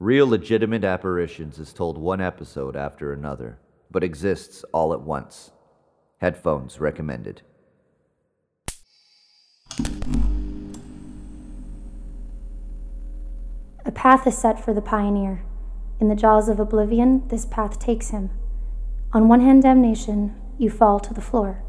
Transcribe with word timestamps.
Real 0.00 0.28
legitimate 0.28 0.84
apparitions 0.84 1.58
is 1.58 1.72
told 1.72 1.98
one 1.98 2.20
episode 2.20 2.76
after 2.76 3.12
another, 3.12 3.58
but 3.90 4.04
exists 4.04 4.64
all 4.72 4.92
at 4.92 5.00
once. 5.00 5.50
Headphones 6.18 6.78
recommended. 6.78 7.42
A 13.84 13.90
path 13.92 14.24
is 14.28 14.38
set 14.38 14.64
for 14.64 14.72
the 14.72 14.80
pioneer. 14.80 15.42
In 15.98 16.08
the 16.08 16.14
jaws 16.14 16.48
of 16.48 16.60
oblivion, 16.60 17.26
this 17.26 17.44
path 17.44 17.80
takes 17.80 18.10
him. 18.10 18.30
On 19.12 19.26
one 19.26 19.40
hand, 19.40 19.64
damnation, 19.64 20.32
you 20.58 20.70
fall 20.70 21.00
to 21.00 21.12
the 21.12 21.20
floor. 21.20 21.64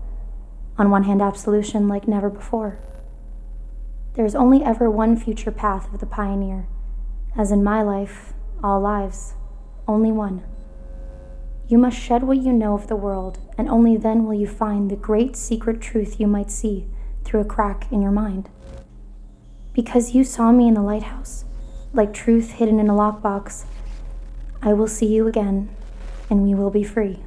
On 0.78 0.92
one 0.92 1.06
hand, 1.06 1.20
absolution 1.20 1.88
like 1.88 2.08
never 2.08 2.30
before. 2.30 2.78
There 4.14 4.26
is 4.26 4.36
only 4.36 4.64
ever 4.64 4.88
one 4.88 5.18
future 5.18 5.52
path 5.52 5.92
of 5.92 6.00
the 6.00 6.06
pioneer. 6.06 6.68
As 7.38 7.52
in 7.52 7.64
my 7.64 7.82
life, 7.82 8.34
all 8.64 8.82
lives, 8.82 9.36
only 9.88 10.12
one. 10.12 10.44
You 11.68 11.78
must 11.78 11.98
shed 11.98 12.24
what 12.24 12.42
you 12.42 12.52
know 12.52 12.74
of 12.74 12.88
the 12.88 12.96
world, 12.96 13.38
and 13.58 13.70
only 13.70 13.96
then 13.96 14.26
will 14.26 14.34
you 14.34 14.48
find 14.48 14.90
the 14.90 14.96
great 14.96 15.36
secret 15.36 15.80
truth 15.80 16.20
you 16.20 16.28
might 16.28 16.50
see 16.50 16.88
through 17.24 17.42
a 17.42 17.46
crack 17.46 17.92
in 17.92 18.02
your 18.02 18.12
mind. 18.12 18.50
Because 19.74 20.16
you 20.16 20.24
saw 20.24 20.52
me 20.52 20.68
in 20.68 20.74
the 20.74 20.82
lighthouse, 20.82 21.46
like 21.94 22.14
truth 22.14 22.52
hidden 22.54 22.80
in 22.80 22.90
a 22.90 22.94
lockbox, 22.94 23.66
I 24.62 24.74
will 24.74 24.88
see 24.88 25.06
you 25.06 25.28
again, 25.28 25.70
and 26.30 26.44
we 26.44 26.56
will 26.56 26.72
be 26.72 26.84
free. 26.84 27.20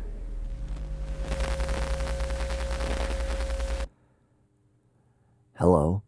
Hello, 5.57 6.03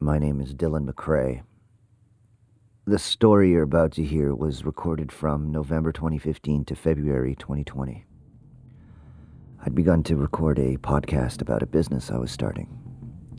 my 0.00 0.18
name 0.18 0.40
is 0.40 0.52
Dylan 0.52 0.90
McCrae. 0.90 1.42
The 2.86 2.98
story 2.98 3.50
you're 3.50 3.62
about 3.62 3.92
to 3.92 4.04
hear 4.04 4.34
was 4.34 4.66
recorded 4.66 5.10
from 5.10 5.50
November 5.50 5.90
2015 5.90 6.66
to 6.66 6.76
February 6.76 7.34
2020. 7.34 8.04
I'd 9.64 9.74
begun 9.74 10.02
to 10.02 10.16
record 10.16 10.58
a 10.58 10.76
podcast 10.76 11.40
about 11.40 11.62
a 11.62 11.66
business 11.66 12.10
I 12.10 12.18
was 12.18 12.30
starting, 12.30 12.66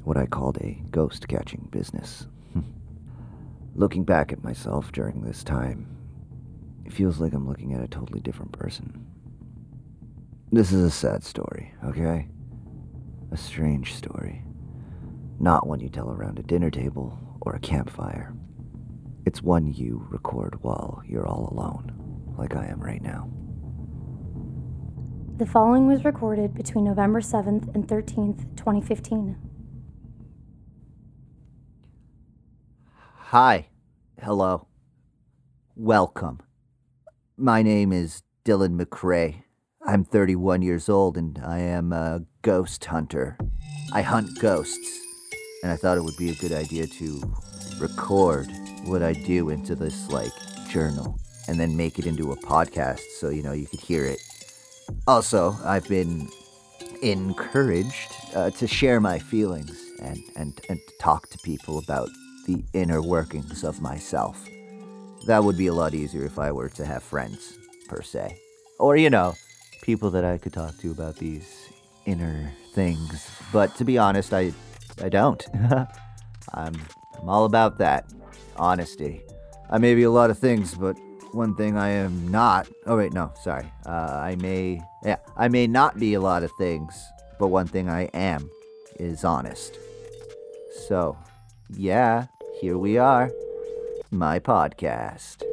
what 0.04 0.18
I 0.18 0.26
called 0.26 0.58
a 0.58 0.82
ghost 0.90 1.28
catching 1.28 1.70
business. 1.70 2.26
Looking 3.76 4.04
back 4.04 4.34
at 4.34 4.44
myself 4.44 4.92
during 4.92 5.22
this 5.22 5.44
time, 5.44 5.96
it 6.84 6.92
feels 6.92 7.20
like 7.20 7.34
I'm 7.34 7.48
looking 7.48 7.74
at 7.74 7.84
a 7.84 7.88
totally 7.88 8.22
different 8.22 8.52
person. 8.52 9.06
This 10.52 10.72
is 10.72 10.82
a 10.82 10.90
sad 10.90 11.24
story, 11.24 11.72
okay? 11.86 12.30
A 13.32 13.38
strange 13.38 13.94
story. 13.94 14.44
Not 15.40 15.68
one 15.68 15.82
you 15.82 15.90
tell 15.90 16.09
around 16.09 16.40
a 16.40 16.44
dinner 16.44 16.72
table 16.72 17.20
or 17.42 17.54
a 17.54 17.59
campfire. 17.59 18.34
It's 19.26 19.42
one 19.42 19.73
you 19.73 20.06
record 20.12 20.59
while 20.62 21.02
you're 21.04 21.26
all 21.26 21.50
alone, 21.52 21.92
like 22.38 22.56
I 22.56 22.68
am 22.68 22.80
right 22.80 23.02
now. 23.02 23.28
The 25.38 25.48
following 25.48 25.88
was 25.88 26.06
recorded 26.06 26.54
between 26.54 26.86
November 26.86 27.22
7th 27.22 27.73
and 27.73 27.88
13th, 27.88 28.56
2015. 28.56 29.36
Hi. 33.18 33.68
Hello. 34.22 34.68
Welcome. 35.76 36.42
My 37.36 37.64
name 37.64 37.92
is 37.92 38.22
Dylan 38.46 38.80
McCrae. 38.80 39.44
I'm 39.86 40.06
31 40.06 40.62
years 40.62 40.88
old 40.88 41.18
and 41.18 41.42
I 41.44 41.58
am 41.59 41.92
a 41.92 42.22
ghost 42.44 42.86
hunter. 42.86 43.40
I 43.92 44.03
hunt 44.03 44.40
ghosts, 44.40 45.00
and 45.64 45.72
I 45.72 45.76
thought 45.78 45.98
it 45.98 46.03
would 46.03 46.18
be 46.18 46.30
a 46.30 46.36
good 46.36 46.53
idea 46.53 46.86
to 46.86 47.22
record 47.80 48.48
what 48.88 49.03
I 49.03 49.14
do 49.14 49.50
into 49.50 49.75
this, 49.75 50.09
like, 50.09 50.31
journal 50.69 51.17
and 51.47 51.59
then 51.59 51.78
make 51.78 52.00
it 52.00 52.05
into 52.05 52.31
a 52.31 52.36
podcast 52.38 53.02
so, 53.19 53.30
you 53.30 53.44
know, 53.44 53.53
you 53.53 53.66
could 53.67 53.80
hear 53.80 54.05
it. 54.05 54.19
Also, 55.08 55.55
I've 55.64 55.88
been 55.88 56.30
encouraged 57.02 58.16
uh, 58.34 58.50
to 58.51 58.68
share 58.68 59.00
my 59.00 59.19
feelings 59.19 59.79
and, 60.01 60.19
and, 60.35 60.59
and 60.69 60.79
talk 61.00 61.29
to 61.29 61.38
people 61.40 61.79
about 61.79 62.09
the 62.45 62.63
inner 62.74 63.01
workings 63.01 63.63
of 63.63 63.81
myself. 63.81 64.47
That 65.28 65.44
would 65.44 65.57
be 65.57 65.68
a 65.68 65.74
lot 65.74 65.94
easier 65.94 66.25
if 66.25 66.38
I 66.38 66.51
were 66.51 66.69
to 66.69 66.85
have 66.85 67.03
friends, 67.03 67.57
per 67.88 68.01
se. 68.01 68.38
Or, 68.79 68.97
you 68.97 69.09
know, 69.09 69.34
people 69.81 70.09
that 70.12 70.25
I 70.25 70.38
could 70.38 70.53
talk 70.53 70.78
to 70.79 70.91
about 70.91 71.16
these 71.16 71.69
inner 72.06 72.51
things. 72.74 73.29
But 73.51 73.75
to 73.78 73.85
be 73.85 73.97
honest, 73.97 74.34
I, 74.34 74.53
I 75.01 75.09
don't. 75.09 75.44
I'm, 76.53 76.75
I'm 77.19 77.29
all 77.29 77.45
about 77.45 77.78
that. 77.79 78.06
Honesty. 78.58 79.22
I 79.70 79.78
may 79.78 79.96
be 79.96 80.04
a 80.04 80.12
lot 80.12 80.30
of 80.30 80.38
things, 80.38 80.76
but 80.76 80.98
one 81.32 81.56
thing 81.56 81.78
I 81.78 81.90
am 81.90 82.30
not. 82.32 82.68
Oh, 82.86 82.98
wait, 82.98 83.14
no, 83.14 83.34
sorry. 83.44 83.72
Uh, 83.86 84.20
I 84.22 84.36
may. 84.36 84.82
Yeah, 85.04 85.18
I 85.36 85.48
may 85.48 85.68
not 85.68 86.00
be 86.00 86.14
a 86.14 86.22
lot 86.22 86.44
of 86.44 86.52
things, 86.58 86.94
but 87.40 87.48
one 87.48 87.68
thing 87.68 87.90
I 87.90 88.04
am 88.14 88.50
is 89.00 89.24
honest. 89.24 89.78
So, 90.88 91.18
yeah, 91.70 92.28
here 92.62 92.78
we 92.78 92.98
are. 92.98 93.32
My 94.12 94.40
podcast. 94.40 95.44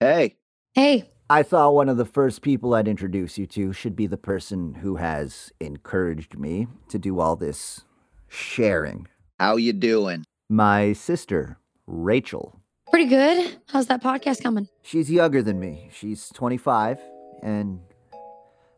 Hey, 0.00 0.36
Hey, 0.76 1.08
I 1.30 1.42
thought 1.42 1.72
one 1.74 1.88
of 1.88 1.96
the 1.96 2.04
first 2.04 2.42
people 2.42 2.74
I'd 2.74 2.86
introduce 2.86 3.38
you 3.38 3.46
to 3.46 3.72
should 3.72 3.96
be 3.96 4.06
the 4.06 4.18
person 4.18 4.74
who 4.74 4.96
has 4.96 5.50
encouraged 5.58 6.38
me 6.38 6.66
to 6.90 6.98
do 6.98 7.18
all 7.18 7.34
this 7.34 7.84
sharing. 8.28 9.08
How 9.40 9.56
you 9.56 9.72
doing? 9.72 10.26
My 10.48 10.92
sister, 10.92 11.58
Rachel. 11.86 12.60
pretty 12.90 13.06
good. 13.06 13.56
How's 13.68 13.86
that 13.88 14.02
podcast 14.02 14.42
coming? 14.42 14.68
She's 14.82 15.10
younger 15.10 15.42
than 15.42 15.58
me. 15.58 15.90
She's 15.92 16.28
25, 16.30 17.00
and 17.42 17.80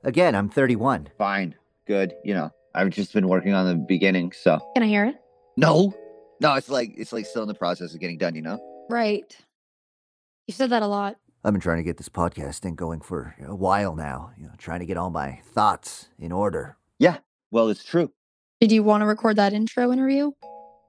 again, 0.02 0.34
I'm 0.34 0.48
31. 0.48 1.08
Fine. 1.18 1.54
Good. 1.86 2.14
You 2.24 2.34
know, 2.34 2.50
I've 2.74 2.90
just 2.90 3.12
been 3.12 3.28
working 3.28 3.52
on 3.52 3.66
the 3.66 3.74
beginning, 3.74 4.32
so 4.32 4.58
Can 4.74 4.82
I 4.82 4.86
hear 4.86 5.04
it? 5.04 5.16
No. 5.56 5.94
No, 6.40 6.54
it's 6.54 6.68
like 6.70 6.94
it's 6.96 7.12
like 7.12 7.26
still 7.26 7.42
in 7.42 7.48
the 7.48 7.54
process 7.54 7.92
of 7.94 8.00
getting 8.00 8.16
done, 8.18 8.34
you 8.34 8.42
know? 8.42 8.58
Right. 8.88 9.36
You 10.46 10.54
said 10.54 10.70
that 10.70 10.82
a 10.82 10.86
lot. 10.86 11.16
I've 11.44 11.52
been 11.52 11.60
trying 11.60 11.76
to 11.78 11.82
get 11.82 11.98
this 11.98 12.08
podcast 12.08 12.58
thing 12.60 12.74
going 12.74 13.00
for 13.00 13.34
a 13.46 13.54
while 13.54 13.94
now, 13.94 14.32
you 14.38 14.44
know, 14.44 14.52
trying 14.58 14.80
to 14.80 14.86
get 14.86 14.96
all 14.96 15.10
my 15.10 15.40
thoughts 15.44 16.08
in 16.18 16.32
order. 16.32 16.76
Yeah. 16.98 17.18
Well, 17.50 17.68
it's 17.68 17.84
true. 17.84 18.10
Did 18.60 18.72
you 18.72 18.82
want 18.82 19.02
to 19.02 19.06
record 19.06 19.36
that 19.36 19.52
intro 19.52 19.92
interview? 19.92 20.32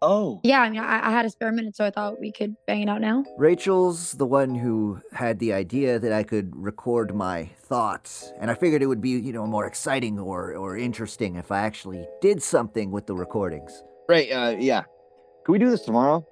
Oh. 0.02 0.40
Yeah, 0.44 0.62
I 0.62 0.70
mean, 0.70 0.80
I, 0.80 1.10
I 1.10 1.12
had 1.12 1.26
a 1.26 1.30
spare 1.30 1.52
minute, 1.52 1.76
so 1.76 1.86
I 1.86 1.92
thought 1.92 2.20
we 2.20 2.32
could 2.32 2.56
bang 2.66 2.84
it 2.84 2.90
out 2.90 3.02
now. 3.02 3.26
Rachel's 3.38 4.14
the 4.14 4.26
one 4.26 4.56
who 4.56 5.02
had 5.12 5.40
the 5.40 5.52
idea 5.54 6.00
that 6.00 6.14
I 6.14 6.24
could 6.24 6.52
record 6.56 7.14
my 7.14 7.50
thoughts, 7.64 8.32
and 8.40 8.50
I 8.50 8.54
figured 8.54 8.82
it 8.82 8.86
would 8.86 9.02
be, 9.02 9.09
you 9.09 9.34
know, 9.34 9.46
more 9.46 9.66
exciting 9.66 10.18
or, 10.18 10.56
or 10.56 10.78
interesting 10.78 11.36
if 11.36 11.52
I 11.52 11.59
actually 11.59 12.08
did 12.22 12.42
something 12.42 12.92
with 12.92 13.08
the 13.08 13.14
recordings. 13.14 13.84
Right, 14.08 14.32
uh 14.32 14.56
yeah. 14.58 14.84
Can 15.46 15.52
we 15.54 15.59
do 15.59 15.70
this 15.70 15.82
tomorrow? 15.82 16.26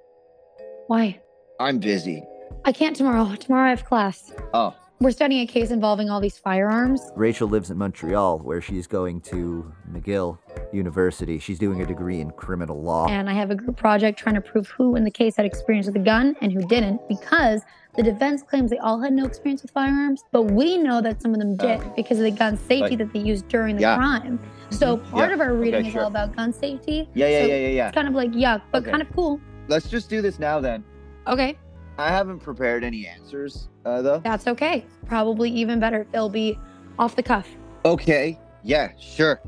Why? 0.86 1.20
I'm 1.60 1.78
busy. 1.78 2.22
I 2.64 2.72
can't 2.72 2.96
tomorrow. 2.96 3.34
Tomorrow 3.36 3.66
I 3.66 3.70
have 3.70 3.84
class. 3.84 4.32
Oh. 4.54 4.74
We're 5.00 5.12
studying 5.12 5.42
a 5.42 5.46
case 5.46 5.70
involving 5.70 6.10
all 6.10 6.20
these 6.20 6.38
firearms. 6.38 7.00
Rachel 7.14 7.46
lives 7.48 7.70
in 7.70 7.78
Montreal, 7.78 8.40
where 8.40 8.60
she's 8.60 8.88
going 8.88 9.20
to 9.22 9.72
McGill 9.92 10.38
University. 10.72 11.38
She's 11.38 11.60
doing 11.60 11.80
a 11.82 11.86
degree 11.86 12.20
in 12.20 12.32
criminal 12.32 12.82
law. 12.82 13.06
And 13.06 13.30
I 13.30 13.32
have 13.34 13.52
a 13.52 13.54
group 13.54 13.76
project 13.76 14.18
trying 14.18 14.34
to 14.34 14.40
prove 14.40 14.66
who 14.66 14.96
in 14.96 15.04
the 15.04 15.10
case 15.10 15.36
had 15.36 15.46
experience 15.46 15.86
with 15.86 15.94
a 15.94 16.00
gun 16.00 16.34
and 16.40 16.50
who 16.50 16.66
didn't 16.66 17.06
because 17.08 17.62
the 17.94 18.02
defense 18.02 18.42
claims 18.42 18.70
they 18.72 18.78
all 18.78 19.00
had 19.00 19.12
no 19.12 19.24
experience 19.24 19.62
with 19.62 19.70
firearms, 19.70 20.24
but 20.32 20.42
we 20.42 20.76
know 20.78 21.00
that 21.00 21.22
some 21.22 21.32
of 21.32 21.38
them 21.38 21.56
did 21.56 21.80
Oh. 21.80 21.92
because 21.94 22.18
of 22.18 22.24
the 22.24 22.32
gun 22.32 22.56
safety 22.56 22.80
Like- 22.96 22.98
that 22.98 23.12
they 23.12 23.20
used 23.20 23.46
during 23.46 23.76
the 23.76 23.82
Yeah. 23.82 23.96
crime. 23.96 24.40
So 24.70 24.96
Mhm. 24.96 25.10
part 25.12 25.28
Yeah. 25.28 25.34
of 25.34 25.40
our 25.40 25.54
reading 25.54 25.78
Okay, 25.80 25.88
is 25.88 25.92
sure. 25.92 26.02
all 26.02 26.08
about 26.08 26.34
gun 26.34 26.52
safety. 26.52 27.08
Yeah, 27.14 27.28
yeah, 27.28 27.42
So 27.42 27.46
yeah, 27.46 27.54
yeah, 27.56 27.68
yeah. 27.68 27.86
It's 27.88 27.94
kind 27.94 28.08
of 28.08 28.14
like 28.14 28.32
yuck, 28.32 28.62
but 28.72 28.82
Okay. 28.82 28.90
kind 28.90 29.02
of 29.02 29.08
cool. 29.14 29.40
Let's 29.68 29.88
just 29.88 30.10
do 30.10 30.20
this 30.22 30.40
now 30.40 30.58
then. 30.60 30.82
Okay, 31.28 31.56
I 31.98 32.08
haven't 32.10 32.38
prepared 32.38 32.84
any 32.84 33.06
answers, 33.08 33.68
uh, 33.84 34.00
though. 34.02 34.18
that's 34.20 34.46
okay. 34.46 34.84
Probably 35.06 35.50
even 35.50 35.80
better. 35.80 36.06
They'll 36.12 36.28
be 36.28 36.56
off 36.98 37.16
the 37.16 37.22
cuff. 37.22 37.48
Okay. 37.84 38.38
Yeah, 38.62 38.92
sure. 38.98 39.40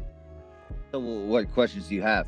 So, 0.92 0.98
what 0.98 1.52
questions 1.52 1.88
do 1.88 1.94
you 1.94 2.02
have? 2.02 2.26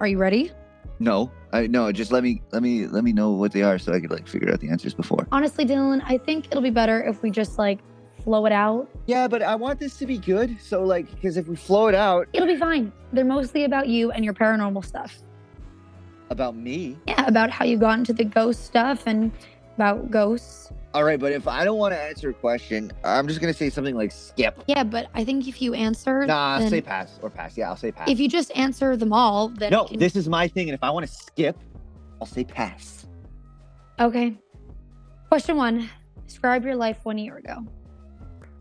Are 0.00 0.08
you 0.08 0.18
ready? 0.18 0.50
No, 0.98 1.30
I 1.52 1.66
no. 1.66 1.90
Just 1.92 2.10
let 2.12 2.22
me 2.22 2.42
let 2.52 2.62
me 2.62 2.86
let 2.86 3.04
me 3.04 3.12
know 3.12 3.30
what 3.30 3.52
they 3.52 3.62
are 3.62 3.78
so 3.78 3.92
I 3.92 4.00
could 4.00 4.10
like 4.10 4.26
figure 4.26 4.52
out 4.52 4.60
the 4.60 4.68
answers 4.70 4.92
before. 4.92 5.26
Honestly, 5.32 5.64
Dylan, 5.64 6.02
I 6.04 6.18
think 6.18 6.46
it'll 6.46 6.62
be 6.62 6.70
better 6.70 7.02
if 7.02 7.22
we 7.22 7.30
just 7.30 7.56
like 7.58 7.78
flow 8.24 8.44
it 8.46 8.52
out. 8.52 8.88
Yeah, 9.06 9.28
but 9.28 9.40
I 9.42 9.54
want 9.54 9.78
this 9.78 9.96
to 9.98 10.06
be 10.06 10.18
good. 10.18 10.60
So 10.60 10.84
like, 10.84 11.10
because 11.14 11.36
if 11.36 11.46
we 11.48 11.56
flow 11.56 11.86
it 11.88 11.94
out 11.94 12.28
It'll 12.34 12.46
be 12.48 12.56
fine. 12.56 12.92
They're 13.12 13.24
mostly 13.24 13.64
about 13.64 13.88
you 13.88 14.10
and 14.10 14.24
your 14.24 14.34
paranormal 14.34 14.84
stuff. 14.84 15.20
about 16.28 16.54
me, 16.56 16.98
Yeah, 17.06 17.26
about 17.26 17.50
how 17.50 17.64
you 17.64 17.78
got 17.78 17.98
into 17.98 18.12
the 18.12 18.24
ghost 18.24 18.64
stuff 18.64 19.04
and 19.06 19.32
about 19.80 20.10
ghosts. 20.10 20.70
all 20.92 21.04
right. 21.04 21.18
But 21.18 21.32
if 21.32 21.48
I 21.48 21.64
don't 21.64 21.78
want 21.78 21.94
to 21.94 22.00
answer 22.00 22.28
a 22.30 22.34
question, 22.34 22.92
I'm 23.04 23.26
just 23.28 23.40
gonna 23.40 23.54
say 23.54 23.70
something 23.70 23.94
like 23.96 24.12
skip. 24.12 24.62
Yeah, 24.66 24.84
but 24.84 25.08
I 25.14 25.24
think 25.24 25.48
if 25.48 25.62
you 25.62 25.72
answer, 25.72 26.26
Nah, 26.26 26.58
then- 26.58 26.68
say 26.68 26.80
pass 26.82 27.18
or 27.22 27.30
pass. 27.30 27.56
Yeah, 27.56 27.70
I'll 27.70 27.76
say 27.76 27.90
pass. 27.92 28.08
if 28.08 28.20
you 28.20 28.28
just 28.28 28.54
answer 28.56 28.96
them 28.96 29.12
all, 29.12 29.48
then 29.48 29.70
no, 29.72 29.84
can- 29.86 29.98
this 29.98 30.16
is 30.16 30.28
my 30.28 30.48
thing, 30.48 30.68
and 30.68 30.74
if 30.74 30.82
I 30.84 30.90
want 30.90 31.06
to 31.06 31.12
skip, 31.12 31.56
I'll 32.20 32.26
say 32.26 32.44
pass. 32.44 33.06
okay. 33.98 34.36
Question 35.28 35.56
one 35.56 35.88
Describe 36.26 36.64
your 36.64 36.76
life 36.76 36.98
one 37.04 37.18
year 37.18 37.36
ago. 37.38 37.64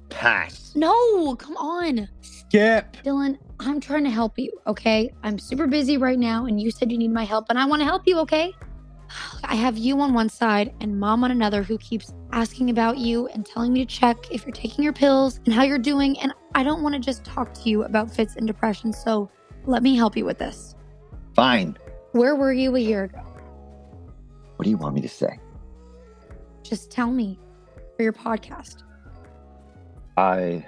Pass. 0.10 0.74
No, 0.75 1.36
come 1.36 1.56
on. 1.57 2.10
Skip. 2.22 2.98
Dylan, 3.06 3.38
I'm 3.60 3.80
trying 3.80 4.04
to 4.06 4.10
help 4.10 4.39
you, 4.39 4.51
okay? 4.65 5.13
I'm 5.24 5.38
super 5.38 5.68
busy 5.68 5.98
right 5.98 6.18
now, 6.18 6.45
and 6.45 6.60
you 6.60 6.72
said 6.72 6.92
you 6.92 6.98
need 6.98 7.12
my 7.12 7.24
help, 7.25 7.45
and 7.50 7.60
I 7.60 7.65
want 7.65 7.81
to 7.81 7.86
help 7.86 8.04
you, 8.07 8.18
okay? 8.19 8.54
I 9.44 9.56
have 9.56 9.77
you 9.77 10.00
on 10.01 10.13
one 10.13 10.29
side 10.29 10.73
and 10.79 11.00
mom 11.00 11.23
on 11.23 11.31
another 11.31 11.63
who 11.63 11.77
keeps 11.77 12.13
asking 12.31 12.69
about 12.69 12.97
you 12.97 13.27
and 13.27 13.45
telling 13.45 13.73
me 13.73 13.85
to 13.85 13.85
check 13.85 14.31
if 14.31 14.45
you're 14.45 14.53
taking 14.53 14.83
your 14.83 14.94
pills 14.94 15.39
and 15.45 15.53
how 15.53 15.63
you're 15.63 15.79
doing. 15.79 16.19
And 16.19 16.33
I 16.56 16.63
don't 16.63 16.83
want 16.83 16.94
to 16.95 17.00
just 17.00 17.23
talk 17.23 17.53
to 17.56 17.69
you 17.69 17.83
about 17.83 18.11
fits 18.11 18.35
and 18.35 18.45
depression. 18.45 18.94
So 18.94 19.29
let 19.65 19.83
me 19.83 19.95
help 19.95 20.15
you 20.15 20.25
with 20.25 20.38
this. 20.38 20.75
Fine. 21.35 21.77
Where 22.11 22.35
were 22.35 22.53
you 22.53 22.75
a 22.75 22.79
year 22.79 23.06
ago? 23.06 23.21
What 24.56 24.63
do 24.63 24.69
you 24.69 24.77
want 24.77 24.95
me 24.95 25.01
to 25.01 25.09
say? 25.09 25.39
Just 26.63 26.91
tell 26.91 27.12
me 27.12 27.39
for 27.95 28.03
your 28.03 28.13
podcast. 28.13 28.83
I 30.17 30.65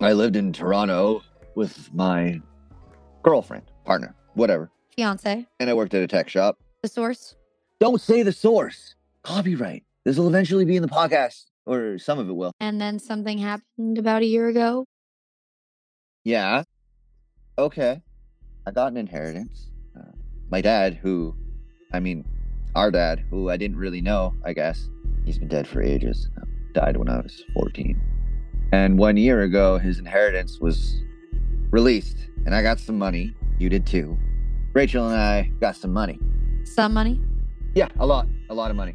I 0.00 0.12
lived 0.12 0.36
in 0.36 0.52
Toronto 0.52 1.22
with 1.54 1.92
my 1.94 2.40
girlfriend, 3.22 3.64
partner, 3.84 4.14
whatever. 4.34 4.70
Fiance, 4.94 5.46
And 5.60 5.70
I 5.70 5.74
worked 5.74 5.94
at 5.94 6.02
a 6.02 6.06
tech 6.06 6.28
shop. 6.28 6.58
The 6.86 6.92
source. 6.92 7.34
Don't 7.80 8.00
say 8.00 8.22
the 8.22 8.32
source. 8.32 8.94
Copyright. 9.24 9.82
This 10.04 10.16
will 10.18 10.28
eventually 10.28 10.64
be 10.64 10.76
in 10.76 10.82
the 10.82 10.88
podcast, 10.88 11.46
or 11.66 11.98
some 11.98 12.20
of 12.20 12.28
it 12.28 12.32
will. 12.32 12.52
And 12.60 12.80
then 12.80 13.00
something 13.00 13.38
happened 13.38 13.98
about 13.98 14.22
a 14.22 14.26
year 14.26 14.46
ago. 14.46 14.84
Yeah. 16.24 16.62
Okay. 17.58 18.00
I 18.66 18.70
got 18.70 18.92
an 18.92 18.96
inheritance. 18.96 19.70
Uh, 19.98 20.12
my 20.48 20.60
dad, 20.60 20.94
who, 20.94 21.34
I 21.92 21.98
mean, 21.98 22.24
our 22.76 22.92
dad, 22.92 23.24
who 23.30 23.50
I 23.50 23.56
didn't 23.56 23.78
really 23.78 24.00
know, 24.00 24.32
I 24.44 24.52
guess, 24.52 24.88
he's 25.24 25.38
been 25.38 25.48
dead 25.48 25.66
for 25.66 25.82
ages. 25.82 26.28
Uh, 26.40 26.44
Died 26.72 26.98
when 26.98 27.08
I 27.08 27.16
was 27.16 27.42
14. 27.54 28.00
And 28.72 28.98
one 28.98 29.16
year 29.16 29.42
ago, 29.42 29.78
his 29.78 29.98
inheritance 29.98 30.60
was 30.60 31.00
released, 31.70 32.18
and 32.44 32.54
I 32.54 32.62
got 32.62 32.78
some 32.78 32.98
money. 32.98 33.34
You 33.58 33.70
did 33.70 33.86
too. 33.86 34.16
Rachel 34.74 35.08
and 35.08 35.18
I 35.18 35.50
got 35.58 35.74
some 35.74 35.92
money. 35.92 36.20
Some 36.66 36.92
money. 36.92 37.20
Yeah, 37.74 37.88
a 37.98 38.06
lot. 38.06 38.26
A 38.50 38.54
lot 38.54 38.70
of 38.70 38.76
money. 38.76 38.94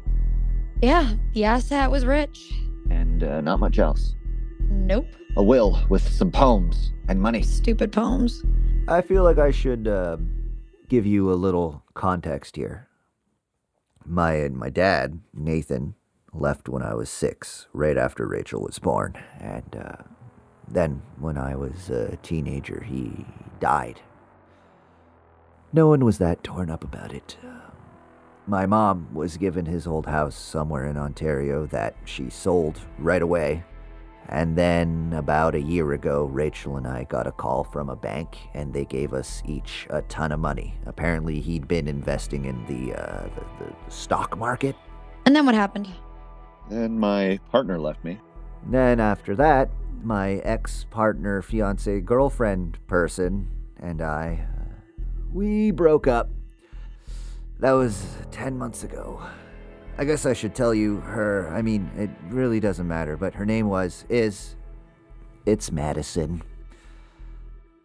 Yeah, 0.82 1.14
the 1.34 1.42
asshat 1.42 1.90
was 1.90 2.04
rich. 2.04 2.52
And 2.90 3.24
uh, 3.24 3.40
not 3.40 3.60
much 3.60 3.78
else. 3.78 4.14
Nope. 4.60 5.06
A 5.36 5.42
will 5.42 5.82
with 5.88 6.06
some 6.06 6.30
poems 6.30 6.92
and 7.08 7.20
money. 7.20 7.42
Stupid 7.42 7.92
poems. 7.92 8.42
I 8.88 9.00
feel 9.00 9.24
like 9.24 9.38
I 9.38 9.50
should 9.50 9.88
uh, 9.88 10.16
give 10.88 11.06
you 11.06 11.32
a 11.32 11.34
little 11.34 11.82
context 11.94 12.56
here. 12.56 12.88
My 14.04 14.48
my 14.48 14.68
dad, 14.68 15.20
Nathan, 15.32 15.94
left 16.32 16.68
when 16.68 16.82
I 16.82 16.94
was 16.94 17.08
six, 17.08 17.68
right 17.72 17.96
after 17.96 18.26
Rachel 18.26 18.62
was 18.62 18.78
born, 18.78 19.16
and 19.40 19.76
uh, 19.76 20.02
then 20.68 21.02
when 21.18 21.38
I 21.38 21.54
was 21.54 21.90
a 21.90 22.16
teenager, 22.22 22.82
he 22.82 23.24
died. 23.60 24.00
No 25.72 25.88
one 25.88 26.04
was 26.04 26.18
that 26.18 26.42
torn 26.42 26.70
up 26.70 26.84
about 26.84 27.12
it. 27.12 27.36
My 28.46 28.66
mom 28.66 29.08
was 29.14 29.36
given 29.36 29.66
his 29.66 29.86
old 29.86 30.06
house 30.06 30.34
somewhere 30.34 30.86
in 30.86 30.96
Ontario 30.96 31.66
that 31.66 31.94
she 32.04 32.28
sold 32.28 32.80
right 32.98 33.22
away. 33.22 33.64
And 34.28 34.56
then 34.56 35.12
about 35.16 35.54
a 35.54 35.60
year 35.60 35.92
ago, 35.92 36.24
Rachel 36.24 36.76
and 36.76 36.86
I 36.86 37.04
got 37.04 37.26
a 37.26 37.32
call 37.32 37.64
from 37.64 37.88
a 37.88 37.96
bank 37.96 38.36
and 38.54 38.72
they 38.72 38.84
gave 38.84 39.12
us 39.12 39.42
each 39.44 39.86
a 39.90 40.02
ton 40.02 40.32
of 40.32 40.40
money. 40.40 40.74
Apparently, 40.86 41.40
he'd 41.40 41.68
been 41.68 41.86
investing 41.86 42.46
in 42.46 42.64
the, 42.66 42.94
uh, 42.94 43.24
the, 43.34 43.64
the 43.64 43.90
stock 43.90 44.36
market. 44.36 44.74
And 45.26 45.36
then 45.36 45.46
what 45.46 45.54
happened? 45.54 45.88
Then 46.68 46.98
my 46.98 47.38
partner 47.50 47.78
left 47.78 48.02
me. 48.04 48.18
Then 48.66 49.00
after 49.00 49.36
that, 49.36 49.70
my 50.02 50.34
ex 50.44 50.84
partner, 50.90 51.42
fiance, 51.42 52.00
girlfriend 52.00 52.78
person, 52.86 53.48
and 53.78 54.00
I, 54.00 54.46
uh, 54.48 54.80
we 55.32 55.70
broke 55.70 56.06
up. 56.06 56.30
That 57.62 57.74
was 57.74 58.04
10 58.32 58.58
months 58.58 58.82
ago. 58.82 59.22
I 59.96 60.04
guess 60.04 60.26
I 60.26 60.32
should 60.32 60.52
tell 60.52 60.74
you 60.74 60.96
her, 60.96 61.48
I 61.54 61.62
mean, 61.62 61.88
it 61.96 62.10
really 62.28 62.58
doesn't 62.58 62.88
matter, 62.88 63.16
but 63.16 63.34
her 63.34 63.46
name 63.46 63.68
was, 63.68 64.04
is, 64.08 64.56
it's 65.46 65.70
Madison. 65.70 66.42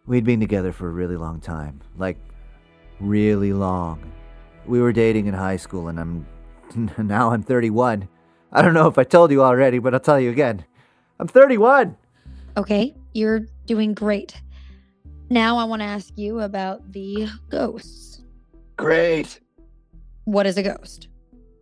We'd 0.04 0.24
been 0.24 0.40
together 0.40 0.72
for 0.72 0.88
a 0.88 0.92
really 0.92 1.16
long 1.16 1.40
time. 1.40 1.80
Like, 1.96 2.18
really 2.98 3.52
long. 3.52 4.12
We 4.66 4.80
were 4.80 4.92
dating 4.92 5.26
in 5.26 5.34
high 5.34 5.58
school, 5.58 5.86
and 5.86 6.00
I'm, 6.00 6.26
now 6.98 7.30
I'm 7.30 7.44
31. 7.44 8.08
I 8.50 8.62
don't 8.62 8.74
know 8.74 8.88
if 8.88 8.98
I 8.98 9.04
told 9.04 9.30
you 9.30 9.44
already, 9.44 9.78
but 9.78 9.94
I'll 9.94 10.00
tell 10.00 10.18
you 10.18 10.30
again. 10.30 10.64
I'm 11.20 11.28
31. 11.28 11.96
Okay, 12.56 12.96
you're 13.14 13.46
doing 13.66 13.94
great. 13.94 14.42
Now 15.30 15.56
I 15.56 15.62
want 15.62 15.82
to 15.82 15.86
ask 15.86 16.12
you 16.16 16.40
about 16.40 16.90
the 16.90 17.28
ghosts. 17.48 18.22
Great. 18.76 19.38
What 20.28 20.46
is 20.46 20.58
a 20.58 20.62
ghost? 20.62 21.08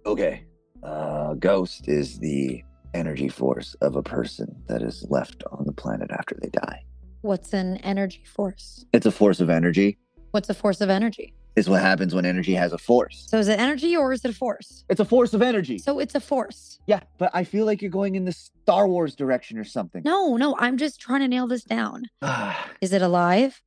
Okay. 0.07 0.43
Uh, 0.83 1.35
ghost 1.35 1.87
is 1.87 2.19
the 2.19 2.65
energy 2.95 3.29
force 3.29 3.77
of 3.81 3.95
a 3.95 4.03
person 4.03 4.61
that 4.67 4.83
is 4.83 5.07
left 5.09 5.45
on 5.53 5.67
the 5.67 5.73
planet 5.73 6.11
after 6.11 6.37
they 6.43 6.49
die. 6.49 6.83
What's 7.21 7.53
an 7.53 7.77
energy 7.77 8.25
force? 8.25 8.85
It's 8.93 9.07
a 9.07 9.13
force 9.13 9.39
of 9.39 9.51
energy. 9.51 9.99
What's 10.33 10.51
a 10.51 10.55
force 10.55 10.81
of 10.81 10.91
energy? 10.91 11.33
Is 11.55 11.69
what 11.69 11.81
happens 11.81 12.13
when 12.13 12.27
energy 12.27 12.55
has 12.55 12.73
a 12.73 12.79
force. 12.79 13.29
So 13.31 13.39
is 13.39 13.47
it 13.47 13.61
energy 13.61 13.97
or 13.97 14.13
is 14.13 14.25
it 14.25 14.33
a 14.33 14.35
force? 14.35 14.85
It's 14.89 14.99
a 14.99 15.05
force 15.05 15.33
of 15.33 15.43
energy. 15.43 15.79
So 15.79 16.01
it's 16.01 16.17
a 16.17 16.21
force. 16.21 16.81
yeah, 16.89 17.03
but 17.19 17.31
I 17.35 17.45
feel 17.45 17.67
like 17.67 17.81
you're 17.83 17.91
going 17.93 18.17
in 18.17 18.25
the 18.25 18.33
Star 18.33 18.89
Wars 18.89 19.15
direction 19.15 19.59
or 19.59 19.65
something. 19.65 20.03
No, 20.05 20.37
no, 20.37 20.57
I'm 20.59 20.77
just 20.77 21.01
trying 21.01 21.21
to 21.21 21.29
nail 21.29 21.47
this 21.47 21.63
down. 21.63 22.07
Is 22.81 22.93
it 22.93 23.01
alive? 23.01 23.63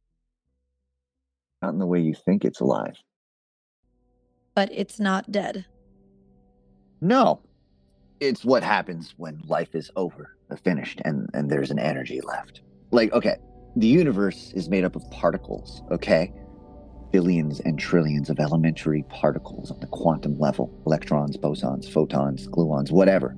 Not 1.62 1.70
in 1.70 1.80
the 1.80 1.88
way 1.88 2.02
you 2.02 2.14
think 2.14 2.44
it's 2.44 2.60
alive. 2.60 2.98
But 4.60 4.72
it's 4.74 5.00
not 5.00 5.32
dead. 5.32 5.66
No. 7.00 7.40
It's 8.20 8.44
what 8.44 8.62
happens 8.62 9.14
when 9.16 9.42
life 9.48 9.74
is 9.74 9.90
over, 9.96 10.36
uh, 10.52 10.58
finished, 10.58 11.02
and, 11.06 11.30
and 11.34 11.50
there's 11.50 11.72
an 11.72 11.80
energy 11.80 12.20
left. 12.20 12.60
Like, 12.92 13.14
okay, 13.14 13.38
the 13.78 13.88
universe 13.88 14.52
is 14.54 14.68
made 14.68 14.84
up 14.84 14.98
of 14.98 15.10
particles, 15.12 15.82
okay? 15.92 16.34
Billions 17.14 17.62
and 17.62 17.80
trillions 17.80 18.30
of 18.30 18.38
elementary 18.38 19.04
particles 19.04 19.72
on 19.72 19.80
the 19.80 19.88
quantum 19.88 20.38
level 20.38 20.78
electrons, 20.86 21.38
bosons, 21.38 21.90
photons, 21.90 22.50
gluons, 22.50 22.92
whatever. 22.92 23.38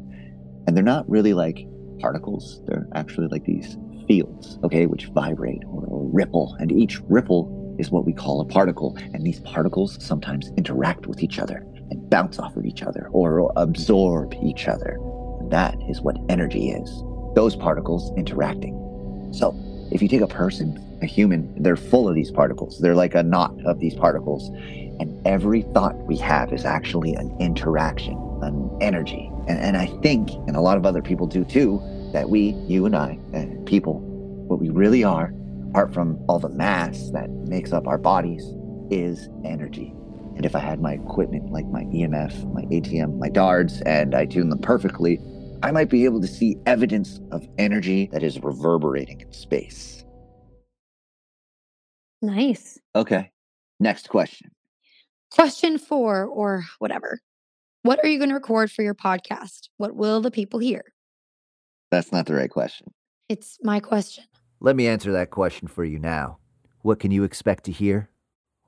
And 0.66 0.76
they're 0.76 0.84
not 0.84 1.08
really 1.08 1.36
like 1.36 1.68
particles, 2.00 2.64
they're 2.66 2.88
actually 2.96 3.28
like 3.28 3.46
these 3.46 3.78
fields, 4.08 4.58
okay, 4.64 4.88
which 4.88 5.06
vibrate 5.10 5.62
or, 5.68 5.86
or 5.86 6.10
ripple. 6.12 6.56
And 6.60 6.72
each 6.72 7.00
ripple 7.02 7.61
is 7.80 7.92
what 7.92 8.06
we 8.06 8.14
call 8.14 8.42
a 8.42 8.46
particle. 8.46 8.98
And 9.14 9.26
these 9.26 9.40
particles 9.42 10.04
sometimes 10.04 10.52
interact 10.58 11.08
with 11.08 11.24
each 11.24 11.40
other 11.40 11.66
and 11.90 12.10
bounce 12.10 12.40
off 12.40 12.56
of 12.56 12.66
each 12.66 12.84
other 12.84 13.10
or 13.12 13.52
absorb 13.56 14.34
each 14.44 14.68
other. 14.68 14.98
And 15.40 15.52
that 15.52 15.76
is 15.90 16.02
what 16.02 16.18
energy 16.30 16.70
is 16.70 17.04
those 17.36 17.56
particles 17.56 18.12
interacting. 18.18 18.78
So, 19.34 19.56
if 19.92 20.02
you 20.02 20.08
take 20.08 20.22
a 20.22 20.28
person, 20.28 20.80
a 21.02 21.06
human, 21.06 21.62
they're 21.62 21.76
full 21.76 22.08
of 22.08 22.16
these 22.16 22.32
particles. 22.32 22.80
They're 22.80 22.96
like 22.96 23.16
a 23.16 23.24
knot 23.24 23.54
of 23.66 23.80
these 23.80 23.96
particles. 23.96 24.50
And 25.00 25.26
every 25.26 25.64
thought 25.74 25.96
we 26.08 26.18
have 26.18 26.54
is 26.54 26.66
actually 26.66 27.14
an 27.16 27.36
interaction, 27.40 28.14
an 28.42 28.70
energy. 28.82 29.30
And, 29.48 29.60
and 29.60 29.78
I 29.78 29.88
think, 30.02 30.30
and 30.48 30.56
a 30.56 30.62
lot 30.62 30.78
of 30.78 30.86
other 30.86 31.02
people 31.02 31.28
do 31.28 31.44
too, 31.44 31.82
that 32.14 32.30
we, 32.30 32.52
you 32.68 32.86
and 32.86 32.96
I, 32.96 33.18
uh, 33.34 33.46
people, 33.66 34.00
what 34.48 34.60
we 34.60 34.70
really 34.70 35.04
are, 35.04 35.34
apart 35.72 35.94
from 35.94 36.22
all 36.28 36.38
the 36.38 36.50
mass 36.50 37.12
that 37.12 37.30
makes 37.48 37.72
up 37.72 37.88
our 37.88 37.98
bodies, 37.98 38.44
is 38.90 39.30
energy. 39.46 39.94
And 40.36 40.46
if 40.46 40.54
I 40.54 40.60
had 40.60 40.82
my 40.82 40.94
equipment 40.94 41.50
like 41.50 41.66
my 41.68 41.84
EMF, 41.86 42.54
my 42.54 42.64
ATM, 42.64 43.18
my 43.18 43.30
DARDs, 43.30 43.82
and 43.86 44.14
I 44.14 44.26
tune 44.26 44.50
them 44.50 44.60
perfectly, 44.60 45.18
I 45.64 45.72
might 45.72 45.90
be 45.90 46.04
able 46.04 46.20
to 46.20 46.28
see 46.28 46.58
evidence 46.66 47.22
of 47.32 47.48
energy 47.58 48.10
that 48.12 48.22
is 48.22 48.38
reverberating 48.42 49.22
in 49.22 49.32
space. 49.32 50.04
Nice. 52.22 52.78
Okay. 52.94 53.32
Next 53.80 54.10
question. 54.10 54.52
Question 55.32 55.78
four, 55.78 56.26
or 56.26 56.66
whatever. 56.80 57.22
What 57.84 58.00
are 58.04 58.10
you 58.10 58.18
going 58.20 58.30
to 58.30 58.36
record 58.36 58.70
for 58.70 58.82
your 58.82 58.94
podcast? 58.94 59.70
What 59.78 59.96
will 59.96 60.20
the 60.20 60.32
people 60.32 60.60
hear? 60.60 60.84
That's 61.92 62.12
not 62.12 62.26
the 62.26 62.34
right 62.34 62.50
question. 62.50 62.88
It's 63.30 63.58
my 63.64 63.80
question. 63.80 64.26
Let 64.64 64.76
me 64.76 64.88
answer 64.88 65.12
that 65.12 65.32
question 65.32 65.68
for 65.68 65.84
you 65.84 65.98
now. 65.98 66.38
What 66.84 67.00
can 67.00 67.10
you 67.10 67.24
expect 67.24 67.64
to 67.64 67.72
hear? 67.72 68.10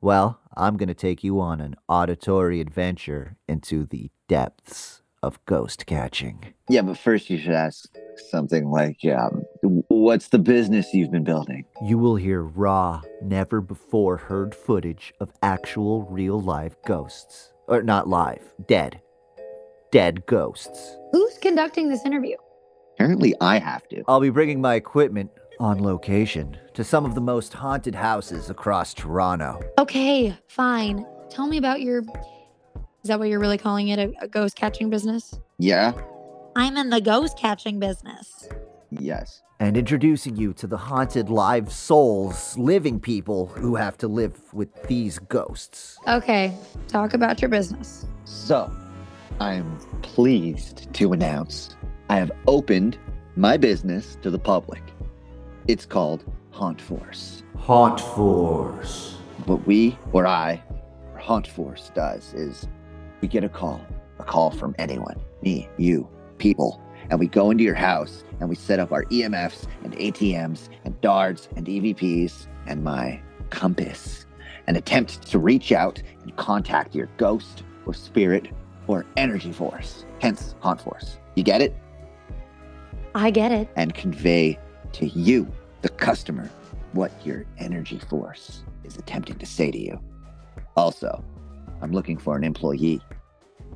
Well, 0.01 0.39
I'm 0.57 0.75
going 0.75 0.88
to 0.88 0.95
take 0.95 1.23
you 1.23 1.39
on 1.39 1.62
an 1.62 1.75
auditory 1.88 2.59
adventure 2.59 3.38
into 3.47 3.85
the 3.85 4.09
depths 4.27 5.03
of 5.21 5.43
ghost 5.45 5.85
catching. 5.85 6.55
Yeah, 6.67 6.81
but 6.81 6.97
first 6.97 7.29
you 7.29 7.38
should 7.38 7.53
ask 7.53 7.88
something 8.31 8.71
like, 8.71 9.05
um, 9.05 9.43
what's 9.88 10.29
the 10.29 10.39
business 10.39 10.91
you've 10.95 11.12
been 11.12 11.23
building? 11.23 11.63
You 11.83 12.00
will 12.00 12.15
hear 12.15 12.41
raw, 12.41 13.03
never 13.21 13.62
before 13.62 14.17
heard 14.17 14.55
footage 14.55 15.13
of 15.19 15.31
actual 15.43 16.05
real 16.05 16.41
live 16.41 16.75
ghosts. 16.88 17.53
Or 17.67 17.83
not 17.83 18.07
live, 18.09 18.41
dead. 18.67 19.00
dead 19.91 20.25
ghosts. 20.25 20.97
Who's 21.12 21.38
conducting 21.38 21.89
this 21.89 22.03
interview? 22.03 22.38
Apparently, 22.95 23.33
I 23.41 23.59
have 23.59 23.88
to. 23.89 24.03
I'll 24.07 24.19
be 24.19 24.29
bringing 24.29 24.62
my 24.62 24.75
equipment 24.75 25.31
on 25.60 25.81
location 25.81 26.57
to 26.74 26.83
some 26.83 27.05
of 27.05 27.15
the 27.15 27.22
most 27.22 27.53
haunted 27.53 27.95
houses 27.95 28.50
across 28.50 28.93
Toronto. 28.93 29.62
Okay, 29.77 30.36
fine. 30.48 31.05
Tell 31.29 31.48
me 31.48 31.57
about 31.57 31.81
your. 31.81 32.03
Is 33.03 33.10
that 33.10 33.19
what 33.19 33.29
you're 33.29 33.39
really 33.39 33.57
calling 33.57 33.89
it? 33.89 34.00
A, 34.00 34.13
a 34.22 34.27
ghost 34.27 34.55
catching 34.55 34.89
business? 34.89 35.38
Yeah? 35.60 35.93
I'm 36.55 36.77
in 36.77 36.89
the 36.89 37.01
ghost 37.01 37.38
catching 37.38 37.79
business. 37.79 38.48
Yes. 38.91 39.41
And 39.60 39.77
introducing 39.77 40.36
you 40.36 40.53
to 40.53 40.67
the 40.67 40.77
haunted 40.77 41.29
live 41.29 41.72
souls, 41.72 42.57
living 42.57 43.00
people 43.00 43.48
who 43.48 43.75
have 43.75 43.98
to 44.00 44.07
live 44.07 44.53
with 44.53 44.69
these 44.83 45.19
ghosts. 45.19 45.98
Okay, 46.07 46.53
talk 46.88 47.13
about 47.13 47.41
your 47.41 47.50
business. 47.50 48.05
So, 48.25 48.72
I'm 49.39 49.77
pleased 50.01 50.93
to 50.93 51.13
announce 51.13 51.75
I 52.10 52.17
have 52.17 52.31
opened 52.48 52.98
my 53.36 53.57
business 53.57 54.17
to 54.22 54.29
the 54.29 54.39
public. 54.39 54.83
It's 55.65 55.86
called 55.86 56.25
Haunt 56.51 56.82
Force. 56.82 57.41
Haunt 57.58 57.98
Force. 57.98 59.15
What 59.46 59.65
we, 59.65 59.98
or 60.12 60.27
I, 60.27 60.62
or 61.13 61.20
Haunt 61.20 61.48
Force 61.48 61.89
does 61.96 62.34
is 62.34 62.67
we 63.22 63.29
get 63.29 63.46
a 63.46 63.50
call, 63.50 63.79
a 64.20 64.25
call 64.25 64.51
from 64.51 64.75
anyone, 64.77 65.22
me, 65.41 65.70
you, 65.77 66.05
people, 66.38 66.82
and 67.10 67.17
we 67.17 67.27
go 67.27 67.50
into 67.50 67.63
your 67.63 67.75
house 67.75 68.25
and 68.41 68.50
we 68.50 68.55
set 68.55 68.82
up 68.82 68.91
our 68.91 69.05
EMFs 69.05 69.65
and 69.86 69.96
ATMs 69.96 70.67
and 70.84 71.00
DARDs 71.00 71.48
and 71.55 71.65
EVPs 71.65 72.48
and 72.67 72.84
my 72.84 73.22
compass 73.50 74.25
and 74.67 74.75
attempt 74.75 75.25
to 75.27 75.39
reach 75.39 75.72
out 75.72 76.03
and 76.24 76.36
contact 76.36 76.93
your 76.93 77.08
ghost 77.15 77.63
or 77.86 77.93
spirit 77.93 78.50
or 78.88 79.05
energy 79.15 79.53
force, 79.53 80.03
hence 80.20 80.55
Haunt 80.60 80.82
Force. 80.82 81.20
You 81.36 81.43
get 81.43 81.62
it? 81.62 81.74
I 83.15 83.32
get 83.32 83.53
it. 83.53 83.70
And 83.77 83.93
convey 83.93 84.60
to 84.93 85.07
you, 85.07 85.51
the 85.81 85.89
customer, 85.89 86.50
what 86.93 87.12
your 87.25 87.45
energy 87.57 88.00
force 88.00 88.63
is 88.83 88.97
attempting 88.97 89.38
to 89.39 89.45
say 89.45 89.71
to 89.71 89.77
you. 89.79 90.00
Also, 90.77 91.23
I'm 91.81 91.91
looking 91.91 92.17
for 92.17 92.35
an 92.38 92.43
employee. 92.43 93.01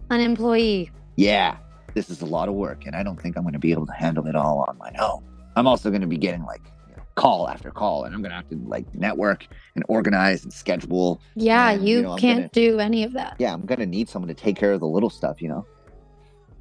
An 0.09 0.21
employee. 0.21 0.91
Yeah, 1.15 1.57
this 1.93 2.09
is 2.09 2.21
a 2.21 2.25
lot 2.25 2.47
of 2.47 2.55
work, 2.55 2.85
and 2.85 2.95
I 2.95 3.03
don't 3.03 3.19
think 3.21 3.35
I'm 3.37 3.43
going 3.43 3.53
to 3.53 3.59
be 3.59 3.71
able 3.71 3.85
to 3.87 3.93
handle 3.93 4.27
it 4.27 4.35
all 4.35 4.65
on 4.67 4.77
my 4.77 4.91
own. 4.99 5.23
I'm 5.55 5.67
also 5.67 5.89
going 5.89 6.01
to 6.01 6.07
be 6.07 6.17
getting 6.17 6.43
like 6.43 6.61
you 6.89 6.95
know, 6.95 7.03
call 7.15 7.49
after 7.49 7.71
call, 7.71 8.03
and 8.03 8.13
I'm 8.13 8.21
going 8.21 8.29
to 8.29 8.35
have 8.35 8.47
to 8.49 8.55
like 8.67 8.93
network 8.93 9.47
and 9.75 9.83
organize 9.87 10.43
and 10.43 10.53
schedule. 10.53 11.19
Yeah, 11.35 11.71
And, 11.71 11.87
you, 11.87 11.97
you 11.97 12.01
know, 12.03 12.15
can't 12.15 12.39
gonna- 12.39 12.49
do 12.69 12.79
any 12.79 13.03
of 13.03 13.13
that. 13.13 13.35
Yeah, 13.39 13.53
I'm 13.53 13.65
going 13.65 13.79
to 13.79 13.85
need 13.87 14.07
someone 14.09 14.27
to 14.29 14.35
take 14.35 14.55
care 14.55 14.71
of 14.73 14.79
the 14.79 14.87
little 14.87 15.09
stuff, 15.09 15.41
you 15.41 15.49
know? 15.49 15.65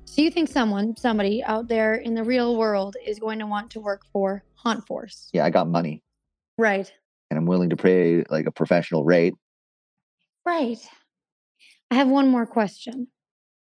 So 0.07 0.23
you 0.23 0.31
think 0.31 0.49
someone, 0.49 0.97
somebody 0.97 1.43
out 1.45 1.69
there 1.69 1.95
in 1.95 2.15
the 2.15 2.25
real 2.25 2.57
world 2.57 2.97
is 3.05 3.19
going 3.19 3.39
to 3.41 3.47
want 3.47 3.71
to 3.73 3.81
work 3.81 4.03
for 4.13 4.45
Haunt 4.55 4.87
Force? 4.87 5.29
Yeah, 5.33 5.45
I 5.45 5.51
got 5.51 5.69
money, 5.69 6.03
Right. 6.57 6.91
and 7.31 7.37
I'm 7.39 7.45
willing 7.45 7.71
to 7.71 7.77
pay 7.77 8.25
like 8.31 8.47
a 8.47 8.51
professional 8.53 9.05
rate. 9.05 9.35
Right. 10.47 10.79
I 11.91 11.97
have 11.97 12.09
one 12.09 12.29
more 12.29 12.47
question. 12.47 13.09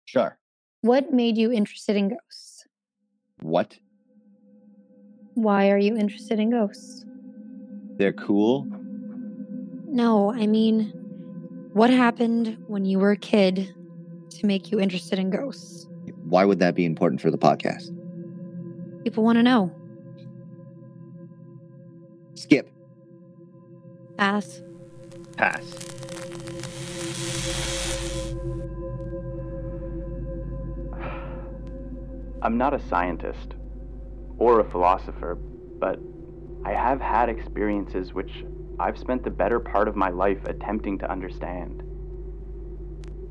Sure. 0.07 0.37
What 0.81 1.13
made 1.13 1.37
you 1.39 1.53
interested 1.53 1.97
in 1.97 2.09
ghosts? 2.09 2.65
What? 3.41 3.79
Why 5.35 5.71
are 5.71 5.79
you 5.79 5.97
interested 5.97 6.41
in 6.41 6.51
ghosts? 6.51 7.05
They're 7.99 8.13
cool. 8.13 8.67
No, 9.87 10.33
I 10.33 10.47
mean, 10.47 10.91
what 11.75 11.91
happened 11.91 12.57
when 12.67 12.85
you 12.85 12.99
were 12.99 13.13
a 13.13 13.17
kid 13.17 13.71
to 14.31 14.47
make 14.47 14.73
you 14.73 14.81
interested 14.81 15.19
in 15.19 15.31
ghosts? 15.31 15.87
Why 16.33 16.47
would 16.47 16.61
that 16.61 16.75
be 16.75 16.87
important 16.87 17.21
for 17.21 17.31
the 17.31 17.37
podcast? 17.37 17.95
People 19.05 19.23
want 19.23 19.37
to 19.37 19.43
know. 19.43 19.71
Skip. 22.33 22.71
Pass. 24.17 24.63
Pass. 25.37 25.63
I'm 32.41 32.57
not 32.57 32.73
a 32.73 32.81
scientist 32.89 33.53
or 34.39 34.61
a 34.61 34.71
philosopher, 34.71 35.35
but 35.35 35.99
I 36.65 36.73
have 36.73 37.03
had 37.03 37.29
experiences 37.29 38.15
which 38.15 38.47
I've 38.81 38.97
spent 38.97 39.23
the 39.23 39.31
better 39.31 39.61
part 39.61 39.87
of 39.87 39.97
my 39.97 40.09
life 40.09 40.43
attempting 40.47 40.97
to 41.01 41.11
understand. 41.11 41.83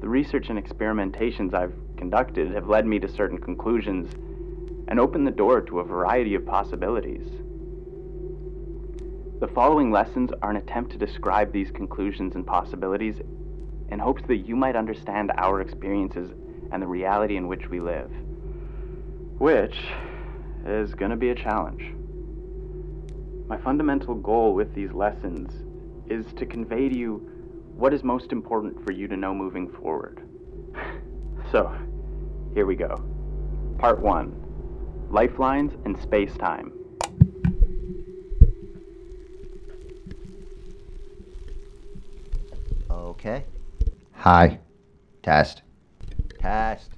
The 0.01 0.08
research 0.08 0.50
and 0.50 0.63
experimentations 0.63 1.55
I've 1.55 1.74
conducted 2.01 2.51
have 2.51 2.67
led 2.67 2.88
me 2.88 2.98
to 2.98 3.08
certain 3.08 3.38
conclusions 3.38 4.12
and 4.88 5.00
opened 5.00 5.27
the 5.27 5.31
door 5.31 5.62
to 5.62 5.79
a 5.79 5.84
variety 5.84 6.34
of 6.34 6.43
possibilities. 6.46 7.27
The 9.39 9.48
following 9.53 9.91
lessons 9.91 10.31
are 10.41 10.50
an 10.50 10.58
attempt 10.58 10.91
to 10.93 10.98
describe 10.98 11.53
these 11.53 11.70
conclusions 11.70 12.34
and 12.34 12.46
possibilities 12.46 13.22
in 13.89 14.00
hopes 14.00 14.24
that 14.27 14.48
you 14.48 14.55
might 14.55 14.75
understand 14.75 15.31
our 15.38 15.62
experiences 15.62 16.31
and 16.72 16.81
the 16.81 16.88
reality 16.88 17.38
in 17.38 17.48
which 17.48 17.70
we 17.70 17.79
live 17.79 18.12
which 19.41 19.75
is 20.67 20.93
going 20.93 21.10
to 21.10 21.17
be 21.17 21.31
a 21.31 21.36
challenge. 21.36 21.81
My 23.48 23.58
fundamental 23.58 24.13
goal 24.13 24.53
with 24.53 24.75
these 24.75 24.91
lessons 24.91 25.51
is 26.05 26.31
to 26.34 26.46
convey 26.46 26.89
to 26.89 26.96
you 26.96 27.27
what 27.75 27.91
is 27.91 28.03
most 28.03 28.31
important 28.31 28.86
for 28.86 28.91
you 28.91 29.08
to 29.08 29.17
know 29.17 29.34
moving 29.34 29.67
forward. 29.67 30.22
so, 31.51 31.75
here 32.53 32.65
we 32.65 32.75
go. 32.75 33.03
Part 33.77 34.01
1 34.01 35.08
Lifelines 35.10 35.74
and 35.86 36.00
Space 36.00 36.36
Time. 36.38 36.72
Okay. 42.89 43.46
Hi. 44.13 44.60
Test. 45.22 45.62
Test. 46.39 46.91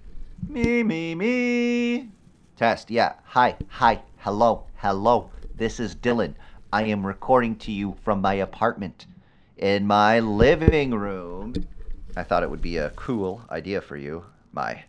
Me, 0.48 0.84
me, 0.84 1.16
me. 1.16 2.10
Test, 2.56 2.92
yeah. 2.92 3.14
Hi, 3.26 3.56
hi, 3.68 4.02
hello, 4.18 4.66
hello. 4.76 5.30
This 5.56 5.80
is 5.80 5.96
Dylan. 5.96 6.36
I 6.72 6.84
am 6.84 7.06
recording 7.06 7.56
to 7.58 7.72
you 7.72 7.96
from 8.04 8.22
my 8.22 8.36
apartment 8.36 9.08
in 9.58 9.88
my 9.88 10.20
living 10.20 10.92
room. 10.92 11.54
I 12.16 12.24
thought 12.24 12.44
it 12.44 12.50
would 12.50 12.62
be 12.62 12.78
a 12.78 12.92
cool 12.92 13.42
idea 13.50 13.82
for 13.82 13.98
you, 13.98 14.26
my 14.52 14.84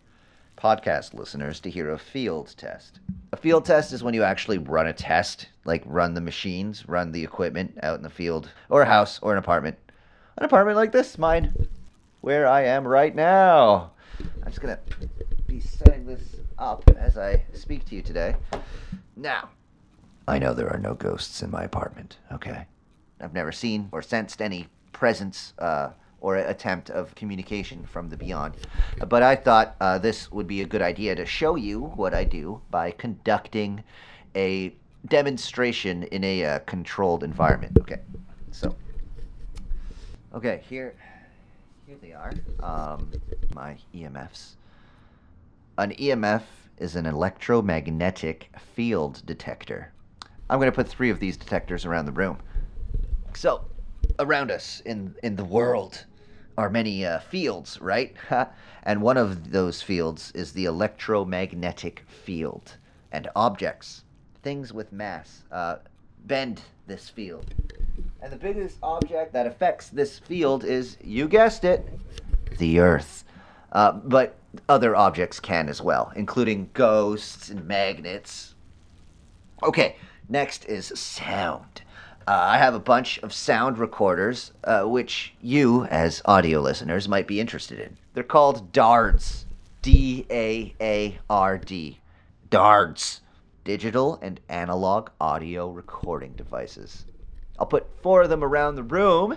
podcast 0.64 1.12
listeners, 1.12 1.60
to 1.60 1.68
hear 1.68 1.90
a 1.90 1.98
field 1.98 2.54
test. 2.56 2.98
A 3.32 3.36
field 3.36 3.66
test 3.66 3.92
is 3.92 4.02
when 4.02 4.14
you 4.14 4.22
actually 4.22 4.56
run 4.56 4.86
a 4.86 4.94
test, 4.94 5.48
like 5.66 5.82
run 5.84 6.14
the 6.14 6.22
machines, 6.22 6.88
run 6.88 7.12
the 7.12 7.22
equipment 7.22 7.78
out 7.82 7.98
in 7.98 8.02
the 8.02 8.08
field, 8.08 8.48
or 8.70 8.80
a 8.80 8.86
house, 8.86 9.18
or 9.20 9.32
an 9.32 9.38
apartment. 9.38 9.76
An 10.38 10.44
apartment 10.44 10.78
like 10.78 10.90
this, 10.90 11.18
mine, 11.18 11.54
where 12.22 12.46
I 12.46 12.62
am 12.64 12.88
right 12.88 13.14
now. 13.14 13.90
I'm 14.42 14.46
just 14.46 14.62
gonna 14.62 14.78
be 15.46 15.60
setting 15.60 16.06
this 16.06 16.36
up 16.58 16.82
as 16.98 17.18
I 17.18 17.44
speak 17.52 17.84
to 17.86 17.94
you 17.94 18.00
today. 18.00 18.34
Now, 19.16 19.50
I 20.26 20.38
know 20.38 20.54
there 20.54 20.72
are 20.72 20.78
no 20.78 20.94
ghosts 20.94 21.42
in 21.42 21.50
my 21.50 21.64
apartment, 21.64 22.16
okay? 22.32 22.64
I've 23.20 23.34
never 23.34 23.52
seen 23.52 23.90
or 23.92 24.00
sensed 24.00 24.40
any 24.40 24.68
presence 24.92 25.52
uh, 25.58 25.90
or 26.24 26.36
attempt 26.36 26.88
of 26.88 27.14
communication 27.14 27.84
from 27.84 28.08
the 28.08 28.16
beyond. 28.16 28.54
But 29.10 29.22
I 29.22 29.36
thought 29.36 29.76
uh, 29.78 29.98
this 29.98 30.32
would 30.32 30.46
be 30.46 30.62
a 30.62 30.64
good 30.64 30.80
idea 30.80 31.14
to 31.14 31.26
show 31.26 31.56
you 31.56 31.82
what 31.96 32.14
I 32.14 32.24
do 32.24 32.62
by 32.70 32.92
conducting 32.92 33.84
a 34.34 34.74
demonstration 35.06 36.04
in 36.04 36.24
a 36.24 36.44
uh, 36.46 36.58
controlled 36.60 37.24
environment. 37.24 37.76
Okay, 37.78 38.00
so. 38.52 38.74
Okay, 40.32 40.62
here, 40.66 40.94
here 41.86 41.96
they 42.00 42.14
are. 42.14 42.32
Um, 42.62 43.12
my 43.54 43.76
EMFs. 43.94 44.54
An 45.76 45.90
EMF 45.90 46.44
is 46.78 46.96
an 46.96 47.04
electromagnetic 47.04 48.48
field 48.74 49.20
detector. 49.26 49.92
I'm 50.48 50.58
going 50.58 50.72
to 50.72 50.74
put 50.74 50.88
three 50.88 51.10
of 51.10 51.20
these 51.20 51.36
detectors 51.36 51.84
around 51.84 52.06
the 52.06 52.12
room. 52.12 52.38
So, 53.34 53.66
around 54.18 54.50
us 54.50 54.80
in, 54.86 55.14
in 55.22 55.36
the 55.36 55.44
world 55.44 56.06
are 56.56 56.70
many 56.70 57.04
uh, 57.04 57.18
fields, 57.20 57.80
right? 57.80 58.14
and 58.82 59.02
one 59.02 59.16
of 59.16 59.50
those 59.50 59.82
fields 59.82 60.32
is 60.34 60.52
the 60.52 60.64
electromagnetic 60.66 62.04
field. 62.06 62.76
And 63.12 63.28
objects, 63.36 64.04
things 64.42 64.72
with 64.72 64.92
mass, 64.92 65.44
uh, 65.52 65.76
bend 66.26 66.62
this 66.86 67.08
field. 67.08 67.54
And 68.20 68.32
the 68.32 68.36
biggest 68.36 68.78
object 68.82 69.32
that 69.32 69.46
affects 69.46 69.88
this 69.88 70.18
field 70.18 70.64
is, 70.64 70.96
you 71.02 71.28
guessed 71.28 71.64
it, 71.64 71.86
the 72.58 72.80
Earth. 72.80 73.24
Uh, 73.72 73.92
but 73.92 74.36
other 74.68 74.94
objects 74.94 75.40
can 75.40 75.68
as 75.68 75.82
well, 75.82 76.12
including 76.14 76.70
ghosts 76.72 77.50
and 77.50 77.66
magnets. 77.66 78.54
Okay, 79.62 79.96
next 80.28 80.64
is 80.66 80.92
sound. 80.94 81.82
Uh, 82.26 82.32
I 82.32 82.58
have 82.58 82.74
a 82.74 82.80
bunch 82.80 83.18
of 83.18 83.34
sound 83.34 83.76
recorders, 83.76 84.52
uh, 84.64 84.84
which 84.84 85.34
you, 85.42 85.84
as 85.84 86.22
audio 86.24 86.60
listeners, 86.60 87.06
might 87.06 87.26
be 87.26 87.38
interested 87.38 87.78
in. 87.78 87.98
They're 88.14 88.24
called 88.24 88.72
DARDs. 88.72 89.44
D 89.82 90.24
A 90.30 90.74
A 90.80 91.18
R 91.28 91.58
D. 91.58 92.00
DARDs. 92.50 93.20
Digital 93.64 94.18
and 94.22 94.40
analog 94.48 95.10
audio 95.20 95.68
recording 95.68 96.32
devices. 96.32 97.04
I'll 97.58 97.66
put 97.66 97.86
four 98.02 98.22
of 98.22 98.30
them 98.30 98.42
around 98.42 98.76
the 98.76 98.82
room, 98.82 99.36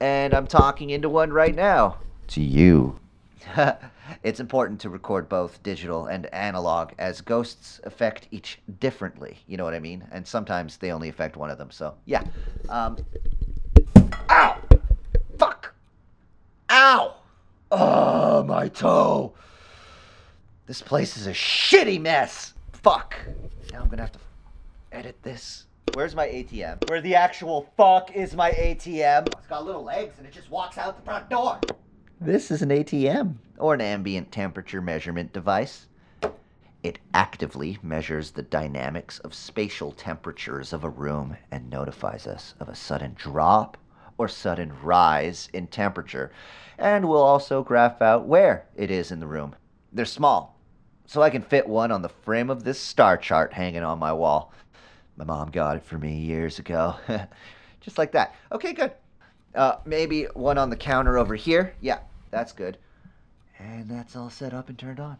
and 0.00 0.32
I'm 0.32 0.46
talking 0.46 0.88
into 0.88 1.10
one 1.10 1.30
right 1.30 1.54
now. 1.54 1.98
To 2.28 2.40
you. 2.40 2.98
it's 4.22 4.40
important 4.40 4.80
to 4.80 4.90
record 4.90 5.28
both 5.28 5.62
digital 5.62 6.06
and 6.06 6.26
analog, 6.34 6.92
as 6.98 7.20
ghosts 7.20 7.80
affect 7.84 8.28
each 8.30 8.58
differently. 8.80 9.38
You 9.46 9.56
know 9.56 9.64
what 9.64 9.74
I 9.74 9.80
mean? 9.80 10.06
And 10.10 10.26
sometimes 10.26 10.76
they 10.76 10.92
only 10.92 11.08
affect 11.08 11.36
one 11.36 11.50
of 11.50 11.58
them. 11.58 11.70
So, 11.70 11.94
yeah. 12.04 12.24
Um, 12.68 12.98
ow! 14.30 14.58
Fuck! 15.38 15.74
Ow! 16.70 17.16
Oh, 17.70 18.42
my 18.44 18.68
toe! 18.68 19.34
This 20.66 20.82
place 20.82 21.16
is 21.16 21.26
a 21.26 21.32
shitty 21.32 22.00
mess! 22.00 22.54
Fuck! 22.72 23.16
Now 23.72 23.80
I'm 23.80 23.88
gonna 23.88 24.02
have 24.02 24.12
to 24.12 24.18
edit 24.92 25.22
this. 25.22 25.64
Where's 25.94 26.14
my 26.14 26.26
ATM? 26.28 26.88
Where 26.88 27.00
the 27.00 27.14
actual 27.14 27.72
fuck 27.76 28.14
is 28.14 28.34
my 28.34 28.50
ATM? 28.50 29.28
It's 29.28 29.46
got 29.46 29.64
little 29.64 29.82
legs 29.82 30.14
and 30.18 30.26
it 30.26 30.32
just 30.32 30.50
walks 30.50 30.78
out 30.78 30.96
the 30.96 31.02
front 31.02 31.28
door. 31.30 31.58
This 32.20 32.50
is 32.50 32.62
an 32.62 32.70
ATM, 32.70 33.36
or 33.58 33.74
an 33.74 33.80
ambient 33.80 34.32
temperature 34.32 34.82
measurement 34.82 35.32
device. 35.32 35.86
It 36.82 36.98
actively 37.14 37.78
measures 37.80 38.32
the 38.32 38.42
dynamics 38.42 39.20
of 39.20 39.32
spatial 39.32 39.92
temperatures 39.92 40.72
of 40.72 40.82
a 40.82 40.90
room 40.90 41.36
and 41.52 41.70
notifies 41.70 42.26
us 42.26 42.56
of 42.58 42.68
a 42.68 42.74
sudden 42.74 43.14
drop 43.16 43.76
or 44.18 44.26
sudden 44.26 44.72
rise 44.82 45.48
in 45.52 45.68
temperature, 45.68 46.32
and 46.76 47.06
will 47.06 47.22
also 47.22 47.62
graph 47.62 48.02
out 48.02 48.26
where 48.26 48.66
it 48.74 48.90
is 48.90 49.12
in 49.12 49.20
the 49.20 49.26
room. 49.28 49.54
They're 49.92 50.04
small, 50.04 50.58
so 51.06 51.22
I 51.22 51.30
can 51.30 51.42
fit 51.42 51.68
one 51.68 51.92
on 51.92 52.02
the 52.02 52.08
frame 52.08 52.50
of 52.50 52.64
this 52.64 52.80
star 52.80 53.16
chart 53.16 53.52
hanging 53.52 53.84
on 53.84 54.00
my 54.00 54.12
wall. 54.12 54.52
My 55.16 55.24
mom 55.24 55.52
got 55.52 55.76
it 55.76 55.84
for 55.84 55.98
me 55.98 56.16
years 56.16 56.58
ago. 56.58 56.96
Just 57.80 57.96
like 57.96 58.10
that. 58.10 58.34
Okay, 58.50 58.72
good. 58.72 58.90
Uh, 59.54 59.76
maybe 59.84 60.24
one 60.34 60.58
on 60.58 60.70
the 60.70 60.76
counter 60.76 61.18
over 61.18 61.34
here. 61.34 61.74
Yeah, 61.80 62.00
that's 62.30 62.52
good. 62.52 62.78
And 63.58 63.88
that's 63.88 64.14
all 64.14 64.30
set 64.30 64.54
up 64.54 64.68
and 64.68 64.78
turned 64.78 65.00
on. 65.00 65.16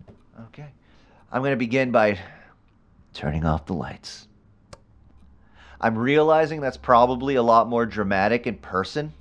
Okay. 0.47 0.68
I'm 1.32 1.42
going 1.42 1.52
to 1.52 1.56
begin 1.56 1.90
by 1.90 2.18
turning 3.12 3.44
off 3.44 3.66
the 3.66 3.75
lights. 3.75 4.28
I'm 5.80 5.97
realizing 5.97 6.61
that's 6.61 6.76
probably 6.76 7.37
a 7.37 7.42
lot 7.42 7.68
more 7.68 7.87
dramatic 7.87 8.47
in 8.47 8.56
person, 8.56 9.12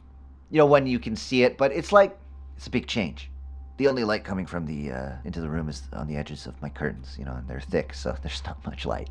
you 0.49 0.57
know, 0.57 0.65
when 0.65 0.87
you 0.87 0.99
can 0.99 1.15
see 1.15 1.43
it, 1.43 1.57
but 1.57 1.71
it's 1.71 1.91
like, 1.91 2.17
it's 2.55 2.67
a 2.67 2.71
big 2.71 2.87
change. 2.87 3.29
The 3.77 3.87
only 3.87 4.03
light 4.03 4.23
coming 4.23 4.47
from 4.47 4.65
the 4.65 4.91
uh, 4.91 5.11
into 5.23 5.39
the 5.39 5.49
room 5.49 5.69
is 5.69 5.83
on 5.93 6.07
the 6.07 6.15
edges 6.15 6.47
of 6.47 6.59
my 6.61 6.69
curtains, 6.69 7.15
you 7.19 7.25
know, 7.25 7.33
and 7.33 7.47
they're 7.47 7.59
thick, 7.59 7.93
so 7.93 8.15
there's 8.23 8.43
not 8.45 8.65
much 8.65 8.85
light. 8.85 9.09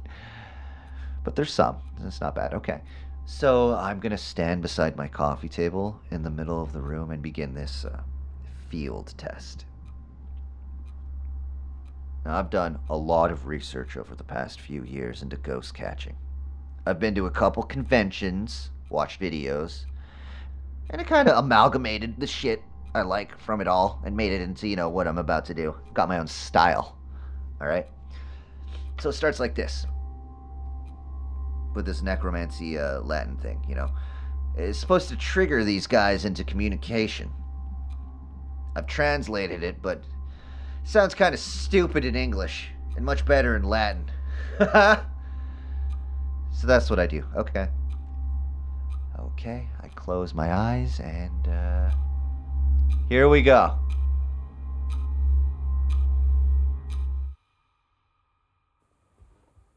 But 1.23 1.37
there's 1.37 1.53
some. 1.53 1.77
It's 2.05 2.21
not 2.21 2.35
bad. 2.35 2.55
Okay. 2.55 2.81
So 3.29 3.75
I'm 3.75 3.99
gonna 3.99 4.17
stand 4.17 4.63
beside 4.63 4.97
my 4.97 5.09
coffee 5.09 5.49
table 5.49 6.01
in 6.13 6.23
the 6.23 6.31
middle 6.31 6.63
of 6.63 6.73
the 6.73 6.81
room 6.81 7.11
and 7.11 7.21
begin 7.21 7.55
this 7.55 7.85
uh, 7.85 8.03
field 8.69 9.13
test. 9.19 9.65
Now, 12.25 12.39
I've 12.39 12.51
done 12.51 12.79
a 12.89 12.97
lot 12.97 13.33
of 13.33 13.47
research 13.47 13.97
over 13.97 14.15
the 14.15 14.25
past 14.25 14.61
few 14.61 14.85
years 14.85 15.23
into 15.23 15.37
ghost 15.37 15.75
catching. 15.75 16.15
I've 16.87 17.01
been 17.01 17.17
to 17.17 17.27
a 17.27 17.31
couple 17.31 17.65
conventions, 17.65 18.71
watched 18.91 19.21
videos, 19.21 19.87
and 20.91 21.01
I 21.01 21.05
kind 21.05 21.29
of 21.29 21.37
amalgamated 21.37 22.21
the 22.21 22.29
shit 22.29 22.63
I 22.95 23.03
like 23.03 23.37
from 23.41 23.61
it 23.61 23.67
all 23.67 24.01
and 24.05 24.17
made 24.17 24.33
it 24.33 24.41
into, 24.41 24.69
you 24.69 24.77
know, 24.77 24.89
what 24.89 25.09
I'm 25.09 25.19
about 25.19 25.45
to 25.47 25.55
do. 25.55 25.75
Got 25.95 26.09
my 26.09 26.19
own 26.19 26.29
style. 26.29 26.97
All 27.61 27.67
right? 27.67 27.89
So 29.01 29.09
it 29.09 29.15
starts 29.15 29.41
like 29.41 29.57
this 29.57 29.85
with 31.77 31.87
this 31.87 32.03
necromancy 32.03 32.77
uh, 32.79 33.01
Latin 33.03 33.37
thing, 33.37 33.65
you 33.69 33.77
know. 33.77 33.91
It's 34.57 34.79
supposed 34.79 35.11
to 35.11 35.17
trigger 35.17 35.63
these 35.63 35.87
guys 35.87 36.25
into 36.25 36.43
communication. 36.43 37.31
I've 38.75 38.87
translated 38.87 39.63
it, 39.63 39.81
but 39.83 39.99
it 39.99 40.05
sounds 40.89 41.15
kind 41.15 41.35
of 41.35 41.41
stupid 41.41 42.05
in 42.05 42.17
English 42.17 42.71
and 42.97 43.05
much 43.05 43.25
better 43.25 43.55
in 43.55 43.63
Latin. 43.63 44.11
so 44.59 44.97
that's 46.65 46.89
what 46.89 46.99
I 46.99 47.07
do. 47.07 47.25
Okay. 47.37 47.69
Okay, 49.19 49.69
I 49.83 49.89
close 49.89 50.35
my 50.35 50.53
eyes 50.53 50.99
and 51.01 51.49
uh, 51.49 51.91
here 53.09 53.29
we 53.29 53.43
go. 53.43 53.79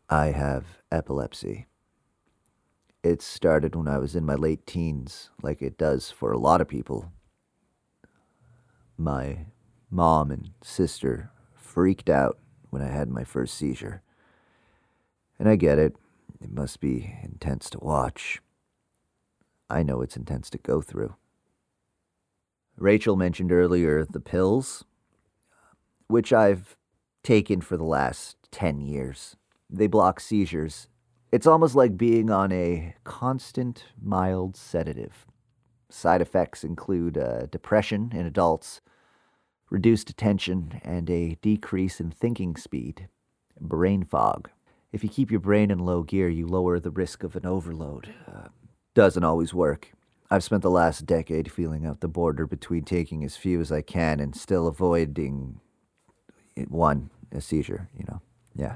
I 0.09 0.27
have 0.27 0.65
epilepsy. 0.91 1.67
It 3.01 3.21
started 3.21 3.75
when 3.75 3.87
I 3.87 3.97
was 3.97 4.15
in 4.15 4.25
my 4.25 4.35
late 4.35 4.65
teens, 4.65 5.29
like 5.41 5.61
it 5.61 5.77
does 5.77 6.11
for 6.11 6.33
a 6.33 6.37
lot 6.37 6.59
of 6.59 6.67
people. 6.67 7.11
My 8.97 9.45
mom 9.89 10.31
and 10.31 10.51
sister 10.61 11.31
freaked 11.55 12.09
out 12.09 12.37
when 12.69 12.81
I 12.81 12.89
had 12.89 13.09
my 13.09 13.23
first 13.23 13.53
seizure. 13.55 14.01
And 15.39 15.47
I 15.47 15.55
get 15.55 15.79
it, 15.79 15.95
it 16.41 16.51
must 16.51 16.81
be 16.81 17.15
intense 17.23 17.69
to 17.69 17.79
watch. 17.79 18.41
I 19.69 19.81
know 19.81 20.01
it's 20.01 20.17
intense 20.17 20.49
to 20.49 20.57
go 20.57 20.81
through. 20.81 21.15
Rachel 22.77 23.15
mentioned 23.15 23.51
earlier 23.51 24.03
the 24.03 24.19
pills, 24.19 24.83
which 26.07 26.33
I've 26.33 26.75
taken 27.23 27.61
for 27.61 27.77
the 27.77 27.83
last 27.85 28.35
10 28.51 28.81
years. 28.81 29.37
They 29.69 29.87
block 29.87 30.19
seizures. 30.19 30.87
It's 31.31 31.45
almost 31.45 31.75
like 31.75 31.95
being 31.95 32.31
on 32.31 32.51
a 32.51 32.95
constant, 33.03 33.85
mild 34.01 34.55
sedative. 34.55 35.27
Side 35.89 36.21
effects 36.21 36.63
include 36.63 37.17
uh, 37.17 37.45
depression 37.45 38.11
in 38.15 38.25
adults, 38.25 38.81
reduced 39.69 40.09
attention, 40.09 40.81
and 40.83 41.07
a 41.09 41.35
decrease 41.41 41.99
in 41.99 42.09
thinking 42.09 42.55
speed, 42.55 43.09
brain 43.59 44.03
fog. 44.03 44.49
If 44.91 45.03
you 45.03 45.09
keep 45.09 45.29
your 45.29 45.39
brain 45.39 45.69
in 45.69 45.79
low 45.79 46.01
gear, 46.01 46.29
you 46.29 46.47
lower 46.47 46.79
the 46.79 46.89
risk 46.89 47.23
of 47.23 47.35
an 47.35 47.45
overload. 47.45 48.09
Uh, 48.27 48.47
doesn't 48.95 49.23
always 49.23 49.53
work. 49.53 49.91
I've 50.31 50.43
spent 50.43 50.63
the 50.63 50.71
last 50.71 51.05
decade 51.05 51.51
feeling 51.51 51.85
out 51.85 52.01
the 52.01 52.07
border 52.07 52.47
between 52.47 52.83
taking 52.83 53.23
as 53.23 53.35
few 53.35 53.61
as 53.61 53.71
I 53.71 53.81
can 53.81 54.19
and 54.19 54.35
still 54.35 54.67
avoiding 54.67 55.59
one, 56.67 57.11
a 57.31 57.39
seizure, 57.39 57.87
you 57.95 58.05
know. 58.07 58.21
Yeah. 58.55 58.75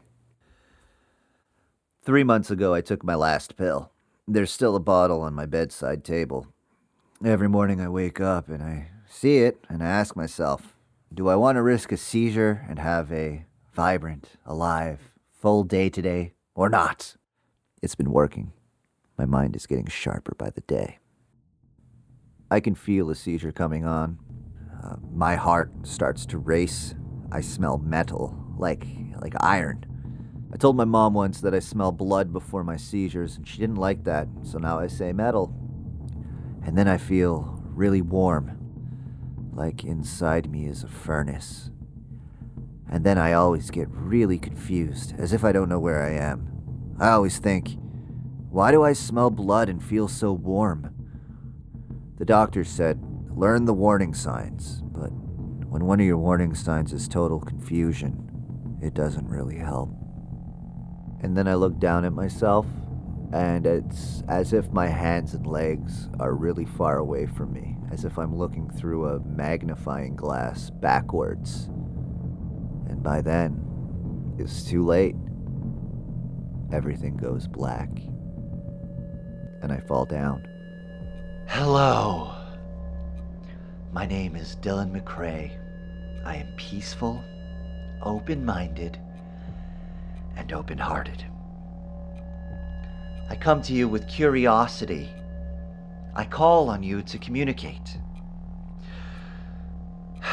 Three 2.05 2.25
months 2.25 2.51
ago, 2.51 2.73
I 2.73 2.81
took 2.81 3.01
my 3.01 3.15
last 3.15 3.55
pill. 3.55 3.89
There's 4.27 4.51
still 4.51 4.75
a 4.75 4.81
bottle 4.81 5.21
on 5.21 5.33
my 5.33 5.45
bedside 5.45 6.03
table. 6.03 6.47
Every 7.23 7.47
morning 7.47 7.79
I 7.79 7.87
wake 7.87 8.19
up 8.19 8.49
and 8.49 8.61
I 8.61 8.89
see 9.07 9.37
it 9.37 9.63
and 9.69 9.81
I 9.81 9.85
ask 9.85 10.13
myself, 10.13 10.75
do 11.13 11.29
I 11.29 11.37
want 11.37 11.55
to 11.55 11.61
risk 11.61 11.93
a 11.93 11.97
seizure 11.97 12.65
and 12.67 12.77
have 12.77 13.09
a 13.13 13.45
vibrant, 13.71 14.31
alive, 14.45 15.13
full 15.31 15.63
day 15.63 15.89
today 15.89 16.33
or 16.55 16.67
not? 16.67 17.15
It's 17.81 17.95
been 17.95 18.11
working. 18.11 18.51
My 19.17 19.25
mind 19.25 19.55
is 19.55 19.65
getting 19.65 19.87
sharper 19.87 20.35
by 20.37 20.49
the 20.49 20.61
day. 20.61 20.99
I 22.51 22.59
can 22.59 22.75
feel 22.75 23.11
a 23.11 23.15
seizure 23.15 23.53
coming 23.53 23.85
on. 23.85 24.19
Uh, 24.83 24.97
my 25.09 25.35
heart 25.35 25.71
starts 25.83 26.25
to 26.25 26.37
race. 26.37 26.95
I 27.31 27.39
smell 27.39 27.77
metal, 27.77 28.37
like 28.57 28.85
like 29.21 29.35
iron. 29.39 29.85
I 30.53 30.55
told 30.55 30.77
my 30.77 30.85
mom 30.85 31.15
once 31.15 31.41
that 31.41 31.55
I 31.55 31.59
smell 31.59 31.91
blood 31.91 32.31
before 32.31 32.63
my 32.63 32.77
seizures, 32.77 33.37
and 33.37 33.47
she 33.47 33.57
didn't 33.57 33.77
like 33.77 34.03
that, 34.03 34.27
so 34.43 34.59
now 34.59 34.77
I 34.77 34.85
say 34.85 35.11
metal. 35.11 35.51
And 36.63 36.77
then 36.77 36.87
I 36.87 36.97
feel 36.97 37.59
really 37.73 38.03
warm, 38.03 39.51
like 39.51 39.83
inside 39.83 40.51
me 40.51 40.67
is 40.67 40.83
a 40.83 40.87
furnace. 40.87 41.71
And 42.87 43.03
then 43.03 43.17
I 43.17 43.33
always 43.33 43.71
get 43.71 43.87
really 43.89 44.37
confused, 44.37 45.15
as 45.17 45.33
if 45.33 45.43
I 45.43 45.53
don't 45.53 45.69
know 45.69 45.79
where 45.79 46.03
I 46.03 46.11
am. 46.11 46.95
I 46.99 47.09
always 47.09 47.39
think, 47.39 47.75
why 48.51 48.71
do 48.71 48.83
I 48.83 48.93
smell 48.93 49.31
blood 49.31 49.69
and 49.69 49.83
feel 49.83 50.07
so 50.07 50.31
warm? 50.31 50.93
The 52.19 52.25
doctor 52.25 52.63
said, 52.63 53.03
learn 53.35 53.65
the 53.65 53.73
warning 53.73 54.13
signs, 54.13 54.83
but 54.83 55.09
when 55.67 55.87
one 55.87 55.99
of 55.99 56.05
your 56.05 56.19
warning 56.19 56.53
signs 56.53 56.93
is 56.93 57.07
total 57.07 57.39
confusion, 57.39 58.77
it 58.83 58.93
doesn't 58.93 59.27
really 59.27 59.57
help. 59.57 59.89
And 61.23 61.35
then 61.37 61.47
I 61.47 61.55
look 61.55 61.79
down 61.79 62.05
at 62.05 62.13
myself, 62.13 62.67
and 63.31 63.65
it's 63.65 64.21
as 64.27 64.53
if 64.53 64.71
my 64.71 64.87
hands 64.87 65.33
and 65.33 65.47
legs 65.47 66.09
are 66.19 66.33
really 66.35 66.65
far 66.65 66.97
away 66.97 67.25
from 67.25 67.53
me, 67.53 67.77
as 67.91 68.05
if 68.05 68.19
I'm 68.19 68.35
looking 68.35 68.69
through 68.69 69.07
a 69.07 69.19
magnifying 69.21 70.15
glass 70.15 70.69
backwards. 70.69 71.69
And 72.89 73.01
by 73.01 73.21
then, 73.21 74.35
it's 74.37 74.63
too 74.63 74.83
late. 74.85 75.15
Everything 76.71 77.15
goes 77.15 77.47
black, 77.47 77.89
and 79.61 79.71
I 79.71 79.79
fall 79.87 80.05
down. 80.05 80.45
Hello. 81.47 82.35
My 83.93 84.05
name 84.05 84.35
is 84.35 84.57
Dylan 84.57 84.91
McCrae. 84.91 85.57
I 86.25 86.35
am 86.35 86.47
peaceful 86.57 87.23
open 88.03 88.45
minded 88.45 88.99
and 90.35 90.51
open 90.53 90.77
hearted. 90.77 91.25
I 93.29 93.35
come 93.35 93.61
to 93.63 93.73
you 93.73 93.87
with 93.87 94.07
curiosity. 94.07 95.09
I 96.15 96.25
call 96.25 96.69
on 96.69 96.83
you 96.83 97.01
to 97.03 97.17
communicate. 97.17 97.97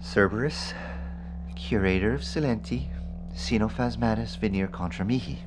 Cerberus, 0.00 0.72
curator 1.54 2.14
of 2.14 2.20
Silenti, 2.20 2.86
Sinophasmatis 3.34 4.38
Veneer 4.38 4.68
contra 4.68 5.04
mihi. 5.04 5.40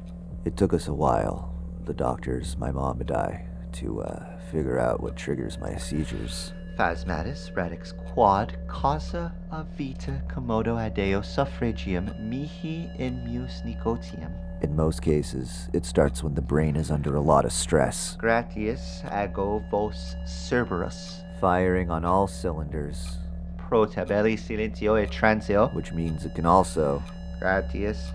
It 0.43 0.57
took 0.57 0.73
us 0.73 0.87
a 0.87 0.93
while, 0.93 1.55
the 1.85 1.93
doctors, 1.93 2.57
my 2.57 2.71
mom 2.71 2.99
and 3.01 3.11
I, 3.11 3.45
to 3.73 4.01
uh, 4.01 4.37
figure 4.51 4.79
out 4.79 5.01
what 5.01 5.15
triggers 5.15 5.57
my 5.59 5.75
seizures. 5.77 6.53
Phasmatis 6.79 7.53
radix 7.57 7.91
quad 7.91 8.55
causa 8.67 9.35
a 9.51 9.65
vita 9.65 10.23
commodo 10.29 10.77
adeo 10.77 11.19
suffragium 11.19 12.09
mihi 12.17 12.89
in 12.97 13.21
mus 13.25 13.63
nicotium. 13.65 14.31
In 14.61 14.73
most 14.77 15.01
cases, 15.01 15.67
it 15.73 15.85
starts 15.85 16.23
when 16.23 16.35
the 16.35 16.41
brain 16.41 16.77
is 16.77 16.89
under 16.89 17.17
a 17.17 17.21
lot 17.21 17.43
of 17.43 17.51
stress. 17.51 18.15
Gratius 18.17 19.03
ago 19.11 19.61
vos 19.69 20.15
Cerberus. 20.25 21.25
Firing 21.41 21.91
on 21.91 22.05
all 22.05 22.27
cylinders. 22.27 23.17
Pro 23.57 23.85
tabelli 23.85 24.37
silentio 24.37 24.95
e 24.95 25.05
transio. 25.05 25.73
Which 25.73 25.91
means 25.91 26.23
it 26.23 26.33
can 26.33 26.45
also. 26.45 27.03
Gratius 27.41 28.13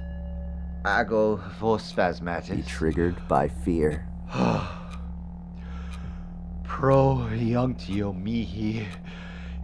ago 0.87 1.39
vos 1.61 1.93
spasmatis. 1.93 2.57
Be 2.57 2.63
triggered 2.63 3.17
by 3.29 3.47
fear. 3.47 4.09
Pro 6.85 7.17
iunctio 7.33 8.13
mihi 8.13 8.87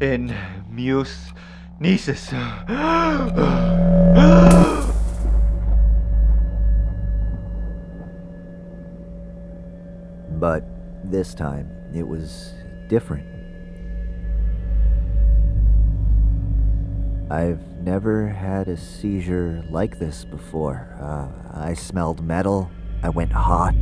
in 0.00 0.35
mus 0.70 1.35
nisus. 1.78 2.33
But 10.40 10.64
this 11.04 11.35
time, 11.35 11.68
it 11.94 12.09
was 12.09 12.54
different. 12.88 13.26
I've 17.30 17.61
never 17.83 18.28
had 18.28 18.68
a 18.68 18.78
seizure 18.78 19.62
like 19.68 19.98
this 19.98 20.24
before. 20.24 20.96
Uh, 20.98 21.28
I 21.52 21.74
smelled 21.74 22.24
metal, 22.24 22.70
I 23.02 23.11
went 23.11 23.33
hot. 23.33 23.76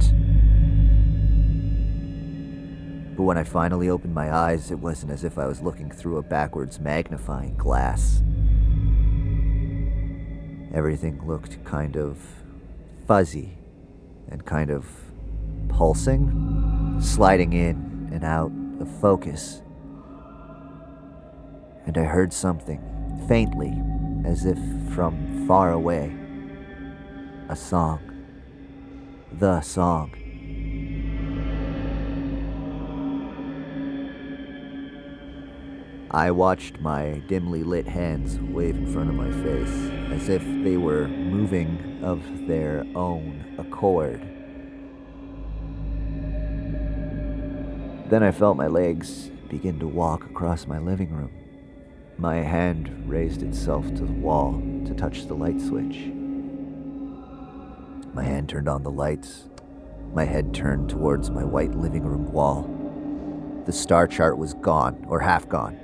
But 3.19 3.25
when 3.25 3.37
I 3.37 3.43
finally 3.43 3.91
opened 3.91 4.15
my 4.15 4.33
eyes, 4.33 4.71
it 4.71 4.79
wasn't 4.79 5.11
as 5.11 5.25
if 5.25 5.39
I 5.39 5.47
was 5.47 5.61
looking 5.61 5.91
through 5.91 6.19
a 6.19 6.23
backwards 6.23 6.79
magnifying 6.79 7.57
glass. 7.57 8.23
Everything 10.73 11.21
looked 11.27 11.65
kind 11.65 11.97
of 11.97 12.17
fuzzy 13.09 13.59
and 14.31 14.47
kind 14.47 14.71
of 14.71 14.87
pulsing, 15.69 17.01
sliding 17.01 17.55
in 17.55 18.09
and 18.13 18.23
out 18.23 18.53
of 18.79 18.89
focus. 19.01 19.63
And 21.87 21.99
I 21.99 22.05
heard 22.05 22.33
something, 22.33 22.81
faintly, 23.27 23.83
as 24.25 24.45
if 24.47 24.59
from 24.95 25.45
far 25.49 25.73
away. 25.73 26.17
A 27.49 27.57
song. 27.57 27.99
The 29.33 29.61
song. 29.61 30.15
I 36.11 36.31
watched 36.31 36.81
my 36.81 37.23
dimly 37.27 37.63
lit 37.63 37.87
hands 37.87 38.39
wave 38.39 38.77
in 38.77 38.91
front 38.91 39.11
of 39.11 39.15
my 39.15 39.31
face, 39.31 39.91
as 40.11 40.31
if 40.31 40.43
they 40.65 40.79
were 40.79 41.07
moving 41.07 42.01
of 42.03 42.47
their 42.47 42.87
own 42.95 43.45
accord. 43.59 44.23
Then 48.09 48.23
I 48.23 48.31
felt 48.31 48.57
my 48.57 48.69
legs 48.69 49.31
begin 49.51 49.79
to 49.81 49.87
walk 49.87 50.25
across 50.25 50.67
my 50.67 50.79
living 50.79 51.13
room. 51.13 51.31
My 52.17 52.37
hand 52.37 53.05
raised 53.07 53.43
itself 53.43 53.87
to 53.89 54.07
the 54.07 54.13
wall 54.13 54.63
to 54.87 54.95
touch 54.95 55.27
the 55.27 55.35
light 55.35 55.61
switch. 55.61 56.07
My 58.15 58.25
hand 58.25 58.49
turned 58.49 58.69
on 58.69 58.83
the 58.83 58.91
lights. 58.91 59.51
My 60.15 60.25
head 60.25 60.55
turned 60.55 60.89
towards 60.89 61.31
my 61.31 61.45
white 61.45 61.75
living 61.75 62.05
room 62.05 62.33
wall. 62.33 62.63
The 63.67 63.73
star 63.73 64.07
chart 64.07 64.39
was 64.39 64.55
gone, 64.55 65.05
or 65.07 65.21
half 65.21 65.47
gone. 65.47 65.79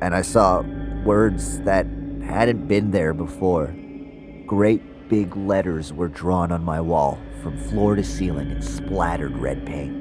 And 0.00 0.14
I 0.14 0.22
saw 0.22 0.62
words 1.04 1.60
that 1.60 1.86
hadn't 2.22 2.66
been 2.66 2.90
there 2.90 3.14
before. 3.14 3.74
Great 4.46 5.08
big 5.08 5.36
letters 5.36 5.92
were 5.92 6.08
drawn 6.08 6.52
on 6.52 6.64
my 6.64 6.80
wall 6.80 7.18
from 7.42 7.56
floor 7.56 7.94
to 7.94 8.04
ceiling 8.04 8.50
in 8.50 8.60
splattered 8.60 9.36
red 9.38 9.64
paint. 9.64 9.94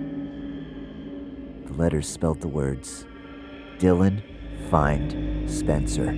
The 1.68 1.74
letters 1.74 2.08
spelled 2.08 2.42
the 2.42 2.48
words 2.48 3.06
Dylan 3.78 4.22
Find 4.70 5.50
Spencer. 5.50 6.10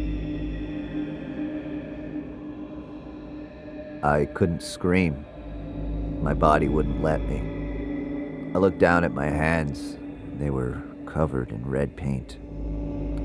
I 4.03 4.25
couldn't 4.25 4.63
scream. 4.63 5.25
My 6.21 6.33
body 6.33 6.67
wouldn't 6.67 7.01
let 7.01 7.21
me. 7.27 8.51
I 8.55 8.57
looked 8.57 8.79
down 8.79 9.03
at 9.03 9.13
my 9.13 9.25
hands. 9.25 9.97
They 10.39 10.49
were 10.49 10.81
covered 11.05 11.51
in 11.51 11.67
red 11.67 11.95
paint. 11.95 12.37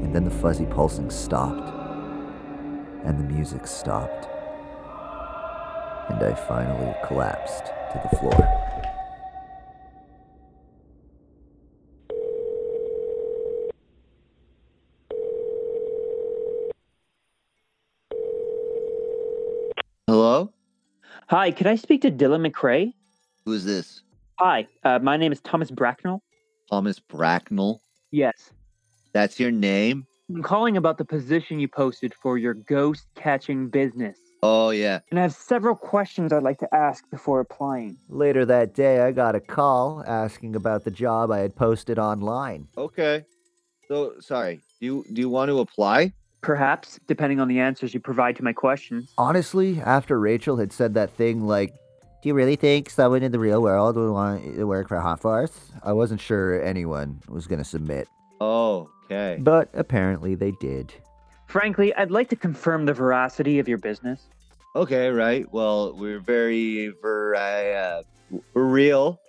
And 0.03 0.13
then 0.15 0.25
the 0.25 0.31
fuzzy 0.31 0.67
pulsing 0.67 1.11
stopped. 1.11 1.71
And 3.05 3.19
the 3.19 3.25
music 3.25 3.67
stopped. 3.67 4.29
And 6.11 6.23
I 6.23 6.35
finally 6.35 6.93
collapsed 7.07 7.67
to 7.67 8.09
the 8.11 8.17
floor. 8.19 8.59
Hello? 20.09 20.53
Hi, 21.29 21.53
could 21.53 21.67
I 21.69 21.77
speak 21.77 22.03
to 22.03 22.11
Dylan 22.11 22.47
McCrae? 22.47 22.93
Who's 23.47 23.65
this? 23.65 24.03
Hi, 24.41 24.67
uh, 24.83 24.99
my 24.99 25.17
name 25.17 25.33
is 25.33 25.41
Thomas 25.41 25.71
Bracknell. 25.71 26.23
Thomas 26.69 26.99
Bracknell? 26.99 27.81
Yes. 28.11 28.53
That's 29.13 29.39
your 29.39 29.51
name? 29.51 30.07
I'm 30.29 30.43
calling 30.43 30.77
about 30.77 30.99
the 30.99 31.05
position 31.05 31.61
you 31.61 31.69
posted 31.69 32.15
for 32.15 32.39
your 32.39 32.55
ghost 32.55 33.07
catching 33.15 33.69
business. 33.69 34.19
Oh, 34.43 34.71
yeah. 34.71 35.01
And 35.11 35.21
I 35.21 35.23
have 35.23 35.35
several 35.35 35.77
questions 35.77 36.33
I'd 36.33 36.43
like 36.43 36.59
to 36.59 36.75
ask 36.75 37.09
before 37.11 37.41
applying. 37.41 37.97
Later 38.09 38.45
that 38.47 38.75
day, 38.75 39.01
I 39.01 39.13
got 39.13 39.35
a 39.35 39.41
call 39.41 40.03
asking 40.07 40.57
about 40.57 40.85
the 40.85 40.91
job 40.91 41.31
I 41.31 41.39
had 41.39 41.55
posted 41.55 41.99
online. 41.99 42.67
Okay. 42.77 43.25
So, 43.87 44.15
sorry. 44.21 44.63
Do 44.81 44.87
you, 44.87 45.05
do 45.13 45.21
you 45.21 45.29
want 45.29 45.51
to 45.51 45.61
apply? 45.61 46.13
Perhaps, 46.41 46.99
depending 47.07 47.39
on 47.39 47.47
the 47.47 47.61
answers 47.61 47.95
you 47.95 48.01
provide 48.01 48.35
to 48.37 48.43
my 48.43 48.53
questions. 48.53 49.13
Honestly, 49.17 49.81
after 49.81 50.19
Rachel 50.19 50.57
had 50.57 50.73
said 50.73 50.95
that 50.95 51.11
thing 51.13 51.47
like, 51.47 51.73
Do 52.23 52.29
you 52.29 52.35
really 52.35 52.57
think 52.57 52.89
someone 52.89 53.23
in 53.23 53.33
the 53.33 53.39
real 53.39 53.61
world 53.61 53.97
would 53.97 54.11
want 54.11 54.57
to 54.57 54.65
work 54.65 54.89
for 54.89 54.99
Haunt 54.99 55.21
Force? 55.21 55.73
I 55.85 55.93
wasn't 55.93 56.21
sure 56.21 56.63
anyone 56.63 57.21
was 57.29 57.47
going 57.47 57.59
to 57.59 57.65
submit. 57.65 58.09
Oh, 58.41 58.91
okay. 59.13 59.41
But 59.41 59.69
apparently 59.75 60.35
they 60.35 60.53
did. 60.53 60.93
Frankly, 61.47 61.95
I'd 61.95 62.11
like 62.11 62.29
to 62.31 62.37
confirm 62.37 62.87
the 62.87 62.95
veracity 62.95 63.59
of 63.59 63.69
your 63.69 63.79
business. 63.79 64.29
Okay, 64.75 65.09
right. 65.11 65.51
Well, 65.53 65.95
we're 65.95 66.21
very, 66.21 66.95
ver, 67.03 67.35
uh, 67.35 68.03
we're 68.55 68.65
real. 68.65 69.21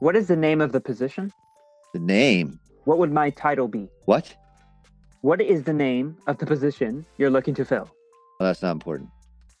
What 0.00 0.14
is 0.14 0.28
the 0.28 0.36
name 0.36 0.60
of 0.60 0.72
the 0.72 0.80
position? 0.80 1.32
The 1.94 2.00
name. 2.00 2.60
What 2.84 2.98
would 2.98 3.10
my 3.12 3.30
title 3.30 3.66
be? 3.66 3.88
What? 4.04 4.34
What 5.22 5.40
is 5.40 5.62
the 5.62 5.72
name 5.72 6.18
of 6.26 6.36
the 6.36 6.44
position 6.44 7.06
you're 7.16 7.30
looking 7.30 7.54
to 7.54 7.64
fill? 7.64 7.88
Well, 8.38 8.50
that's 8.50 8.60
not 8.60 8.72
important. 8.72 9.08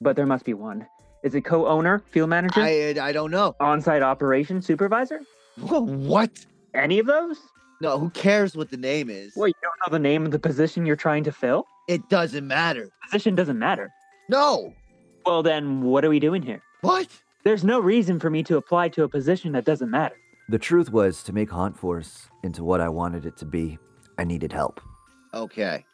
But 0.02 0.14
there 0.16 0.26
must 0.26 0.44
be 0.44 0.52
one. 0.52 0.86
Is 1.22 1.34
it 1.34 1.40
co 1.40 1.66
owner, 1.66 2.02
field 2.10 2.28
manager, 2.28 2.60
I, 2.60 2.94
I 3.00 3.12
don't 3.12 3.30
know. 3.30 3.56
on 3.60 3.80
site 3.80 4.02
operations 4.02 4.66
supervisor? 4.66 5.22
What? 5.56 6.44
Any 6.74 6.98
of 6.98 7.06
those? 7.06 7.38
No, 7.84 7.98
who 7.98 8.08
cares 8.08 8.56
what 8.56 8.70
the 8.70 8.78
name 8.78 9.10
is? 9.10 9.34
Well, 9.36 9.46
you 9.46 9.54
don't 9.60 9.74
know 9.86 9.92
the 9.94 10.02
name 10.02 10.24
of 10.24 10.30
the 10.30 10.38
position 10.38 10.86
you're 10.86 10.96
trying 10.96 11.22
to 11.24 11.30
fill? 11.30 11.66
It 11.86 12.08
doesn't 12.08 12.46
matter. 12.46 12.88
Position 13.04 13.34
doesn't 13.34 13.58
matter. 13.58 13.92
No. 14.30 14.72
Well, 15.26 15.42
then 15.42 15.82
what 15.82 16.02
are 16.02 16.08
we 16.08 16.18
doing 16.18 16.40
here? 16.40 16.62
What? 16.80 17.08
There's 17.44 17.62
no 17.62 17.78
reason 17.78 18.18
for 18.18 18.30
me 18.30 18.42
to 18.44 18.56
apply 18.56 18.88
to 18.88 19.02
a 19.02 19.08
position 19.10 19.52
that 19.52 19.66
doesn't 19.66 19.90
matter. 19.90 20.16
The 20.48 20.58
truth 20.58 20.92
was, 20.92 21.22
to 21.24 21.34
make 21.34 21.50
Haunt 21.50 21.78
Force 21.78 22.30
into 22.42 22.64
what 22.64 22.80
I 22.80 22.88
wanted 22.88 23.26
it 23.26 23.36
to 23.36 23.44
be, 23.44 23.78
I 24.16 24.24
needed 24.24 24.50
help. 24.50 24.80
Okay. 25.34 25.84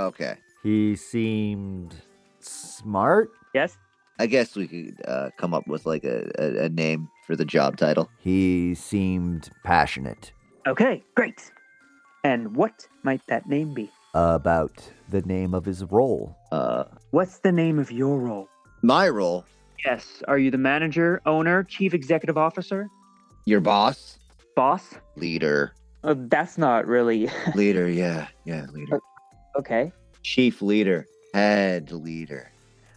Okay. 0.00 0.38
He 0.64 0.96
seemed 0.96 1.94
smart. 2.40 3.30
Yes? 3.54 3.78
I 4.18 4.26
guess 4.26 4.56
we 4.56 4.66
could 4.66 5.00
uh, 5.06 5.30
come 5.36 5.54
up 5.54 5.68
with 5.68 5.86
like 5.86 6.02
a, 6.02 6.28
a, 6.40 6.64
a 6.64 6.68
name 6.70 7.08
for 7.24 7.36
the 7.36 7.44
job 7.44 7.76
title. 7.76 8.10
He 8.18 8.74
seemed 8.74 9.50
passionate. 9.62 10.32
Okay, 10.66 11.04
great. 11.14 11.52
And 12.24 12.56
what 12.56 12.86
might 13.02 13.24
that 13.28 13.48
name 13.48 13.74
be? 13.74 13.90
about 14.14 14.72
the 15.10 15.20
name 15.22 15.52
of 15.52 15.62
his 15.66 15.84
role. 15.84 16.34
Uh, 16.50 16.84
What's 17.10 17.40
the 17.40 17.52
name 17.52 17.78
of 17.78 17.92
your 17.92 18.18
role? 18.18 18.48
my 18.82 19.08
role, 19.10 19.44
Yes. 19.84 20.22
Are 20.26 20.38
you 20.38 20.50
the 20.50 20.56
manager, 20.58 21.20
owner, 21.26 21.62
chief 21.62 21.92
executive 21.92 22.38
officer, 22.38 22.88
your 23.44 23.60
boss, 23.60 24.18
boss? 24.56 24.94
leader, 25.16 25.74
Uh, 26.02 26.14
that's 26.28 26.56
not 26.56 26.86
really. 26.86 27.28
leader. 27.54 27.88
Yeah, 27.90 28.28
yeah, 28.46 28.64
leader, 28.72 29.00
okay. 29.58 29.92
chief 30.22 30.62
leader, 30.62 31.06
head 31.34 31.92
leader. 31.92 32.50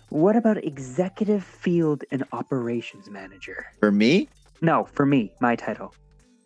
What 0.10 0.38
about 0.38 0.64
executive 0.64 1.44
field 1.44 2.06
and 2.12 2.24
operations 2.32 3.10
manager? 3.10 3.66
For 3.82 3.92
me? 3.92 4.30
No, 4.62 4.86
for 4.94 5.06
me, 5.06 5.34
my 5.42 5.58
title. 5.58 5.94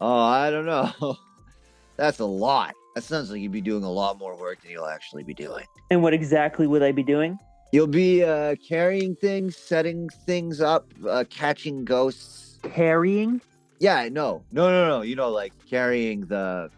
Oh, 0.06 0.20
I 0.20 0.52
don't 0.52 0.66
know. 0.66 1.18
That's 1.96 2.20
a 2.20 2.26
lot. 2.26 2.76
That 2.94 3.06
sounds 3.06 3.32
like 3.32 3.40
you'd 3.40 3.54
be 3.54 3.62
doing 3.62 3.86
a 3.86 3.90
lot 3.90 4.18
more 4.18 4.36
work 4.36 4.62
than 4.62 4.72
you'll 4.72 4.86
actually 4.86 5.24
be 5.24 5.34
doing. 5.34 5.64
And 5.92 6.04
what 6.04 6.14
exactly 6.14 6.68
would 6.68 6.84
I 6.84 6.92
be 6.92 7.04
doing? 7.04 7.40
You'll 7.72 7.88
be 7.88 8.22
uh, 8.22 8.58
carrying 8.68 9.16
things, 9.16 9.56
setting 9.56 10.10
things 10.10 10.60
up, 10.60 10.88
uh, 11.08 11.24
catching 11.30 11.86
ghosts. 11.86 12.60
Carrying? 12.64 13.40
Yeah, 13.80 14.10
no, 14.12 14.44
no, 14.52 14.70
no, 14.70 14.88
no. 14.90 15.02
You 15.04 15.16
know, 15.16 15.30
like 15.30 15.54
carrying 15.70 16.26
the 16.26 16.70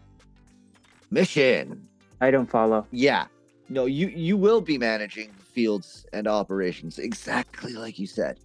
mission. 1.10 1.88
I 2.20 2.30
don't 2.30 2.48
follow. 2.48 2.86
Yeah, 2.92 3.26
no, 3.68 3.86
you 3.86 4.06
you 4.06 4.36
will 4.36 4.60
be 4.60 4.78
managing 4.78 5.32
fields 5.52 6.06
and 6.12 6.28
operations 6.28 7.00
exactly 7.00 7.72
like 7.72 7.98
you 7.98 8.06
said. 8.06 8.38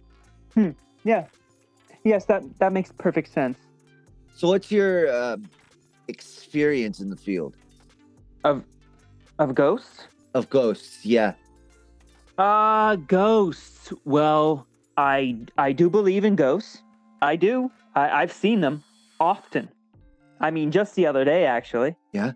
Hmm. 0.54 0.70
Yeah. 1.04 1.26
Yes, 2.02 2.24
that 2.24 2.42
that 2.58 2.72
makes 2.72 2.90
perfect 2.90 3.32
sense. 3.32 3.56
So, 4.34 4.48
what's 4.48 4.70
your 4.72 5.08
uh, 5.08 5.36
experience 6.08 7.00
in 7.00 7.08
the 7.10 7.16
field 7.16 7.56
Of 8.44 8.64
of 9.38 9.54
ghosts? 9.54 10.08
of 10.34 10.48
ghosts? 10.50 11.04
Yeah, 11.04 11.34
Uh 12.38 12.96
ghosts. 12.96 13.92
Well, 14.04 14.66
I 14.96 15.36
I 15.58 15.72
do 15.72 15.90
believe 15.90 16.24
in 16.24 16.36
ghosts. 16.36 16.82
I 17.20 17.36
do. 17.36 17.70
I, 17.94 18.22
I've 18.22 18.32
seen 18.32 18.60
them 18.60 18.82
often. 19.20 19.68
I 20.40 20.50
mean, 20.50 20.70
just 20.72 20.96
the 20.96 21.06
other 21.06 21.24
day, 21.24 21.44
actually. 21.46 21.94
Yeah? 22.12 22.32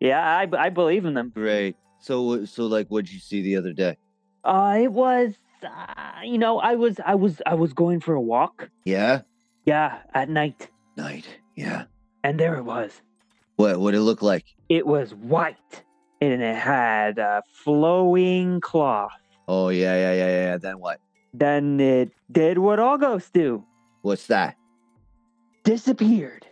Yeah, 0.00 0.20
I, 0.20 0.46
I 0.66 0.68
believe 0.68 1.06
in 1.06 1.14
them. 1.14 1.30
great. 1.34 1.76
So, 2.00 2.44
so 2.44 2.66
like, 2.66 2.88
what'd 2.88 3.10
you 3.10 3.18
see 3.18 3.40
the 3.40 3.56
other 3.56 3.72
day? 3.72 3.96
Uh, 4.44 4.76
it 4.82 4.92
was, 4.92 5.32
uh, 5.64 6.20
you 6.22 6.36
know, 6.36 6.58
I 6.58 6.74
was, 6.74 7.00
I 7.04 7.14
was, 7.14 7.40
I 7.46 7.54
was 7.54 7.72
going 7.72 8.00
for 8.00 8.14
a 8.14 8.20
walk. 8.20 8.68
Yeah, 8.84 9.22
Yeah, 9.64 10.00
at 10.12 10.28
night, 10.28 10.68
night. 10.96 11.26
Yeah. 11.56 11.84
and 12.24 12.38
there 12.38 12.56
it 12.56 12.64
was. 12.64 13.00
What? 13.56 13.78
What 13.80 13.94
it 13.94 14.00
look 14.00 14.22
like? 14.22 14.44
It 14.68 14.86
was 14.86 15.14
white, 15.14 15.82
and 16.20 16.42
it 16.42 16.56
had 16.56 17.18
a 17.18 17.42
flowing 17.64 18.60
cloth. 18.60 19.12
Oh 19.48 19.68
yeah, 19.70 19.94
yeah, 19.94 20.12
yeah, 20.12 20.26
yeah. 20.26 20.44
yeah. 20.44 20.56
Then 20.58 20.78
what? 20.80 21.00
Then 21.32 21.80
it 21.80 22.10
did 22.30 22.58
what 22.58 22.78
all 22.78 22.98
ghosts 22.98 23.30
do: 23.30 23.64
What's 24.02 24.26
that? 24.26 24.56
disappeared. 25.64 26.46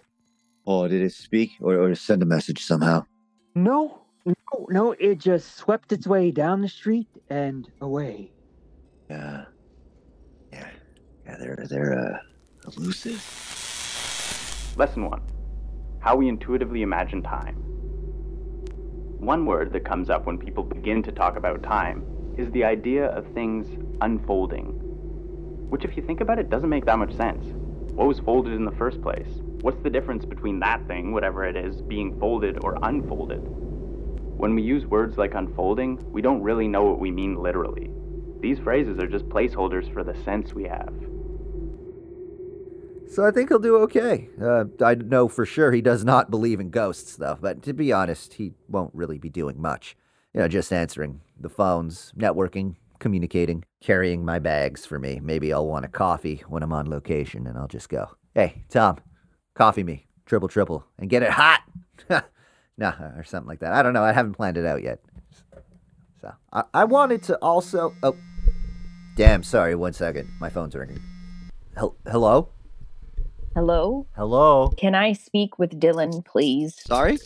Oh, 0.67 0.89
did 0.89 1.01
it 1.03 1.13
speak 1.13 1.53
or, 1.61 1.79
or 1.79 1.95
send 1.95 2.21
a 2.23 2.27
message 2.27 2.65
somehow? 2.65 3.07
No, 3.55 4.01
no, 4.27 4.67
no. 4.71 4.93
It 4.93 5.19
just 5.19 5.57
swept 5.57 5.93
its 5.93 6.07
way 6.07 6.33
down 6.33 6.63
the 6.63 6.69
street 6.69 7.07
and 7.31 7.71
away. 7.81 8.33
Yeah, 9.09 9.45
yeah, 10.53 10.69
yeah. 11.27 11.37
They're 11.39 11.65
they're 11.69 11.99
uh, 11.99 12.19
elusive. 12.77 13.23
Lesson 14.77 15.09
1 15.09 15.23
How 16.01 16.17
we 16.17 16.27
intuitively 16.27 16.83
imagine 16.83 17.23
time. 17.23 17.55
One 19.21 19.47
word 19.47 19.73
that 19.73 19.85
comes 19.85 20.11
up 20.11 20.27
when 20.27 20.37
people 20.37 20.65
begin 20.65 21.01
to 21.05 21.13
talk 21.13 21.37
about 21.37 21.63
time 21.63 22.03
is 22.37 22.51
the 22.51 22.65
idea 22.65 23.07
of 23.07 23.25
things 23.35 23.69
unfolding. 24.01 24.67
Which, 25.71 25.85
if 25.85 25.97
you 25.97 26.03
think 26.03 26.21
about 26.21 26.41
it, 26.41 26.51
doesn't 26.51 26.69
make 26.69 26.87
that 26.87 26.99
much 26.99 27.15
sense. 27.15 27.45
What 27.95 28.09
was 28.09 28.19
folded 28.19 28.55
in 28.55 28.65
the 28.65 28.73
first 28.73 29.01
place? 29.01 29.29
What's 29.61 29.81
the 29.85 29.91
difference 29.91 30.25
between 30.25 30.59
that 30.59 30.85
thing, 30.89 31.13
whatever 31.13 31.45
it 31.45 31.55
is, 31.55 31.81
being 31.83 32.19
folded 32.19 32.59
or 32.65 32.77
unfolded? 32.83 33.43
When 34.39 34.57
we 34.57 34.63
use 34.63 34.87
words 34.87 35.17
like 35.17 35.35
unfolding, 35.35 36.01
we 36.11 36.21
don't 36.21 36.43
really 36.43 36.67
know 36.67 36.83
what 36.83 36.99
we 36.99 37.13
mean 37.13 37.37
literally. 37.37 37.93
These 38.41 38.59
phrases 38.59 38.99
are 38.99 39.07
just 39.07 39.29
placeholders 39.29 39.93
for 39.93 40.03
the 40.03 40.21
sense 40.25 40.53
we 40.53 40.65
have. 40.65 40.93
So 43.15 43.25
I 43.25 43.31
think 43.31 43.49
he'll 43.49 43.61
do 43.61 43.77
okay. 43.77 44.29
Uh, 44.43 44.65
I 44.85 44.97
know 44.97 45.29
for 45.29 45.47
sure 45.47 45.71
he 45.71 45.81
does 45.81 46.05
not 46.05 46.33
believe 46.33 46.59
in 46.59 46.71
ghosts, 46.71 47.15
though. 47.15 47.39
But 47.41 47.63
to 47.63 47.73
be 47.73 47.93
honest, 47.93 48.35
he 48.35 48.55
won't 48.69 48.93
really 48.93 49.19
be 49.19 49.31
doing 49.31 49.63
much. 49.63 49.97
You 50.33 50.41
know, 50.41 50.49
just 50.49 50.73
answering 50.73 51.21
the 51.39 51.49
phones, 51.49 52.13
networking, 52.19 52.75
communicating, 52.99 53.65
carrying 53.81 54.25
my 54.25 54.41
bags 54.41 54.85
for 54.85 54.99
me. 54.99 55.21
Maybe 55.23 55.53
I'll 55.53 55.69
want 55.69 55.85
a 55.85 55.89
coffee 55.89 56.43
when 56.49 56.65
I'm 56.65 56.73
on 56.73 56.91
location, 56.91 57.47
and 57.47 57.57
I'll 57.57 57.69
just 57.69 57.89
go, 57.89 58.17
"Hey, 58.35 58.65
Tom, 58.69 58.99
coffee 59.55 59.85
me, 59.85 60.09
triple 60.27 60.49
triple, 60.49 60.85
and 60.99 61.09
get 61.09 61.23
it 61.23 61.31
hot." 61.31 61.61
nah, 62.77 62.95
or 63.17 63.23
something 63.23 63.47
like 63.47 63.61
that. 63.61 63.75
I 63.75 63.85
don't 63.85 63.93
know. 63.93 64.03
I 64.03 64.13
haven't 64.13 64.33
planned 64.33 64.57
it 64.57 64.67
out 64.67 64.83
yet. 64.83 64.99
So 66.21 66.33
I, 66.53 66.65
I 66.75 66.85
wanted 66.85 67.23
to 67.25 67.37
also. 67.37 67.95
Oh, 68.03 68.17
damn! 69.15 69.45
Sorry. 69.45 69.77
One 69.77 69.93
second. 69.93 70.33
My 70.41 70.51
phone's 70.51 70.75
ringing. 70.75 71.01
Hel- 71.77 71.97
hello. 72.11 72.49
Hello? 73.55 74.07
Hello. 74.17 74.69
Can 74.77 74.95
I 74.95 75.13
speak 75.13 75.59
with 75.59 75.79
Dylan, 75.79 76.25
please? 76.25 76.75
Sorry. 76.87 77.19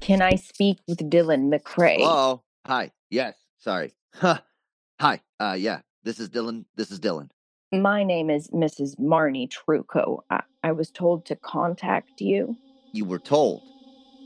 Can 0.00 0.20
I 0.20 0.34
speak 0.34 0.78
with 0.88 0.98
Dylan 1.10 1.48
McCrae? 1.52 1.98
Hello. 1.98 2.42
Hi. 2.66 2.90
Yes. 3.10 3.36
Sorry. 3.58 3.92
Huh. 4.14 4.38
Hi. 5.00 5.20
Uh. 5.38 5.54
Yeah. 5.58 5.80
This 6.02 6.18
is 6.18 6.28
Dylan. 6.28 6.64
This 6.76 6.90
is 6.90 6.98
Dylan. 6.98 7.30
My 7.72 8.02
name 8.02 8.30
is 8.30 8.48
Mrs. 8.48 8.98
Marnie 8.98 9.48
Truco. 9.48 10.20
I, 10.30 10.42
I 10.64 10.72
was 10.72 10.90
told 10.90 11.24
to 11.26 11.36
contact 11.36 12.20
you. 12.20 12.56
You 12.92 13.04
were 13.04 13.18
told 13.18 13.62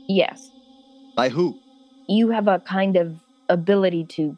Yes, 0.07 0.49
by 1.15 1.29
who? 1.29 1.59
you 2.07 2.29
have 2.29 2.47
a 2.47 2.59
kind 2.59 2.95
of 2.97 3.15
ability 3.49 4.05
to 4.05 4.37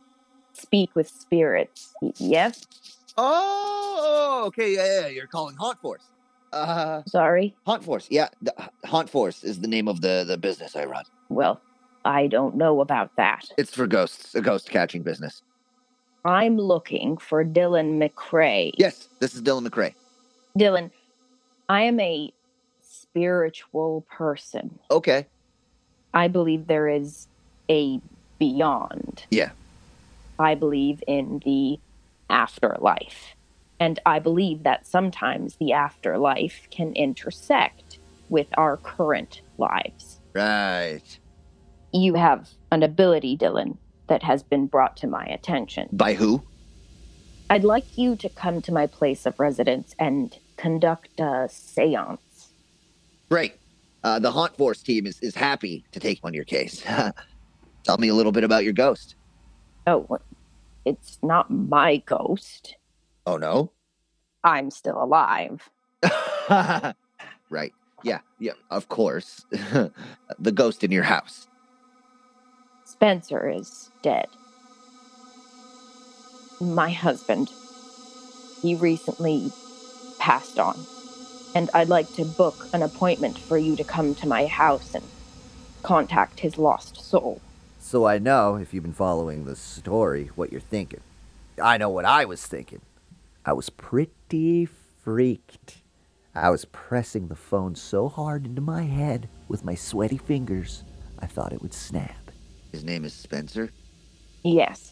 speak 0.53 0.95
with 0.95 1.07
spirits. 1.07 1.93
Yes? 2.17 2.65
Oh. 3.17 4.43
Okay. 4.47 4.75
Yeah. 4.75 5.01
Yeah. 5.01 5.07
You're 5.07 5.27
calling 5.27 5.55
Haunt 5.55 5.79
Force. 5.81 6.03
Uh. 6.55 7.03
Sorry? 7.05 7.55
Haunt 7.65 7.83
Force. 7.83 8.07
Yeah. 8.09 8.29
The, 8.41 8.53
Haunt 8.85 9.09
Force 9.09 9.43
is 9.43 9.59
the 9.59 9.67
name 9.67 9.87
of 9.87 10.01
the 10.01 10.23
the 10.25 10.37
business 10.37 10.75
I 10.75 10.85
run. 10.85 11.03
Well, 11.29 11.61
I 12.05 12.27
don't 12.27 12.55
know 12.55 12.81
about 12.81 13.15
that. 13.17 13.45
It's 13.57 13.75
for 13.75 13.87
ghosts. 13.87 14.33
A 14.35 14.41
ghost 14.41 14.69
catching 14.69 15.03
business. 15.03 15.41
I'm 16.23 16.57
looking 16.57 17.17
for 17.17 17.43
Dylan 17.45 17.99
McCrae. 18.01 18.71
Yes. 18.77 19.09
This 19.19 19.35
is 19.35 19.41
Dylan 19.41 19.67
McCrae. 19.67 19.93
Dylan, 20.57 20.89
I 21.69 21.81
am 21.81 21.99
a 21.99 22.31
spiritual 22.81 24.05
person. 24.09 24.79
Okay. 24.89 25.27
I 26.13 26.27
believe 26.27 26.67
there 26.67 26.87
is 26.87 27.27
a 27.69 27.99
beyond. 28.39 29.25
Yeah. 29.29 29.51
I 30.39 30.55
believe 30.55 31.03
in 31.07 31.41
the 31.45 31.79
afterlife. 32.29 33.34
And 33.79 33.99
I 34.05 34.19
believe 34.19 34.63
that 34.63 34.87
sometimes 34.87 35.55
the 35.55 35.73
afterlife 35.73 36.67
can 36.71 36.93
intersect 36.93 37.99
with 38.29 38.47
our 38.57 38.77
current 38.77 39.41
lives. 39.57 40.19
Right. 40.33 41.19
You 41.93 42.15
have 42.15 42.49
an 42.71 42.83
ability, 42.83 43.37
Dylan, 43.37 43.77
that 44.07 44.23
has 44.23 44.43
been 44.43 44.67
brought 44.67 44.97
to 44.97 45.07
my 45.07 45.25
attention. 45.25 45.89
By 45.91 46.13
who? 46.13 46.43
I'd 47.49 47.63
like 47.63 47.97
you 47.97 48.15
to 48.17 48.29
come 48.29 48.61
to 48.63 48.71
my 48.71 48.87
place 48.87 49.25
of 49.25 49.39
residence 49.39 49.95
and 49.99 50.37
conduct 50.57 51.19
a 51.19 51.47
seance. 51.49 52.49
Great. 53.29 53.55
Uh, 54.03 54.19
the 54.19 54.31
Haunt 54.31 54.55
Force 54.57 54.81
team 54.81 55.05
is, 55.05 55.19
is 55.21 55.35
happy 55.35 55.83
to 55.91 55.99
take 55.99 56.19
on 56.23 56.33
your 56.33 56.43
case. 56.43 56.83
Tell 57.83 57.97
me 57.97 58.07
a 58.07 58.13
little 58.13 58.31
bit 58.31 58.43
about 58.43 58.63
your 58.63 58.73
ghost. 58.73 59.15
Oh, 59.87 60.19
it's 60.85 61.19
not 61.21 61.51
my 61.51 61.97
ghost. 61.97 62.77
Oh, 63.25 63.37
no? 63.37 63.71
I'm 64.43 64.69
still 64.69 65.01
alive. 65.01 65.67
right. 67.49 67.73
Yeah. 68.03 68.19
Yeah. 68.39 68.53
Of 68.69 68.87
course. 68.89 69.45
the 69.51 70.51
ghost 70.53 70.83
in 70.83 70.91
your 70.91 71.03
house. 71.03 71.47
Spencer 72.85 73.49
is 73.49 73.89
dead. 74.03 74.27
My 76.61 76.91
husband. 76.91 77.49
He 78.61 78.75
recently 78.75 79.51
passed 80.19 80.59
on. 80.59 80.77
And 81.55 81.69
I'd 81.73 81.89
like 81.89 82.11
to 82.13 82.25
book 82.25 82.67
an 82.73 82.83
appointment 82.83 83.37
for 83.37 83.57
you 83.57 83.75
to 83.75 83.83
come 83.83 84.13
to 84.15 84.27
my 84.27 84.45
house 84.45 84.93
and 84.93 85.03
contact 85.83 86.41
his 86.41 86.57
lost 86.57 86.97
soul. 87.01 87.41
So 87.79 88.05
I 88.05 88.17
know, 88.17 88.55
if 88.55 88.73
you've 88.73 88.83
been 88.83 88.93
following 88.93 89.45
the 89.45 89.55
story, 89.55 90.31
what 90.35 90.51
you're 90.51 90.61
thinking. 90.61 91.01
I 91.61 91.77
know 91.77 91.89
what 91.89 92.05
I 92.05 92.25
was 92.25 92.45
thinking. 92.45 92.81
I 93.45 93.53
was 93.53 93.69
pretty 93.69 94.65
freaked. 94.65 95.77
I 96.33 96.49
was 96.49 96.65
pressing 96.65 97.27
the 97.27 97.35
phone 97.35 97.75
so 97.75 98.09
hard 98.09 98.45
into 98.45 98.61
my 98.61 98.83
head 98.83 99.29
with 99.47 99.63
my 99.63 99.75
sweaty 99.75 100.17
fingers, 100.17 100.83
I 101.19 101.27
thought 101.27 101.53
it 101.53 101.61
would 101.61 101.73
snap. 101.73 102.31
His 102.71 102.83
name 102.83 103.05
is 103.05 103.13
Spencer? 103.13 103.71
Yes. 104.43 104.91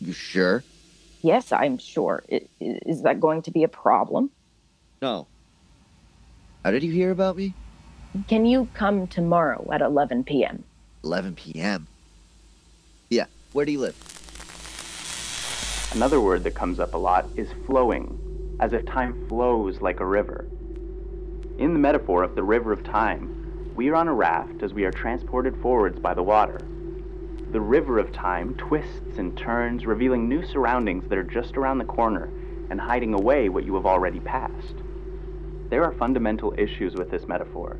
You 0.00 0.12
sure? 0.12 0.62
Yes, 1.22 1.50
I'm 1.52 1.78
sure. 1.78 2.22
I- 2.30 2.46
i- 2.60 2.78
Is 2.86 3.02
that 3.02 3.18
going 3.20 3.42
to 3.42 3.50
be 3.50 3.64
a 3.64 3.68
problem? 3.68 4.30
No. 5.02 5.26
How 6.62 6.70
did 6.70 6.82
you 6.82 6.92
hear 6.92 7.10
about 7.10 7.36
me? 7.36 7.54
Can 8.28 8.46
you 8.46 8.68
come 8.74 9.06
tomorrow 9.06 9.66
at 9.72 9.80
11 9.80 10.24
p.m.? 10.24 10.62
11 11.02 11.34
p.m. 11.34 11.86
Yeah, 13.10 13.26
where 13.52 13.64
do 13.66 13.72
you 13.72 13.80
live? 13.80 13.96
Another 15.96 16.20
word 16.20 16.44
that 16.44 16.54
comes 16.54 16.78
up 16.78 16.92
a 16.92 16.98
lot 16.98 17.26
is 17.36 17.48
flowing, 17.64 18.18
as 18.60 18.74
if 18.74 18.84
time 18.84 19.26
flows 19.28 19.80
like 19.80 20.00
a 20.00 20.04
river. 20.04 20.46
In 21.56 21.72
the 21.72 21.78
metaphor 21.78 22.22
of 22.22 22.34
the 22.34 22.42
river 22.42 22.70
of 22.70 22.84
time, 22.84 23.72
we 23.74 23.88
are 23.88 23.94
on 23.94 24.06
a 24.06 24.12
raft 24.12 24.62
as 24.62 24.74
we 24.74 24.84
are 24.84 24.90
transported 24.90 25.56
forwards 25.62 25.98
by 25.98 26.12
the 26.12 26.22
water. 26.22 26.60
The 27.50 27.62
river 27.62 27.98
of 27.98 28.12
time 28.12 28.52
twists 28.56 29.16
and 29.16 29.38
turns, 29.38 29.86
revealing 29.86 30.28
new 30.28 30.46
surroundings 30.46 31.08
that 31.08 31.16
are 31.16 31.24
just 31.24 31.56
around 31.56 31.78
the 31.78 31.86
corner 31.86 32.28
and 32.68 32.78
hiding 32.78 33.14
away 33.14 33.48
what 33.48 33.64
you 33.64 33.74
have 33.74 33.86
already 33.86 34.20
passed. 34.20 34.74
There 35.70 35.82
are 35.82 35.92
fundamental 35.92 36.54
issues 36.58 36.94
with 36.94 37.10
this 37.10 37.26
metaphor. 37.26 37.78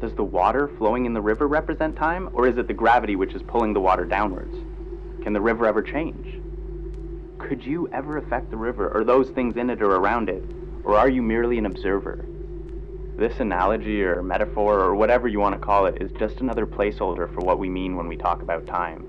Does 0.00 0.16
the 0.16 0.24
water 0.24 0.66
flowing 0.76 1.06
in 1.06 1.14
the 1.14 1.20
river 1.20 1.46
represent 1.46 1.94
time, 1.94 2.30
or 2.32 2.48
is 2.48 2.58
it 2.58 2.66
the 2.66 2.74
gravity 2.74 3.14
which 3.14 3.34
is 3.34 3.42
pulling 3.42 3.74
the 3.74 3.80
water 3.80 4.04
downwards? 4.04 4.56
Can 5.22 5.32
the 5.32 5.40
river 5.40 5.68
ever 5.68 5.82
change? 5.82 6.41
Could 7.48 7.64
you 7.64 7.88
ever 7.92 8.18
affect 8.18 8.50
the 8.50 8.56
river 8.56 8.88
or 8.94 9.04
those 9.04 9.30
things 9.30 9.56
in 9.56 9.68
it 9.68 9.82
or 9.82 9.96
around 9.96 10.28
it? 10.28 10.44
Or 10.84 10.96
are 10.96 11.08
you 11.08 11.22
merely 11.22 11.58
an 11.58 11.66
observer? 11.66 12.24
This 13.16 13.40
analogy 13.40 14.02
or 14.02 14.22
metaphor 14.22 14.80
or 14.80 14.94
whatever 14.94 15.28
you 15.28 15.38
want 15.38 15.54
to 15.54 15.60
call 15.60 15.86
it 15.86 16.00
is 16.00 16.10
just 16.18 16.40
another 16.40 16.66
placeholder 16.66 17.32
for 17.34 17.40
what 17.40 17.58
we 17.58 17.68
mean 17.68 17.96
when 17.96 18.08
we 18.08 18.16
talk 18.16 18.42
about 18.42 18.66
time. 18.66 19.06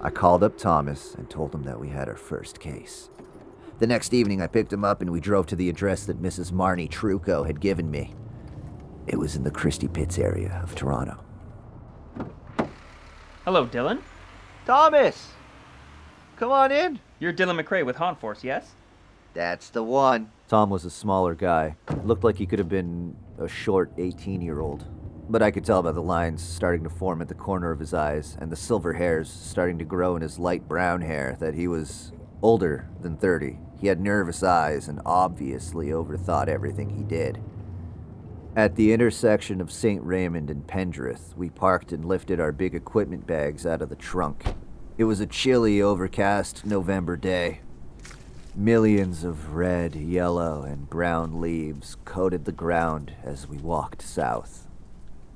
I 0.00 0.10
called 0.10 0.44
up 0.44 0.56
Thomas 0.56 1.14
and 1.14 1.28
told 1.28 1.54
him 1.54 1.64
that 1.64 1.80
we 1.80 1.88
had 1.88 2.08
our 2.08 2.16
first 2.16 2.60
case. 2.60 3.10
The 3.78 3.86
next 3.86 4.14
evening, 4.14 4.40
I 4.40 4.46
picked 4.46 4.72
him 4.72 4.84
up 4.84 5.00
and 5.00 5.10
we 5.10 5.20
drove 5.20 5.46
to 5.46 5.56
the 5.56 5.68
address 5.68 6.04
that 6.06 6.22
Mrs. 6.22 6.52
Marnie 6.52 6.90
Truco 6.90 7.46
had 7.46 7.60
given 7.60 7.90
me. 7.90 8.14
It 9.06 9.18
was 9.18 9.34
in 9.34 9.44
the 9.44 9.50
Christie 9.50 9.88
Pits 9.88 10.18
area 10.18 10.60
of 10.62 10.74
Toronto. 10.74 11.18
Hello, 13.44 13.66
Dylan. 13.66 14.02
Thomas! 14.66 15.37
Come 16.38 16.52
on 16.52 16.70
in. 16.70 17.00
You're 17.18 17.32
Dylan 17.32 17.60
McCrae 17.60 17.84
with 17.84 17.96
Haunt 17.96 18.20
Force, 18.20 18.44
yes? 18.44 18.70
That's 19.34 19.70
the 19.70 19.82
one. 19.82 20.30
Tom 20.46 20.70
was 20.70 20.84
a 20.84 20.90
smaller 20.90 21.34
guy. 21.34 21.74
Looked 22.04 22.22
like 22.22 22.36
he 22.36 22.46
could 22.46 22.60
have 22.60 22.68
been 22.68 23.16
a 23.38 23.48
short 23.48 23.90
18 23.98 24.40
year 24.40 24.60
old. 24.60 24.84
But 25.28 25.42
I 25.42 25.50
could 25.50 25.64
tell 25.64 25.82
by 25.82 25.90
the 25.90 26.00
lines 26.00 26.40
starting 26.40 26.84
to 26.84 26.90
form 26.90 27.20
at 27.20 27.26
the 27.26 27.34
corner 27.34 27.72
of 27.72 27.80
his 27.80 27.92
eyes 27.92 28.36
and 28.40 28.52
the 28.52 28.56
silver 28.56 28.92
hairs 28.92 29.28
starting 29.28 29.78
to 29.78 29.84
grow 29.84 30.14
in 30.14 30.22
his 30.22 30.38
light 30.38 30.68
brown 30.68 31.00
hair 31.00 31.36
that 31.40 31.54
he 31.54 31.66
was 31.66 32.12
older 32.40 32.88
than 33.02 33.16
30. 33.16 33.58
He 33.80 33.88
had 33.88 34.00
nervous 34.00 34.44
eyes 34.44 34.86
and 34.86 35.00
obviously 35.04 35.88
overthought 35.88 36.46
everything 36.46 36.90
he 36.90 37.02
did. 37.02 37.42
At 38.54 38.76
the 38.76 38.92
intersection 38.92 39.60
of 39.60 39.72
St. 39.72 40.04
Raymond 40.04 40.50
and 40.50 40.64
Pendrith, 40.68 41.36
we 41.36 41.50
parked 41.50 41.90
and 41.90 42.04
lifted 42.04 42.38
our 42.38 42.52
big 42.52 42.76
equipment 42.76 43.26
bags 43.26 43.66
out 43.66 43.82
of 43.82 43.88
the 43.88 43.96
trunk. 43.96 44.44
It 44.98 45.04
was 45.04 45.20
a 45.20 45.26
chilly, 45.26 45.80
overcast 45.80 46.66
November 46.66 47.16
day. 47.16 47.60
Millions 48.56 49.22
of 49.22 49.54
red, 49.54 49.94
yellow, 49.94 50.62
and 50.62 50.90
brown 50.90 51.40
leaves 51.40 51.96
coated 52.04 52.44
the 52.44 52.50
ground 52.50 53.12
as 53.22 53.46
we 53.46 53.58
walked 53.58 54.02
south. 54.02 54.66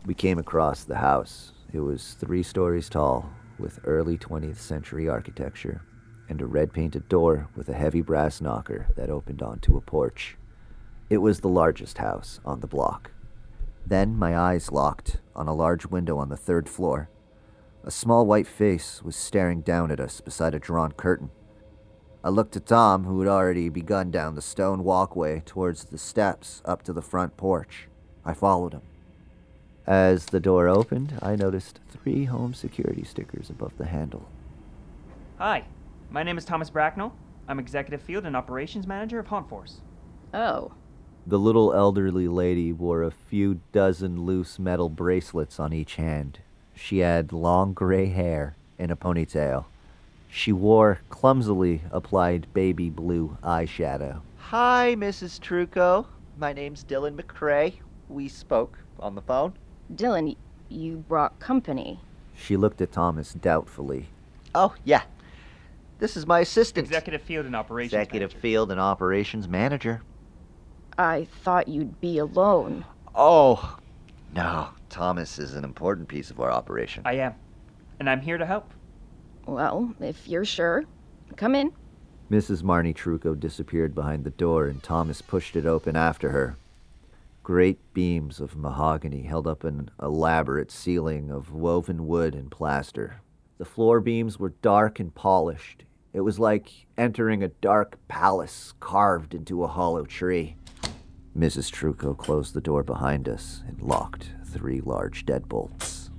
We 0.05 0.14
came 0.14 0.40
across 0.40 0.83
the 0.83 0.96
house. 0.96 1.53
It 1.72 1.79
was 1.79 2.14
three 2.14 2.42
stories 2.42 2.88
tall, 2.88 3.31
with 3.57 3.79
early 3.85 4.18
20th 4.18 4.57
century 4.57 5.09
architecture, 5.09 5.83
and 6.29 6.40
a 6.40 6.46
red 6.46 6.72
painted 6.72 7.09
door 7.09 7.46
with 7.55 7.68
a 7.68 7.75
heavy 7.75 8.01
brass 8.03 8.40
knocker 8.40 8.88
that 8.96 9.11
opened 9.11 9.42
onto 9.42 9.77
a 9.77 9.81
porch. 9.81 10.37
It 11.09 11.18
was 11.18 11.38
the 11.38 11.48
largest 11.48 11.98
house 11.98 12.40
on 12.44 12.59
the 12.59 12.66
block. 12.66 13.12
Then 13.87 14.16
my 14.16 14.37
eyes 14.37 14.72
locked 14.72 15.18
on 15.37 15.46
a 15.46 15.55
large 15.55 15.87
window 15.87 16.18
on 16.18 16.31
the 16.31 16.37
third 16.37 16.68
floor. 16.68 17.11
A 17.85 17.90
small 17.90 18.27
white 18.27 18.47
face 18.47 19.03
was 19.03 19.16
staring 19.16 19.61
down 19.61 19.90
at 19.90 19.99
us 19.99 20.21
beside 20.21 20.55
a 20.55 20.61
drawn 20.61 20.92
curtain. 20.92 21.31
I 22.23 22.29
looked 22.29 22.57
at 22.57 22.66
Tom, 22.66 23.05
who 23.05 23.18
had 23.21 23.29
already 23.29 23.68
begun 23.68 24.12
down 24.12 24.37
the 24.37 24.42
stone 24.42 24.85
walkway 24.85 25.42
towards 25.45 25.87
the 25.87 25.99
steps 25.99 26.62
up 26.64 26.83
to 26.85 26.92
the 26.92 27.03
front 27.03 27.37
porch. 27.37 27.88
I 28.25 28.35
followed 28.35 28.75
him. 28.75 28.83
As 29.85 30.27
the 30.27 30.38
door 30.38 30.68
opened, 30.68 31.18
I 31.21 31.35
noticed 31.35 31.81
three 31.90 32.27
home 32.27 32.55
security 32.55 33.03
stickers 33.03 33.51
above 33.51 33.77
the 33.79 33.87
handle. 33.87 34.29
Hi, 35.38 35.64
my 36.09 36.23
name 36.23 36.38
is 36.38 36.45
Thomas 36.45 36.71
Bracknell. 36.71 37.16
I'm 37.49 37.59
Executive 37.59 38.01
Field 38.01 38.25
and 38.25 38.37
Operations 38.37 38.87
Manager 38.87 39.18
of 39.18 39.27
Haunt 39.27 39.49
Force. 39.49 39.81
Oh. 40.33 40.73
The 41.27 41.38
little 41.38 41.73
elderly 41.73 42.29
lady 42.29 42.73
wore 42.73 43.03
a 43.03 43.11
few 43.11 43.61
dozen 43.73 44.25
loose 44.25 44.61
metal 44.61 44.88
bracelets 44.88 45.59
on 45.59 45.73
each 45.73 45.97
hand. 45.97 46.38
She 46.85 46.99
had 46.99 47.33
long 47.33 47.75
gray 47.75 48.07
hair 48.07 48.57
in 48.77 48.90
a 48.90 48.97
ponytail. 48.97 49.66
She 50.29 50.53
wore 50.53 51.01
clumsily 51.11 51.81
applied 51.92 52.53
baby 52.53 52.90
blue 52.90 53.37
eyeshadow. 53.40 54.21
Hi, 54.38 54.97
Mrs. 54.99 55.38
Truco. 55.38 56.07
My 56.38 56.53
name's 56.53 56.83
Dylan 56.83 57.14
McCrae. 57.14 57.75
We 58.09 58.27
spoke 58.27 58.77
on 58.99 59.14
the 59.14 59.23
phone. 59.23 59.53
Dylan, 59.95 60.37
you 60.71 60.97
brought 60.97 61.38
company. 61.38 62.01
She 62.35 62.57
looked 62.57 62.81
at 62.81 62.90
Thomas 62.90 63.33
doubtfully. 63.33 64.09
Oh, 64.53 64.75
yeah. 64.85 65.03
This 66.01 66.16
is 66.16 66.27
my 66.27 66.40
assistant. 66.40 66.88
Executive 66.88 67.23
Field 67.23 67.47
and 67.47 67.55
Operations 67.55 67.92
Executive 67.92 68.31
Manager. 68.31 68.40
Field 68.40 68.71
and 68.73 68.81
Operations 68.81 69.47
Manager. 69.47 70.03
I 70.99 71.29
thought 71.45 71.68
you'd 71.68 72.01
be 72.01 72.18
alone. 72.18 72.85
Oh, 73.14 73.79
no. 74.35 74.71
Thomas 74.92 75.38
is 75.38 75.55
an 75.55 75.64
important 75.64 76.07
piece 76.07 76.31
of 76.31 76.38
our 76.38 76.50
operation. 76.50 77.02
I 77.07 77.14
am. 77.14 77.35
And 77.98 78.11
I'm 78.11 78.20
here 78.20 78.37
to 78.37 78.44
help. 78.44 78.70
Well, 79.46 79.94
if 80.00 80.28
you're 80.28 80.44
sure, 80.44 80.85
come 81.35 81.55
in. 81.55 81.72
Mrs. 82.31 82.62
Marnie 82.62 82.94
Truco 82.94 83.38
disappeared 83.38 83.94
behind 83.94 84.22
the 84.22 84.31
door, 84.31 84.66
and 84.66 84.83
Thomas 84.83 85.22
pushed 85.22 85.57
it 85.57 85.64
open 85.64 85.96
after 85.96 86.31
her. 86.31 86.57
Great 87.42 87.78
beams 87.94 88.38
of 88.38 88.55
mahogany 88.55 89.22
held 89.22 89.46
up 89.46 89.64
an 89.64 89.90
elaborate 90.00 90.70
ceiling 90.70 91.31
of 91.31 91.52
woven 91.52 92.07
wood 92.07 92.35
and 92.35 92.50
plaster. 92.50 93.22
The 93.57 93.64
floor 93.64 93.98
beams 94.00 94.38
were 94.38 94.55
dark 94.61 95.00
and 95.00 95.14
polished. 95.14 95.85
It 96.12 96.20
was 96.20 96.38
like 96.38 96.70
entering 96.98 97.42
a 97.42 97.48
dark 97.48 97.96
palace 98.09 98.74
carved 98.78 99.35
into 99.35 99.64
a 99.64 99.68
hollow 99.68 100.05
tree. 100.05 100.57
Mrs. 101.37 101.72
Truco 101.72 102.16
closed 102.16 102.52
the 102.52 102.61
door 102.61 102.83
behind 102.83 103.26
us 103.26 103.62
and 103.66 103.81
locked 103.81 104.33
three 104.53 104.81
large 104.81 105.25
deadbolts. 105.25 106.11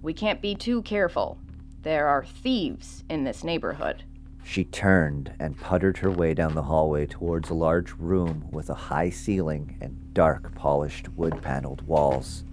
We 0.00 0.14
can't 0.14 0.40
be 0.40 0.54
too 0.54 0.82
careful. 0.82 1.38
There 1.82 2.08
are 2.08 2.24
thieves 2.24 3.04
in 3.08 3.24
this 3.24 3.44
neighborhood. 3.44 4.04
She 4.44 4.64
turned 4.64 5.32
and 5.38 5.56
puttered 5.56 5.98
her 5.98 6.10
way 6.10 6.34
down 6.34 6.54
the 6.54 6.62
hallway 6.62 7.06
towards 7.06 7.50
a 7.50 7.54
large 7.54 7.92
room 7.92 8.48
with 8.50 8.70
a 8.70 8.74
high 8.74 9.10
ceiling 9.10 9.76
and 9.80 10.12
dark 10.14 10.54
polished 10.54 11.08
wood 11.10 11.40
paneled 11.42 11.82
walls. 11.82 12.44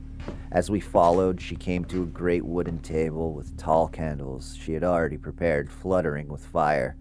As 0.52 0.70
we 0.70 0.80
followed, 0.80 1.42
she 1.42 1.56
came 1.56 1.86
to 1.86 2.04
a 2.04 2.08
great 2.08 2.46
wooden 2.46 2.80
table 2.80 3.34
with 3.34 3.58
tall 3.58 3.88
candles 3.88 4.56
she 4.56 4.74
had 4.74 4.84
already 4.84 5.18
prepared 5.18 5.72
fluttering 5.72 6.28
with 6.28 6.46
fire. 6.46 6.96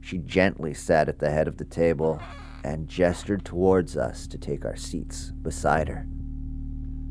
She 0.00 0.18
gently 0.18 0.74
sat 0.74 1.08
at 1.08 1.18
the 1.18 1.30
head 1.30 1.46
of 1.46 1.58
the 1.58 1.64
table 1.64 2.20
and 2.64 2.88
gestured 2.88 3.44
towards 3.44 3.96
us 3.96 4.26
to 4.26 4.38
take 4.38 4.64
our 4.64 4.76
seats 4.76 5.32
beside 5.42 5.88
her. 5.88 6.06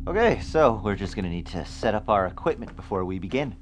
Okay, 0.08 0.40
so 0.40 0.80
we're 0.84 0.96
just 0.96 1.16
gonna 1.16 1.30
need 1.30 1.48
to 1.48 1.66
set 1.66 1.96
up 1.96 2.10
our 2.10 2.28
equipment 2.28 2.76
before 2.76 3.04
we 3.06 3.18
begin. 3.18 3.56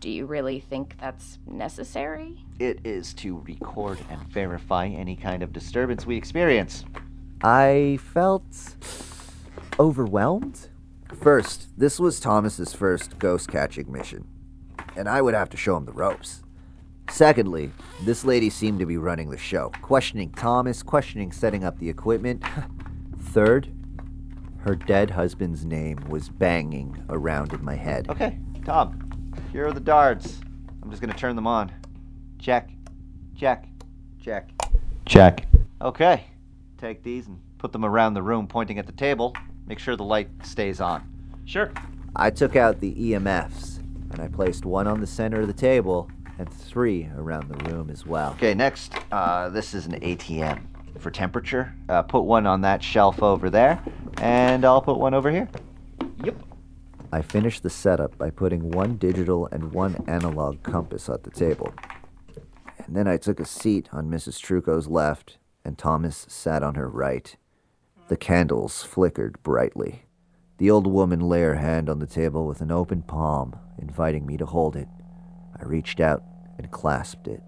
Do 0.00 0.10
you 0.10 0.26
really 0.26 0.58
think 0.58 0.96
that's 0.98 1.38
necessary? 1.46 2.44
It 2.58 2.80
is 2.82 3.14
to 3.14 3.38
record 3.46 4.00
and 4.10 4.20
verify 4.24 4.88
any 4.88 5.14
kind 5.14 5.44
of 5.44 5.52
disturbance 5.52 6.06
we 6.06 6.16
experience. 6.16 6.84
I 7.40 8.00
felt 8.02 8.42
overwhelmed. 9.78 10.70
First, 11.22 11.68
this 11.78 12.00
was 12.00 12.18
Thomas's 12.18 12.74
first 12.74 13.20
ghost 13.20 13.48
catching 13.48 13.92
mission, 13.92 14.26
and 14.96 15.08
I 15.08 15.22
would 15.22 15.34
have 15.34 15.50
to 15.50 15.56
show 15.56 15.76
him 15.76 15.84
the 15.84 15.92
ropes. 15.92 16.42
Secondly, 17.10 17.70
this 18.02 18.24
lady 18.24 18.50
seemed 18.50 18.80
to 18.80 18.86
be 18.86 18.96
running 18.96 19.30
the 19.30 19.38
show, 19.38 19.70
questioning 19.82 20.32
Thomas, 20.32 20.82
questioning 20.82 21.30
setting 21.30 21.62
up 21.62 21.78
the 21.78 21.88
equipment. 21.88 22.42
Third, 23.20 23.68
her 24.64 24.74
dead 24.74 25.10
husband's 25.10 25.64
name 25.66 25.98
was 26.08 26.30
banging 26.30 27.04
around 27.10 27.52
in 27.52 27.62
my 27.62 27.74
head. 27.74 28.08
Okay, 28.08 28.38
Tom, 28.64 29.32
here 29.52 29.66
are 29.66 29.72
the 29.72 29.80
darts. 29.80 30.40
I'm 30.82 30.90
just 30.90 31.02
gonna 31.02 31.12
turn 31.12 31.36
them 31.36 31.46
on. 31.46 31.70
Check. 32.38 32.70
Check. 33.36 33.66
Check. 34.22 34.50
Check. 35.04 35.46
Okay. 35.82 36.24
Take 36.78 37.02
these 37.02 37.26
and 37.26 37.38
put 37.58 37.72
them 37.72 37.84
around 37.84 38.14
the 38.14 38.22
room, 38.22 38.46
pointing 38.46 38.78
at 38.78 38.86
the 38.86 38.92
table. 38.92 39.34
Make 39.66 39.78
sure 39.78 39.96
the 39.96 40.04
light 40.04 40.28
stays 40.42 40.80
on. 40.80 41.06
Sure. 41.44 41.70
I 42.16 42.30
took 42.30 42.56
out 42.56 42.80
the 42.80 42.94
EMFs. 42.94 43.80
and 44.12 44.20
I 44.20 44.28
placed 44.28 44.64
one 44.64 44.86
on 44.86 45.00
the 45.00 45.06
center 45.06 45.40
of 45.40 45.46
the 45.46 45.52
table 45.52 46.08
and 46.38 46.48
three 46.48 47.10
around 47.16 47.48
the 47.48 47.70
room 47.70 47.90
as 47.90 48.06
well. 48.06 48.32
Okay, 48.32 48.54
next, 48.54 48.94
uh, 49.12 49.48
this 49.50 49.74
is 49.74 49.86
an 49.86 50.00
ATM 50.00 50.62
for 50.98 51.10
temperature. 51.10 51.74
Uh, 51.88 52.02
put 52.02 52.22
one 52.22 52.46
on 52.46 52.60
that 52.62 52.82
shelf 52.82 53.22
over 53.22 53.50
there, 53.50 53.82
and 54.18 54.64
I'll 54.64 54.82
put 54.82 54.98
one 54.98 55.14
over 55.14 55.30
here. 55.30 55.48
Yep. 56.24 56.36
I 57.12 57.22
finished 57.22 57.62
the 57.62 57.70
setup 57.70 58.18
by 58.18 58.30
putting 58.30 58.70
one 58.70 58.96
digital 58.96 59.46
and 59.52 59.72
one 59.72 60.02
analog 60.08 60.62
compass 60.62 61.08
at 61.08 61.22
the 61.22 61.30
table. 61.30 61.72
And 62.86 62.96
then 62.96 63.06
I 63.06 63.16
took 63.16 63.40
a 63.40 63.44
seat 63.44 63.88
on 63.92 64.10
Mrs. 64.10 64.40
Truco's 64.40 64.88
left, 64.88 65.38
and 65.64 65.78
Thomas 65.78 66.26
sat 66.28 66.62
on 66.62 66.74
her 66.74 66.88
right. 66.88 67.36
The 68.08 68.16
candles 68.16 68.82
flickered 68.82 69.42
brightly. 69.42 70.04
The 70.58 70.70
old 70.70 70.86
woman 70.86 71.20
lay 71.20 71.42
her 71.42 71.54
hand 71.54 71.88
on 71.88 71.98
the 71.98 72.06
table 72.06 72.46
with 72.46 72.60
an 72.60 72.70
open 72.70 73.02
palm, 73.02 73.56
inviting 73.78 74.26
me 74.26 74.36
to 74.36 74.46
hold 74.46 74.76
it. 74.76 74.88
I 75.58 75.64
reached 75.64 76.00
out 76.00 76.22
and 76.58 76.70
clasped 76.70 77.26
it. 77.26 77.42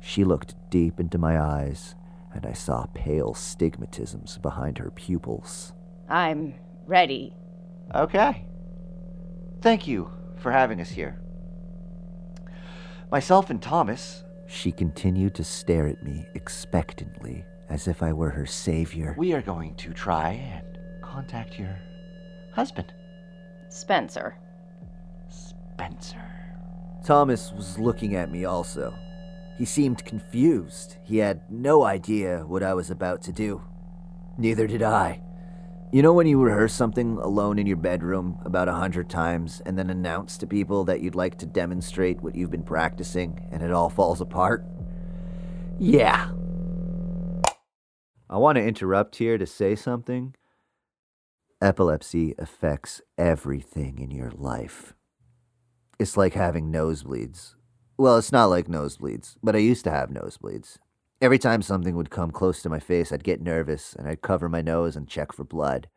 She 0.00 0.24
looked 0.24 0.54
deep 0.70 1.00
into 1.00 1.18
my 1.18 1.40
eyes, 1.40 1.94
and 2.38 2.46
I 2.46 2.52
saw 2.52 2.86
pale 2.94 3.34
stigmatisms 3.34 4.40
behind 4.40 4.78
her 4.78 4.92
pupils. 4.92 5.72
I'm 6.08 6.54
ready. 6.86 7.34
Okay. 7.92 8.44
Thank 9.60 9.88
you 9.88 10.08
for 10.36 10.52
having 10.52 10.80
us 10.80 10.88
here. 10.88 11.20
Myself 13.10 13.50
and 13.50 13.60
Thomas, 13.60 14.22
She 14.46 14.70
continued 14.70 15.34
to 15.34 15.42
stare 15.44 15.88
at 15.88 16.04
me 16.04 16.26
expectantly, 16.36 17.44
as 17.68 17.88
if 17.88 18.04
I 18.04 18.12
were 18.12 18.30
her 18.30 18.46
savior. 18.46 19.16
we 19.18 19.32
are 19.32 19.42
going 19.42 19.74
to 19.74 19.92
try 19.92 20.30
and 20.30 20.78
contact 21.02 21.58
your 21.58 21.76
husband, 22.52 22.94
Spencer. 23.68 24.36
Spencer. 25.28 26.30
Thomas 27.04 27.52
was 27.52 27.78
looking 27.80 28.14
at 28.14 28.30
me 28.30 28.44
also. 28.44 28.94
He 29.58 29.64
seemed 29.64 30.04
confused. 30.04 30.96
He 31.02 31.18
had 31.18 31.50
no 31.50 31.82
idea 31.82 32.44
what 32.46 32.62
I 32.62 32.74
was 32.74 32.90
about 32.90 33.22
to 33.22 33.32
do. 33.32 33.62
Neither 34.38 34.68
did 34.68 34.84
I. 34.84 35.20
You 35.90 36.02
know 36.02 36.12
when 36.12 36.28
you 36.28 36.40
rehearse 36.40 36.74
something 36.74 37.16
alone 37.16 37.58
in 37.58 37.66
your 37.66 37.76
bedroom 37.76 38.38
about 38.44 38.68
a 38.68 38.74
hundred 38.74 39.10
times 39.10 39.60
and 39.66 39.76
then 39.76 39.90
announce 39.90 40.38
to 40.38 40.46
people 40.46 40.84
that 40.84 41.00
you'd 41.00 41.16
like 41.16 41.38
to 41.38 41.46
demonstrate 41.46 42.20
what 42.20 42.36
you've 42.36 42.50
been 42.50 42.62
practicing 42.62 43.48
and 43.50 43.62
it 43.62 43.72
all 43.72 43.88
falls 43.88 44.20
apart? 44.20 44.64
Yeah. 45.78 46.30
I 48.30 48.36
want 48.36 48.56
to 48.56 48.64
interrupt 48.64 49.16
here 49.16 49.38
to 49.38 49.46
say 49.46 49.74
something. 49.74 50.34
Epilepsy 51.60 52.34
affects 52.38 53.00
everything 53.16 53.98
in 53.98 54.12
your 54.12 54.30
life. 54.30 54.94
It's 55.98 56.16
like 56.16 56.34
having 56.34 56.70
nosebleeds. 56.70 57.54
Well, 57.98 58.16
it's 58.16 58.30
not 58.30 58.46
like 58.46 58.68
nosebleeds, 58.68 59.36
but 59.42 59.56
I 59.56 59.58
used 59.58 59.82
to 59.84 59.90
have 59.90 60.10
nosebleeds. 60.10 60.78
Every 61.20 61.38
time 61.38 61.62
something 61.62 61.96
would 61.96 62.10
come 62.10 62.30
close 62.30 62.62
to 62.62 62.68
my 62.68 62.78
face, 62.78 63.10
I'd 63.10 63.24
get 63.24 63.42
nervous 63.42 63.92
and 63.92 64.06
I'd 64.06 64.22
cover 64.22 64.48
my 64.48 64.62
nose 64.62 64.94
and 64.94 65.08
check 65.08 65.32
for 65.32 65.42
blood. 65.42 65.88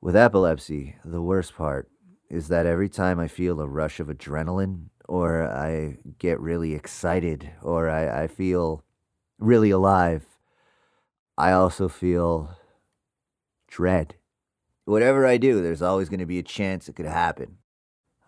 With 0.00 0.16
epilepsy, 0.16 0.96
the 1.04 1.20
worst 1.20 1.54
part 1.54 1.90
is 2.30 2.48
that 2.48 2.64
every 2.64 2.88
time 2.88 3.20
I 3.20 3.28
feel 3.28 3.60
a 3.60 3.68
rush 3.68 4.00
of 4.00 4.06
adrenaline, 4.06 4.86
or 5.06 5.42
I 5.42 5.98
get 6.18 6.40
really 6.40 6.72
excited, 6.72 7.50
or 7.60 7.90
I, 7.90 8.22
I 8.22 8.26
feel 8.26 8.82
really 9.38 9.70
alive, 9.70 10.24
I 11.36 11.52
also 11.52 11.86
feel 11.88 12.56
dread. 13.68 14.14
Whatever 14.86 15.26
I 15.26 15.36
do, 15.36 15.62
there's 15.62 15.82
always 15.82 16.08
going 16.08 16.20
to 16.20 16.26
be 16.26 16.38
a 16.38 16.42
chance 16.42 16.88
it 16.88 16.96
could 16.96 17.04
happen. 17.04 17.58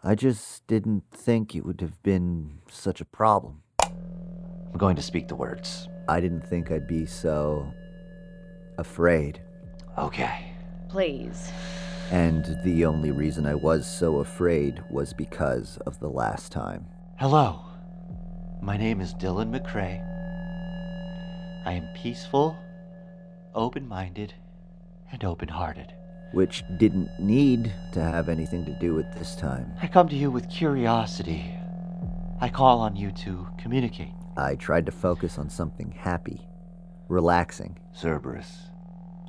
I 0.07 0.15
just 0.15 0.67
didn't 0.67 1.05
think 1.11 1.55
it 1.55 1.65
would 1.65 1.81
have 1.81 2.03
been 2.03 2.59
such 2.69 3.01
a 3.01 3.07
problem. 3.07 3.63
I'm 3.81 4.77
going 4.77 4.97
to 4.97 5.03
speak 5.03 5.29
the 5.29 5.35
words. 5.35 5.89
I 6.11 6.21
didn't 6.21 6.47
think 6.47 6.71
I'd 6.71 6.87
be 6.87 7.07
so 7.07 7.73
afraid. 8.77 9.41
Okay. 9.97 10.53
Please. 10.91 11.51
And 12.11 12.59
the 12.65 12.85
only 12.85 13.13
reason 13.13 13.47
I 13.47 13.55
was 13.55 13.91
so 13.91 14.19
afraid 14.19 14.85
was 14.91 15.15
because 15.15 15.79
of 15.87 15.99
the 16.01 16.11
last 16.11 16.53
time. 16.53 16.85
Hello. 17.19 17.63
My 18.61 18.77
name 18.77 19.01
is 19.01 19.15
Dylan 19.15 19.59
McCrae. 19.59 20.05
I 21.65 21.73
am 21.73 21.89
peaceful, 21.97 22.59
open 23.55 23.89
minded, 23.89 24.35
and 25.11 25.25
open 25.25 25.49
hearted. 25.49 25.95
Which 26.35 26.64
didn't 26.76 27.09
need 27.18 27.72
to 27.93 28.03
have 28.03 28.28
anything 28.28 28.64
to 28.64 28.72
do 28.72 28.95
with 28.95 29.07
this 29.14 29.37
time. 29.37 29.72
I 29.80 29.87
come 29.87 30.09
to 30.09 30.16
you 30.16 30.30
with 30.30 30.51
curiosity. 30.51 31.55
I 32.41 32.49
call 32.49 32.80
on 32.80 32.97
you 32.97 33.12
to 33.12 33.47
communicate. 33.57 34.12
I 34.37 34.57
tried 34.57 34.87
to 34.87 34.93
focus 34.93 35.39
on 35.39 35.49
something 35.49 35.93
happy, 35.93 36.47
relaxing. 37.09 37.78
Cerberus, 37.93 38.70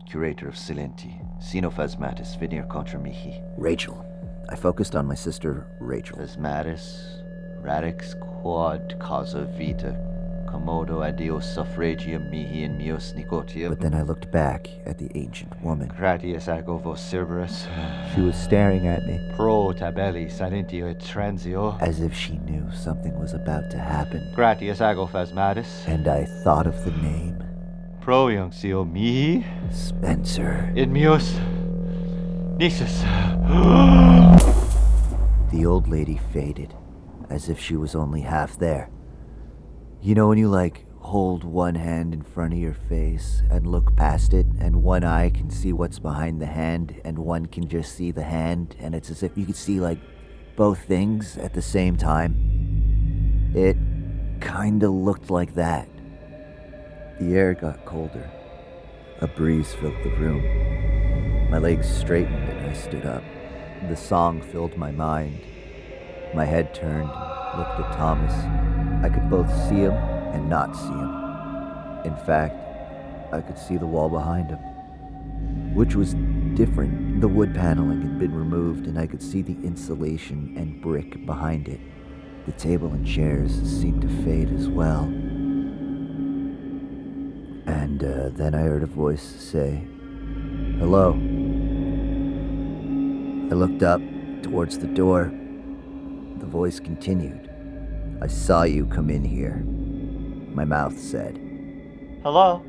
curator 0.10 0.48
of 0.48 0.56
Silenti, 0.56 1.14
Xenophasmatis 1.40 2.40
venir 2.40 2.64
contra 2.64 3.00
mihi. 3.00 3.40
Rachel. 3.58 4.04
I 4.50 4.56
focused 4.56 4.96
on 4.96 5.06
my 5.06 5.16
sister, 5.16 5.68
Rachel. 5.80 6.18
Phasmatis, 6.18 7.22
radix 7.62 8.16
quad 8.20 8.96
causa 9.00 9.46
vita, 9.58 9.96
commodo 10.56 11.04
adio 11.04 11.40
suffragium 11.40 12.30
mihi 12.30 12.64
in 12.64 12.78
meos 12.78 13.14
nicotium. 13.14 13.70
But 13.70 13.82
then 13.82 13.94
I 13.94 14.04
looked 14.04 14.32
back 14.32 14.70
at 14.86 14.98
the 14.98 15.10
ancient 15.14 15.52
woman. 15.62 15.90
Gratius 15.90 16.48
agovo 16.48 16.96
Cerberus, 16.96 17.68
She 18.14 18.22
was 18.22 18.36
staring 18.38 18.88
at 18.88 19.06
me 19.06 19.20
pro 19.36 19.74
tabelli 19.74 20.30
silentio 20.32 20.90
et 20.90 21.00
transio. 21.00 21.78
as 21.82 22.00
if 22.00 22.14
she 22.16 22.38
knew 22.38 22.72
something 22.72 23.20
was 23.20 23.34
about 23.34 23.70
to 23.72 23.78
happen. 23.78 24.32
Gratius 24.34 24.80
agophasmatis, 24.80 25.86
And 25.88 26.08
I 26.08 26.26
thought 26.44 26.68
of 26.68 26.84
the 26.86 26.92
name 26.92 27.44
pro 28.00 28.28
iunxio 28.28 28.86
mihi 28.90 29.44
Spencer. 29.72 30.72
in 30.76 30.94
meos 30.94 31.34
nisus. 32.58 33.04
The 35.52 35.66
old 35.66 35.88
lady 35.88 36.20
faded, 36.34 36.74
as 37.30 37.48
if 37.50 37.58
she 37.60 37.76
was 37.78 37.96
only 37.96 38.22
half 38.22 38.58
there. 38.58 38.90
You 40.06 40.14
know 40.14 40.28
when 40.28 40.38
you 40.38 40.50
like 40.50 40.86
hold 41.00 41.44
one 41.44 41.74
hand 41.74 42.14
in 42.14 42.22
front 42.22 42.54
of 42.54 42.60
your 42.60 42.76
face 42.76 43.42
and 43.50 43.66
look 43.66 43.96
past 43.96 44.36
it, 44.36 44.46
and 44.60 44.84
one 44.84 45.04
eye 45.04 45.32
can 45.32 45.50
see 45.50 45.74
what's 45.74 45.98
behind 45.98 46.40
the 46.40 46.46
hand, 46.46 47.02
and 47.04 47.18
one 47.18 47.48
can 47.48 47.68
just 47.68 47.96
see 47.96 48.12
the 48.12 48.22
hand, 48.22 48.76
and 48.78 48.94
it's 48.94 49.10
as 49.10 49.24
if 49.24 49.36
you 49.36 49.48
could 49.48 49.56
see 49.56 49.80
like 49.80 49.98
both 50.56 50.86
things 50.86 51.40
at 51.40 51.56
the 51.56 51.62
same 51.64 51.98
time? 51.98 53.52
It 53.56 53.78
kinda 54.42 54.90
looked 54.90 55.32
like 55.32 55.56
that. 55.56 55.90
The 57.20 57.34
air 57.34 57.56
got 57.56 57.84
colder. 57.86 58.30
A 59.22 59.28
breeze 59.28 59.74
filled 59.74 60.04
the 60.04 60.12
room. 60.12 61.50
My 61.50 61.58
legs 61.58 61.90
straightened 61.90 62.48
and 62.48 62.70
I 62.70 62.74
stood 62.74 63.08
up. 63.08 63.24
The 63.90 63.96
song 63.96 64.44
filled 64.44 64.78
my 64.78 64.92
mind. 64.92 65.40
My 66.36 66.46
head 66.46 66.76
turned, 66.76 67.10
looked 67.58 67.80
at 67.80 67.92
Thomas. 67.98 68.75
I 69.06 69.10
could 69.10 69.30
both 69.30 69.52
see 69.70 69.76
him 69.76 69.94
and 69.94 70.50
not 70.50 70.76
see 70.76 70.88
him. 70.88 71.12
In 72.06 72.16
fact, 72.26 72.56
I 73.32 73.40
could 73.40 73.60
see 73.60 73.78
the 73.78 73.86
wall 73.86 74.10
behind 74.10 74.50
him, 74.50 74.58
which 75.76 75.94
was 75.94 76.16
different. 76.56 77.22
The 77.22 77.28
wood 77.28 77.54
paneling 77.54 78.02
had 78.02 78.18
been 78.18 78.34
removed, 78.34 78.88
and 78.88 78.98
I 78.98 79.06
could 79.06 79.22
see 79.22 79.44
the 79.44 79.58
insulation 79.64 80.56
and 80.58 80.82
brick 80.82 81.24
behind 81.28 81.68
it. 81.68 81.80
The 82.48 82.54
table 82.54 82.94
and 82.94 83.06
chairs 83.06 83.52
seemed 83.62 84.02
to 84.02 84.08
fade 84.24 84.52
as 84.52 84.70
well. 84.70 85.04
And 87.68 88.04
uh, 88.04 88.30
then 88.30 88.56
I 88.56 88.62
heard 88.62 88.82
a 88.82 88.88
voice 88.88 89.22
say, 89.22 89.84
Hello. 90.80 91.12
I 93.52 93.54
looked 93.54 93.84
up 93.84 94.02
towards 94.42 94.80
the 94.80 94.88
door. 94.88 95.32
The 96.40 96.48
voice 96.48 96.80
continued. 96.80 97.45
I 98.22 98.28
saw 98.28 98.64
you 98.64 98.86
come 98.86 99.10
in 99.10 99.24
here. 99.24 99.58
My 100.54 100.66
mouth 100.66 100.98
said. 100.98 101.38
Hello? 102.24 102.64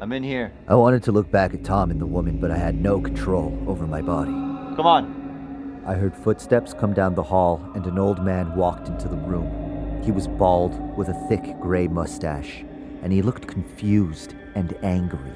I'm 0.00 0.12
in 0.12 0.22
here. 0.22 0.52
I 0.68 0.74
wanted 0.74 1.02
to 1.04 1.12
look 1.12 1.30
back 1.30 1.54
at 1.54 1.64
Tom 1.64 1.90
and 1.90 2.00
the 2.00 2.06
woman, 2.06 2.38
but 2.38 2.50
I 2.50 2.58
had 2.58 2.74
no 2.74 3.00
control 3.00 3.58
over 3.66 3.86
my 3.86 4.02
body. 4.02 4.30
Come 4.76 4.86
on. 4.86 5.82
I 5.86 5.94
heard 5.94 6.14
footsteps 6.14 6.74
come 6.74 6.92
down 6.92 7.14
the 7.14 7.22
hall, 7.22 7.62
and 7.74 7.86
an 7.86 7.98
old 7.98 8.22
man 8.22 8.54
walked 8.54 8.88
into 8.88 9.08
the 9.08 9.16
room. 9.16 10.02
He 10.04 10.10
was 10.10 10.28
bald, 10.28 10.78
with 10.96 11.08
a 11.08 11.26
thick 11.28 11.58
gray 11.60 11.88
mustache, 11.88 12.62
and 13.02 13.12
he 13.12 13.22
looked 13.22 13.46
confused 13.46 14.34
and 14.54 14.76
angry. 14.82 15.32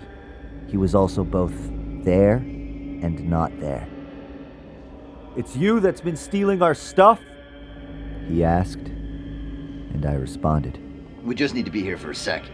He 0.66 0.76
was 0.76 0.94
also 0.94 1.24
both 1.24 1.54
there 2.04 2.36
and 2.36 3.28
not 3.28 3.58
there. 3.60 3.88
It's 5.36 5.56
you 5.56 5.80
that's 5.80 6.00
been 6.00 6.16
stealing 6.16 6.60
our 6.60 6.74
stuff? 6.74 7.20
He 8.30 8.44
asked, 8.44 8.86
and 8.86 10.06
I 10.06 10.12
responded, 10.12 10.78
We 11.24 11.34
just 11.34 11.52
need 11.52 11.64
to 11.64 11.70
be 11.72 11.82
here 11.82 11.98
for 11.98 12.12
a 12.12 12.14
sec. 12.14 12.44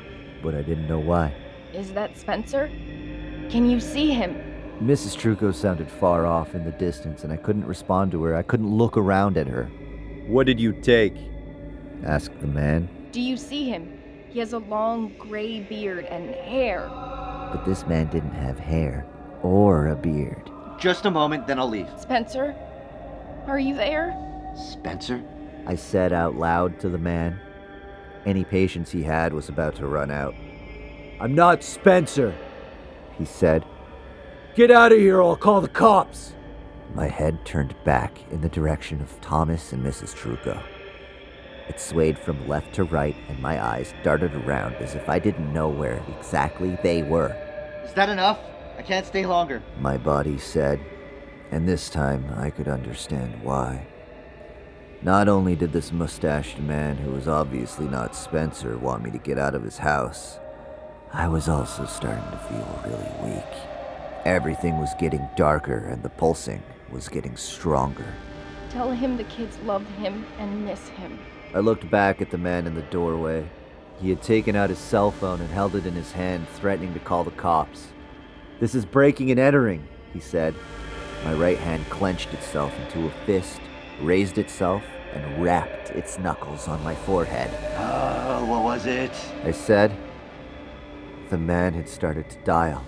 but 0.42 0.54
I 0.54 0.62
didn't 0.62 0.88
know 0.88 0.98
why. 0.98 1.34
Is 1.74 1.92
that 1.92 2.16
Spencer? 2.16 2.68
Can 3.50 3.68
you 3.68 3.78
see 3.78 4.10
him? 4.10 4.36
Mrs. 4.80 5.16
Truco 5.16 5.54
sounded 5.54 5.90
far 5.90 6.24
off 6.24 6.54
in 6.54 6.64
the 6.64 6.70
distance, 6.72 7.24
and 7.24 7.32
I 7.32 7.36
couldn't 7.36 7.66
respond 7.66 8.10
to 8.12 8.22
her. 8.22 8.34
I 8.34 8.42
couldn't 8.42 8.70
look 8.74 8.96
around 8.96 9.36
at 9.36 9.46
her. 9.48 9.64
What 10.26 10.46
did 10.46 10.58
you 10.58 10.72
take? 10.72 11.14
asked 12.04 12.40
the 12.40 12.46
man. 12.46 12.88
Do 13.12 13.20
you 13.20 13.36
see 13.36 13.68
him? 13.68 14.00
He 14.30 14.38
has 14.38 14.54
a 14.54 14.58
long 14.58 15.14
gray 15.18 15.60
beard 15.60 16.06
and 16.06 16.30
hair. 16.30 16.88
But 17.52 17.64
this 17.66 17.86
man 17.86 18.06
didn't 18.06 18.34
have 18.34 18.58
hair 18.58 19.06
or 19.42 19.88
a 19.88 19.96
beard. 19.96 20.50
Just 20.78 21.04
a 21.04 21.10
moment, 21.10 21.46
then 21.46 21.58
I'll 21.58 21.68
leave. 21.68 21.88
Spencer? 21.98 22.54
Are 23.46 23.58
you 23.58 23.74
there? 23.74 24.14
Spencer? 24.56 25.22
I 25.66 25.74
said 25.74 26.12
out 26.12 26.36
loud 26.36 26.78
to 26.80 26.88
the 26.88 26.98
man. 26.98 27.40
Any 28.24 28.44
patience 28.44 28.90
he 28.90 29.02
had 29.02 29.32
was 29.32 29.48
about 29.48 29.74
to 29.76 29.86
run 29.86 30.10
out. 30.10 30.34
I'm 31.20 31.34
not 31.34 31.62
Spencer. 31.62 32.34
He 33.18 33.24
said. 33.24 33.64
Get 34.54 34.70
out 34.70 34.92
of 34.92 34.98
here, 34.98 35.18
or 35.18 35.22
I'll 35.30 35.36
call 35.36 35.60
the 35.60 35.68
cops. 35.68 36.34
My 36.94 37.08
head 37.08 37.44
turned 37.44 37.74
back 37.84 38.18
in 38.30 38.40
the 38.40 38.48
direction 38.48 39.02
of 39.02 39.20
Thomas 39.20 39.72
and 39.72 39.84
Mrs. 39.84 40.14
Truco. 40.14 40.62
It 41.68 41.80
swayed 41.80 42.18
from 42.18 42.46
left 42.46 42.74
to 42.74 42.84
right, 42.84 43.16
and 43.28 43.40
my 43.40 43.62
eyes 43.62 43.92
darted 44.02 44.34
around 44.34 44.76
as 44.76 44.94
if 44.94 45.08
I 45.08 45.18
didn't 45.18 45.52
know 45.52 45.68
where 45.68 46.02
exactly 46.16 46.78
they 46.82 47.02
were. 47.02 47.34
Is 47.84 47.92
that 47.94 48.08
enough? 48.08 48.38
I 48.78 48.82
can't 48.82 49.06
stay 49.06 49.26
longer. 49.26 49.62
My 49.80 49.96
body 49.96 50.38
said, 50.38 50.80
and 51.50 51.68
this 51.68 51.90
time 51.90 52.32
I 52.36 52.50
could 52.50 52.68
understand 52.68 53.42
why. 53.42 53.86
Not 55.02 55.28
only 55.28 55.54
did 55.54 55.72
this 55.72 55.92
mustached 55.92 56.58
man, 56.58 56.96
who 56.96 57.12
was 57.12 57.28
obviously 57.28 57.86
not 57.86 58.16
Spencer, 58.16 58.78
want 58.78 59.04
me 59.04 59.10
to 59.10 59.18
get 59.18 59.38
out 59.38 59.54
of 59.54 59.62
his 59.62 59.78
house, 59.78 60.38
I 61.12 61.28
was 61.28 61.48
also 61.48 61.84
starting 61.86 62.28
to 62.30 62.38
feel 62.38 62.80
really 62.84 63.34
weak. 63.34 63.60
Everything 64.24 64.78
was 64.78 64.94
getting 64.98 65.28
darker, 65.36 65.78
and 65.78 66.02
the 66.02 66.08
pulsing 66.08 66.62
was 66.90 67.08
getting 67.08 67.36
stronger. 67.36 68.14
Tell 68.70 68.90
him 68.90 69.16
the 69.16 69.24
kids 69.24 69.58
love 69.64 69.86
him 69.96 70.26
and 70.38 70.64
miss 70.64 70.88
him. 70.88 71.18
I 71.54 71.60
looked 71.60 71.88
back 71.90 72.20
at 72.20 72.30
the 72.30 72.38
man 72.38 72.66
in 72.66 72.74
the 72.74 72.82
doorway. 72.82 73.48
He 74.00 74.10
had 74.10 74.22
taken 74.22 74.56
out 74.56 74.70
his 74.70 74.78
cell 74.78 75.10
phone 75.10 75.40
and 75.40 75.50
held 75.50 75.76
it 75.76 75.86
in 75.86 75.94
his 75.94 76.12
hand, 76.12 76.48
threatening 76.48 76.92
to 76.94 77.00
call 77.00 77.22
the 77.22 77.30
cops. 77.30 77.88
This 78.60 78.74
is 78.74 78.84
breaking 78.84 79.30
and 79.30 79.38
entering, 79.38 79.86
he 80.12 80.20
said. 80.20 80.54
My 81.24 81.34
right 81.34 81.58
hand 81.58 81.88
clenched 81.88 82.34
itself 82.34 82.72
into 82.80 83.06
a 83.06 83.10
fist, 83.24 83.60
raised 84.00 84.38
itself, 84.38 84.82
and 85.12 85.42
rapped 85.42 85.90
its 85.90 86.18
knuckles 86.18 86.68
on 86.68 86.82
my 86.84 86.94
forehead. 86.94 87.50
Uh, 87.76 88.44
what 88.44 88.62
was 88.62 88.86
it? 88.86 89.12
I 89.44 89.50
said. 89.50 89.96
The 91.30 91.38
man 91.38 91.74
had 91.74 91.88
started 91.88 92.28
to 92.30 92.38
dial. 92.44 92.84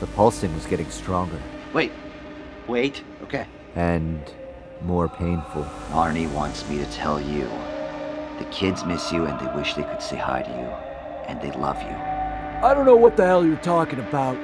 The 0.00 0.06
pulsing 0.08 0.52
was 0.54 0.66
getting 0.66 0.90
stronger 0.90 1.40
Wait. 1.72 1.92
Wait. 2.66 3.02
Okay. 3.22 3.46
and 3.74 4.34
more 4.82 5.08
painful. 5.08 5.62
Arnie 5.90 6.30
wants 6.32 6.68
me 6.68 6.78
to 6.78 6.86
tell 6.86 7.20
you. 7.20 7.48
The 8.38 8.44
kids 8.50 8.84
miss 8.84 9.10
you 9.12 9.24
and 9.24 9.38
they 9.40 9.54
wish 9.54 9.74
they 9.74 9.82
could 9.84 10.02
say 10.02 10.16
hi 10.16 10.42
to 10.42 10.50
you. 10.50 10.68
And 11.28 11.40
they 11.40 11.56
love 11.58 11.80
you. 11.80 11.88
I 11.88 12.72
don't 12.74 12.86
know 12.86 12.96
what 12.96 13.16
the 13.16 13.24
hell 13.24 13.44
you're 13.44 13.56
talking 13.56 14.00
about. 14.00 14.36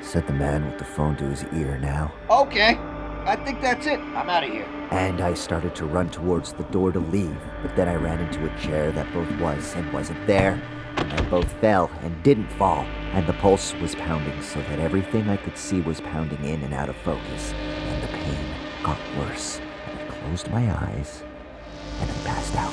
Said 0.00 0.26
the 0.26 0.32
man 0.32 0.64
with 0.66 0.78
the 0.78 0.84
phone 0.84 1.16
to 1.16 1.24
his 1.24 1.44
ear 1.52 1.78
now. 1.78 2.12
Okay. 2.30 2.78
I 3.26 3.34
think 3.34 3.60
that's 3.60 3.86
it. 3.86 3.98
I'm 3.98 4.30
out 4.30 4.44
of 4.44 4.50
here. 4.50 4.68
And 4.92 5.20
I 5.20 5.34
started 5.34 5.74
to 5.74 5.84
run 5.84 6.10
towards 6.10 6.52
the 6.52 6.62
door 6.64 6.92
to 6.92 7.00
leave, 7.00 7.36
but 7.60 7.74
then 7.74 7.88
I 7.88 7.96
ran 7.96 8.20
into 8.20 8.46
a 8.46 8.58
chair 8.60 8.92
that 8.92 9.12
both 9.12 9.28
was 9.40 9.74
and 9.74 9.92
wasn't 9.92 10.24
there. 10.28 10.62
And 10.96 11.12
I 11.12 11.28
both 11.28 11.50
fell 11.60 11.90
and 12.02 12.22
didn't 12.22 12.48
fall, 12.52 12.86
and 13.12 13.26
the 13.26 13.32
pulse 13.32 13.74
was 13.74 13.96
pounding 13.96 14.40
so 14.42 14.60
that 14.62 14.78
everything 14.78 15.28
I 15.28 15.36
could 15.36 15.58
see 15.58 15.80
was 15.80 16.00
pounding 16.00 16.44
in 16.44 16.62
and 16.62 16.72
out 16.72 16.88
of 16.88 16.94
focus, 16.98 17.52
and 17.52 18.00
the 18.00 18.06
pain 18.06 18.54
got 18.84 18.98
worse. 19.18 19.60
And 19.90 19.98
I 19.98 20.04
closed 20.14 20.48
my 20.50 20.72
eyes, 20.86 21.24
and 22.00 22.08
I 22.08 22.14
passed 22.24 22.54
out. 22.54 22.72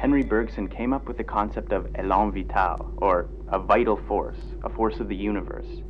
Henry 0.00 0.24
Bergson 0.24 0.66
came 0.68 0.92
up 0.92 1.06
with 1.06 1.16
the 1.16 1.24
concept 1.24 1.72
of 1.72 1.84
élan 1.92 2.34
vital, 2.34 2.92
or 2.96 3.28
a 3.48 3.58
vital 3.60 3.96
force, 4.08 4.40
a 4.64 4.68
force 4.68 4.98
of 4.98 5.08
the 5.08 5.16
universe. 5.16 5.82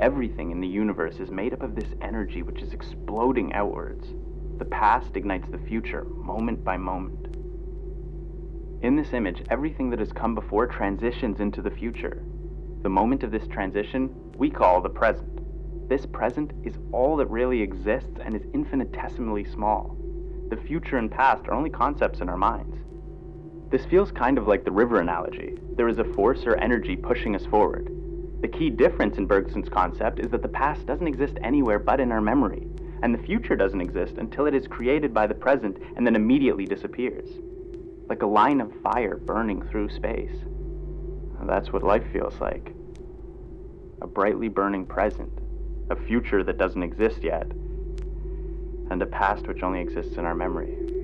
Everything 0.00 0.52
in 0.52 0.60
the 0.60 0.68
universe 0.68 1.18
is 1.18 1.30
made 1.30 1.52
up 1.52 1.62
of 1.62 1.74
this 1.74 1.92
energy 2.00 2.42
which 2.42 2.62
is 2.62 2.72
exploding 2.72 3.52
outwards. 3.52 4.06
The 4.58 4.64
past 4.64 5.16
ignites 5.16 5.48
the 5.50 5.58
future, 5.58 6.04
moment 6.04 6.62
by 6.62 6.76
moment. 6.76 7.34
In 8.80 8.94
this 8.94 9.12
image, 9.12 9.42
everything 9.50 9.90
that 9.90 9.98
has 9.98 10.12
come 10.12 10.36
before 10.36 10.68
transitions 10.68 11.40
into 11.40 11.60
the 11.60 11.70
future. 11.70 12.22
The 12.82 12.88
moment 12.88 13.24
of 13.24 13.32
this 13.32 13.48
transition 13.48 14.14
we 14.36 14.50
call 14.50 14.80
the 14.80 14.88
present. 14.88 15.88
This 15.88 16.06
present 16.06 16.52
is 16.64 16.78
all 16.92 17.16
that 17.16 17.26
really 17.26 17.60
exists 17.60 18.20
and 18.24 18.36
is 18.36 18.46
infinitesimally 18.54 19.46
small. 19.46 19.96
The 20.48 20.56
future 20.56 20.98
and 20.98 21.10
past 21.10 21.48
are 21.48 21.54
only 21.54 21.70
concepts 21.70 22.20
in 22.20 22.28
our 22.28 22.36
minds. 22.36 22.76
This 23.70 23.84
feels 23.86 24.12
kind 24.12 24.38
of 24.38 24.46
like 24.46 24.64
the 24.64 24.70
river 24.70 25.00
analogy. 25.00 25.58
There 25.76 25.88
is 25.88 25.98
a 25.98 26.04
force 26.14 26.46
or 26.46 26.54
energy 26.54 26.94
pushing 26.94 27.34
us 27.34 27.44
forward. 27.46 27.97
The 28.40 28.48
key 28.48 28.70
difference 28.70 29.18
in 29.18 29.26
Bergson's 29.26 29.68
concept 29.68 30.20
is 30.20 30.30
that 30.30 30.42
the 30.42 30.48
past 30.48 30.86
doesn't 30.86 31.08
exist 31.08 31.38
anywhere 31.42 31.78
but 31.78 31.98
in 31.98 32.12
our 32.12 32.20
memory, 32.20 32.68
and 33.02 33.12
the 33.12 33.22
future 33.22 33.56
doesn't 33.56 33.80
exist 33.80 34.18
until 34.18 34.46
it 34.46 34.54
is 34.54 34.66
created 34.68 35.12
by 35.12 35.26
the 35.26 35.34
present 35.34 35.78
and 35.96 36.06
then 36.06 36.14
immediately 36.14 36.64
disappears. 36.64 37.28
Like 38.08 38.22
a 38.22 38.26
line 38.26 38.60
of 38.60 38.72
fire 38.80 39.16
burning 39.16 39.62
through 39.62 39.88
space. 39.90 40.36
That's 41.42 41.72
what 41.72 41.82
life 41.82 42.04
feels 42.12 42.40
like. 42.40 42.74
A 44.02 44.06
brightly 44.06 44.48
burning 44.48 44.86
present, 44.86 45.32
a 45.90 45.96
future 45.96 46.44
that 46.44 46.58
doesn't 46.58 46.82
exist 46.82 47.24
yet, 47.24 47.50
and 48.90 49.02
a 49.02 49.06
past 49.06 49.48
which 49.48 49.62
only 49.62 49.80
exists 49.80 50.16
in 50.16 50.24
our 50.24 50.34
memory. 50.34 50.97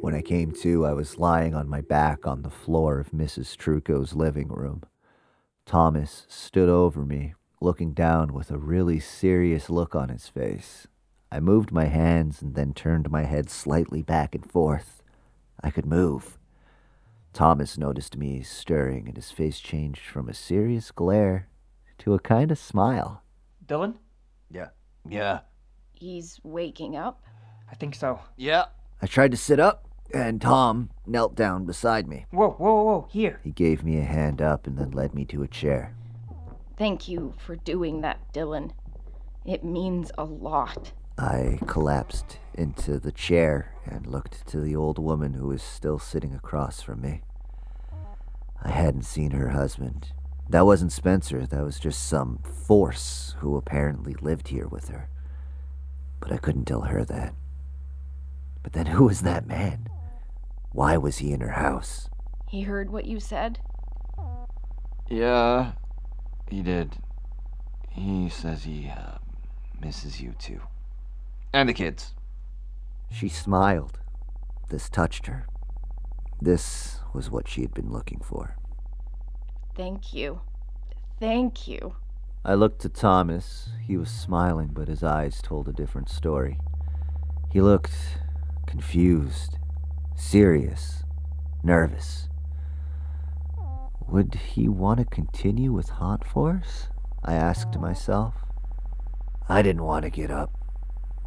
When 0.00 0.14
I 0.14 0.22
came 0.22 0.52
to, 0.62 0.86
I 0.86 0.94
was 0.94 1.18
lying 1.18 1.54
on 1.54 1.68
my 1.68 1.82
back 1.82 2.26
on 2.26 2.40
the 2.40 2.48
floor 2.48 3.00
of 3.00 3.10
Mrs. 3.10 3.54
Truco's 3.54 4.14
living 4.14 4.48
room. 4.48 4.82
Thomas 5.66 6.24
stood 6.26 6.70
over 6.70 7.04
me, 7.04 7.34
looking 7.60 7.92
down 7.92 8.32
with 8.32 8.50
a 8.50 8.56
really 8.56 8.98
serious 8.98 9.68
look 9.68 9.94
on 9.94 10.08
his 10.08 10.26
face. 10.26 10.86
I 11.30 11.38
moved 11.40 11.70
my 11.70 11.84
hands 11.84 12.40
and 12.40 12.54
then 12.54 12.72
turned 12.72 13.10
my 13.10 13.24
head 13.24 13.50
slightly 13.50 14.00
back 14.00 14.34
and 14.34 14.50
forth. 14.50 15.02
I 15.62 15.70
could 15.70 15.84
move. 15.84 16.38
Thomas 17.34 17.76
noticed 17.76 18.16
me 18.16 18.42
stirring, 18.42 19.06
and 19.06 19.16
his 19.16 19.30
face 19.30 19.60
changed 19.60 20.06
from 20.06 20.30
a 20.30 20.34
serious 20.34 20.90
glare 20.90 21.46
to 21.98 22.14
a 22.14 22.18
kind 22.18 22.50
of 22.50 22.58
smile. 22.58 23.22
Dylan? 23.66 23.96
Yeah. 24.50 24.68
Yeah. 25.06 25.40
He's 25.92 26.40
waking 26.42 26.96
up. 26.96 27.22
I 27.70 27.74
think 27.74 27.94
so. 27.94 28.20
Yeah. 28.38 28.64
I 29.02 29.06
tried 29.06 29.30
to 29.30 29.36
sit 29.36 29.60
up, 29.60 29.86
and 30.12 30.40
Tom 30.40 30.90
knelt 31.06 31.34
down 31.34 31.64
beside 31.64 32.08
me. 32.08 32.26
Whoa, 32.30 32.50
whoa, 32.50 32.82
whoa, 32.82 33.08
here. 33.10 33.40
He 33.42 33.50
gave 33.50 33.84
me 33.84 33.98
a 33.98 34.04
hand 34.04 34.42
up 34.42 34.66
and 34.66 34.78
then 34.78 34.90
led 34.90 35.14
me 35.14 35.24
to 35.26 35.42
a 35.42 35.48
chair. 35.48 35.94
Thank 36.76 37.08
you 37.08 37.34
for 37.38 37.56
doing 37.56 38.00
that, 38.00 38.32
Dylan. 38.32 38.72
It 39.44 39.64
means 39.64 40.10
a 40.16 40.24
lot. 40.24 40.92
I 41.18 41.58
collapsed 41.66 42.38
into 42.54 42.98
the 42.98 43.12
chair 43.12 43.74
and 43.84 44.06
looked 44.06 44.46
to 44.48 44.60
the 44.60 44.74
old 44.74 44.98
woman 44.98 45.34
who 45.34 45.48
was 45.48 45.62
still 45.62 45.98
sitting 45.98 46.34
across 46.34 46.80
from 46.80 47.02
me. 47.02 47.22
I 48.62 48.70
hadn't 48.70 49.04
seen 49.04 49.32
her 49.32 49.50
husband. 49.50 50.12
That 50.48 50.66
wasn't 50.66 50.92
Spencer, 50.92 51.46
that 51.46 51.64
was 51.64 51.78
just 51.78 52.08
some 52.08 52.38
force 52.38 53.36
who 53.38 53.56
apparently 53.56 54.14
lived 54.20 54.48
here 54.48 54.66
with 54.66 54.88
her. 54.88 55.08
But 56.20 56.32
I 56.32 56.38
couldn't 56.38 56.64
tell 56.64 56.82
her 56.82 57.04
that. 57.04 57.34
But 58.62 58.72
then 58.72 58.86
who 58.86 59.04
was 59.04 59.20
that 59.22 59.46
man? 59.46 59.88
Why 60.72 60.96
was 60.96 61.18
he 61.18 61.32
in 61.32 61.40
her 61.40 61.52
house? 61.52 62.08
He 62.48 62.62
heard 62.62 62.90
what 62.90 63.06
you 63.06 63.20
said? 63.20 63.60
Yeah, 65.08 65.72
he 66.48 66.62
did. 66.62 66.96
He 67.90 68.28
says 68.28 68.64
he 68.64 68.88
uh, 68.88 69.18
misses 69.80 70.20
you 70.20 70.34
too. 70.38 70.60
And 71.52 71.68
the 71.68 71.74
kids. 71.74 72.14
She 73.10 73.28
smiled. 73.28 73.98
This 74.68 74.88
touched 74.88 75.26
her. 75.26 75.46
This 76.40 77.00
was 77.12 77.28
what 77.28 77.48
she 77.48 77.62
had 77.62 77.74
been 77.74 77.90
looking 77.90 78.20
for. 78.20 78.56
Thank 79.76 80.14
you. 80.14 80.40
Thank 81.18 81.66
you. 81.66 81.96
I 82.44 82.54
looked 82.54 82.80
to 82.82 82.88
Thomas. 82.88 83.70
He 83.86 83.96
was 83.96 84.10
smiling, 84.10 84.70
but 84.72 84.88
his 84.88 85.02
eyes 85.02 85.40
told 85.42 85.68
a 85.68 85.72
different 85.72 86.08
story. 86.08 86.58
He 87.52 87.60
looked 87.60 87.92
confused, 88.66 89.58
serious, 90.20 91.02
nervous. 91.64 92.28
Would 94.06 94.34
he 94.34 94.68
want 94.68 94.98
to 94.98 95.04
continue 95.06 95.72
with 95.72 95.88
Haunt 95.88 96.26
Force? 96.26 96.88
I 97.24 97.34
asked 97.34 97.78
myself. 97.78 98.34
I 99.48 99.62
didn't 99.62 99.84
want 99.84 100.04
to 100.04 100.10
get 100.10 100.30
up. 100.30 100.52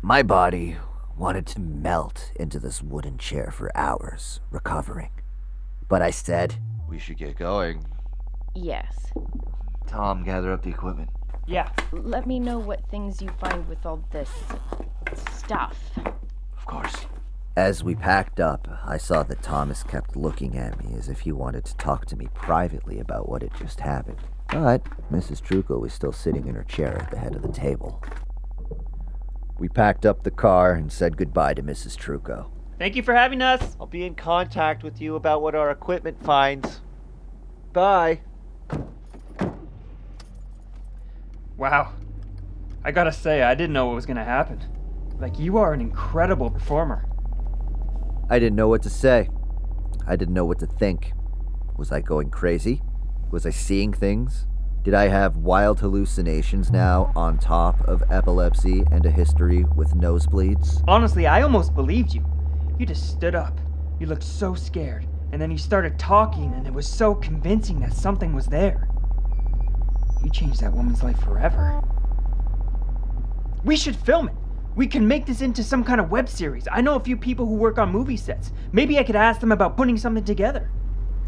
My 0.01 0.21
body 0.21 0.77
wanted 1.17 1.47
to 1.47 1.59
melt 1.59 2.31
into 2.35 2.59
this 2.59 2.81
wooden 2.81 3.17
chair 3.17 3.51
for 3.51 3.75
hours, 3.75 4.39
recovering. 4.51 5.09
But 5.89 6.01
I 6.01 6.11
said, 6.11 6.55
we 6.87 6.99
should 6.99 7.17
get 7.17 7.35
going. 7.35 7.85
Yes. 8.55 9.11
Tom, 9.87 10.23
gather 10.23 10.53
up 10.53 10.61
the 10.61 10.69
equipment. 10.69 11.09
Yeah. 11.47 11.69
Let 11.91 12.27
me 12.27 12.39
know 12.39 12.59
what 12.59 12.87
things 12.89 13.21
you 13.21 13.29
find 13.39 13.67
with 13.67 13.85
all 13.85 14.05
this 14.11 14.29
stuff. 15.33 15.77
Of 15.97 16.65
course. 16.65 17.05
As 17.55 17.83
we 17.83 17.93
packed 17.93 18.39
up, 18.39 18.67
I 18.83 18.97
saw 18.97 19.21
that 19.21 19.43
Thomas 19.43 19.83
kept 19.83 20.15
looking 20.15 20.57
at 20.57 20.83
me 20.83 20.97
as 20.97 21.07
if 21.07 21.19
he 21.19 21.31
wanted 21.31 21.65
to 21.65 21.77
talk 21.77 22.07
to 22.07 22.15
me 22.15 22.27
privately 22.33 22.99
about 22.99 23.29
what 23.29 23.43
had 23.43 23.55
just 23.55 23.79
happened. 23.79 24.17
But 24.49 24.83
Mrs. 25.11 25.39
Truco 25.39 25.79
was 25.79 25.93
still 25.93 26.11
sitting 26.11 26.47
in 26.47 26.55
her 26.55 26.63
chair 26.63 26.99
at 26.99 27.11
the 27.11 27.19
head 27.19 27.35
of 27.35 27.43
the 27.43 27.51
table. 27.51 28.01
We 29.59 29.69
packed 29.69 30.03
up 30.03 30.23
the 30.23 30.31
car 30.31 30.73
and 30.73 30.91
said 30.91 31.15
goodbye 31.15 31.53
to 31.53 31.61
Mrs. 31.61 31.95
Truco. 31.95 32.49
Thank 32.79 32.95
you 32.95 33.03
for 33.03 33.13
having 33.13 33.43
us. 33.43 33.77
I'll 33.79 33.85
be 33.85 34.03
in 34.03 34.15
contact 34.15 34.83
with 34.83 34.99
you 34.99 35.15
about 35.15 35.43
what 35.43 35.53
our 35.53 35.69
equipment 35.69 36.23
finds. 36.23 36.81
Bye. 37.71 38.21
Wow. 41.55 41.93
I 42.83 42.91
gotta 42.91 43.11
say, 43.11 43.43
I 43.43 43.53
didn't 43.53 43.73
know 43.73 43.85
what 43.85 43.95
was 43.95 44.07
gonna 44.07 44.23
happen. 44.23 44.59
Like, 45.19 45.37
you 45.37 45.59
are 45.59 45.71
an 45.71 45.81
incredible 45.81 46.49
performer. 46.49 47.05
I 48.29 48.39
didn't 48.39 48.55
know 48.55 48.67
what 48.67 48.81
to 48.83 48.89
say. 48.89 49.29
I 50.07 50.15
didn't 50.15 50.33
know 50.33 50.45
what 50.45 50.59
to 50.59 50.65
think. 50.65 51.13
Was 51.77 51.91
I 51.91 52.01
going 52.01 52.29
crazy? 52.29 52.81
Was 53.31 53.45
I 53.45 53.49
seeing 53.49 53.93
things? 53.93 54.47
Did 54.83 54.93
I 54.93 55.07
have 55.07 55.37
wild 55.37 55.79
hallucinations 55.79 56.71
now 56.71 57.11
on 57.15 57.37
top 57.37 57.79
of 57.87 58.03
epilepsy 58.09 58.83
and 58.91 59.05
a 59.05 59.11
history 59.11 59.63
with 59.63 59.93
nosebleeds? 59.93 60.83
Honestly, 60.87 61.25
I 61.25 61.41
almost 61.41 61.73
believed 61.73 62.13
you. 62.13 62.25
You 62.77 62.85
just 62.85 63.09
stood 63.09 63.35
up. 63.35 63.59
You 63.99 64.07
looked 64.07 64.23
so 64.23 64.55
scared. 64.55 65.05
And 65.31 65.41
then 65.41 65.51
you 65.51 65.57
started 65.57 65.97
talking, 65.97 66.53
and 66.53 66.67
it 66.67 66.73
was 66.73 66.87
so 66.87 67.15
convincing 67.15 67.79
that 67.79 67.93
something 67.93 68.33
was 68.33 68.47
there. 68.47 68.87
You 70.23 70.29
changed 70.29 70.61
that 70.61 70.73
woman's 70.73 71.01
life 71.01 71.19
forever. 71.21 71.81
We 73.63 73.75
should 73.75 73.95
film 73.95 74.29
it. 74.29 74.35
We 74.75 74.87
can 74.87 75.07
make 75.07 75.27
this 75.27 75.41
into 75.41 75.63
some 75.63 75.83
kind 75.83 76.01
of 76.01 76.09
web 76.09 76.27
series. 76.27 76.67
I 76.71 76.81
know 76.81 76.95
a 76.95 76.99
few 76.99 77.15
people 77.15 77.45
who 77.45 77.53
work 77.53 77.77
on 77.77 77.91
movie 77.91 78.17
sets. 78.17 78.51
Maybe 78.71 78.97
I 78.97 79.03
could 79.03 79.15
ask 79.15 79.39
them 79.39 79.51
about 79.51 79.77
putting 79.77 79.97
something 79.97 80.23
together. 80.23 80.71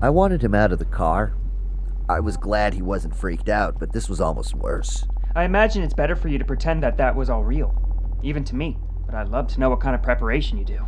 I 0.02 0.10
wanted 0.10 0.43
him 0.43 0.56
out 0.56 0.72
of 0.72 0.80
the 0.80 0.86
car. 0.86 1.36
I 2.10 2.20
was 2.20 2.38
glad 2.38 2.74
he 2.74 2.82
wasn't 2.82 3.16
freaked 3.16 3.48
out, 3.48 3.80
but 3.80 3.93
this 3.93 4.10
was 4.10 4.20
almost 4.20 4.56
worse. 4.56 5.06
I 5.36 5.43
imagine 5.43 5.84
it's 5.84 5.93
better 5.93 6.16
for 6.16 6.28
you 6.28 6.39
to 6.39 6.46
pretend 6.46 6.82
that 6.82 6.98
that 6.98 7.16
was 7.16 7.30
all 7.30 7.43
real, 7.43 8.20
even 8.24 8.43
to 8.46 8.56
me. 8.56 8.78
But 9.06 9.14
I'd 9.14 9.30
love 9.30 9.48
to 9.50 9.60
know 9.60 9.70
what 9.70 9.80
kind 9.80 9.93
of 9.93 10.02
preparation 10.02 10.58
you 10.58 10.66
do. 10.66 10.86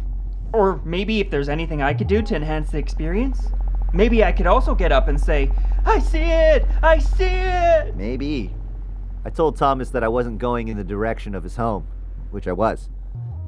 Or 0.51 0.81
maybe 0.83 1.19
if 1.19 1.29
there's 1.29 1.49
anything 1.49 1.83
I 1.83 1.93
could 1.93 2.07
do 2.07 2.23
to 2.23 2.35
enhance 2.35 2.71
the 2.71 2.79
experience. 2.79 3.51
Maybe 3.93 4.23
I 4.23 4.31
could 4.31 4.47
also 4.47 4.73
get 4.73 4.91
up 4.91 5.07
and 5.07 5.19
say, 5.19 5.51
I 5.85 5.99
see 5.99 6.19
it! 6.19 6.65
I 6.81 6.97
see 6.97 7.23
it! 7.23 7.95
Maybe. 7.95 8.53
I 9.23 9.29
told 9.29 9.57
Thomas 9.57 9.91
that 9.91 10.03
I 10.03 10.07
wasn't 10.07 10.39
going 10.39 10.69
in 10.69 10.77
the 10.77 10.83
direction 10.83 11.35
of 11.35 11.43
his 11.43 11.55
home, 11.55 11.87
which 12.31 12.47
I 12.47 12.53
was. 12.53 12.89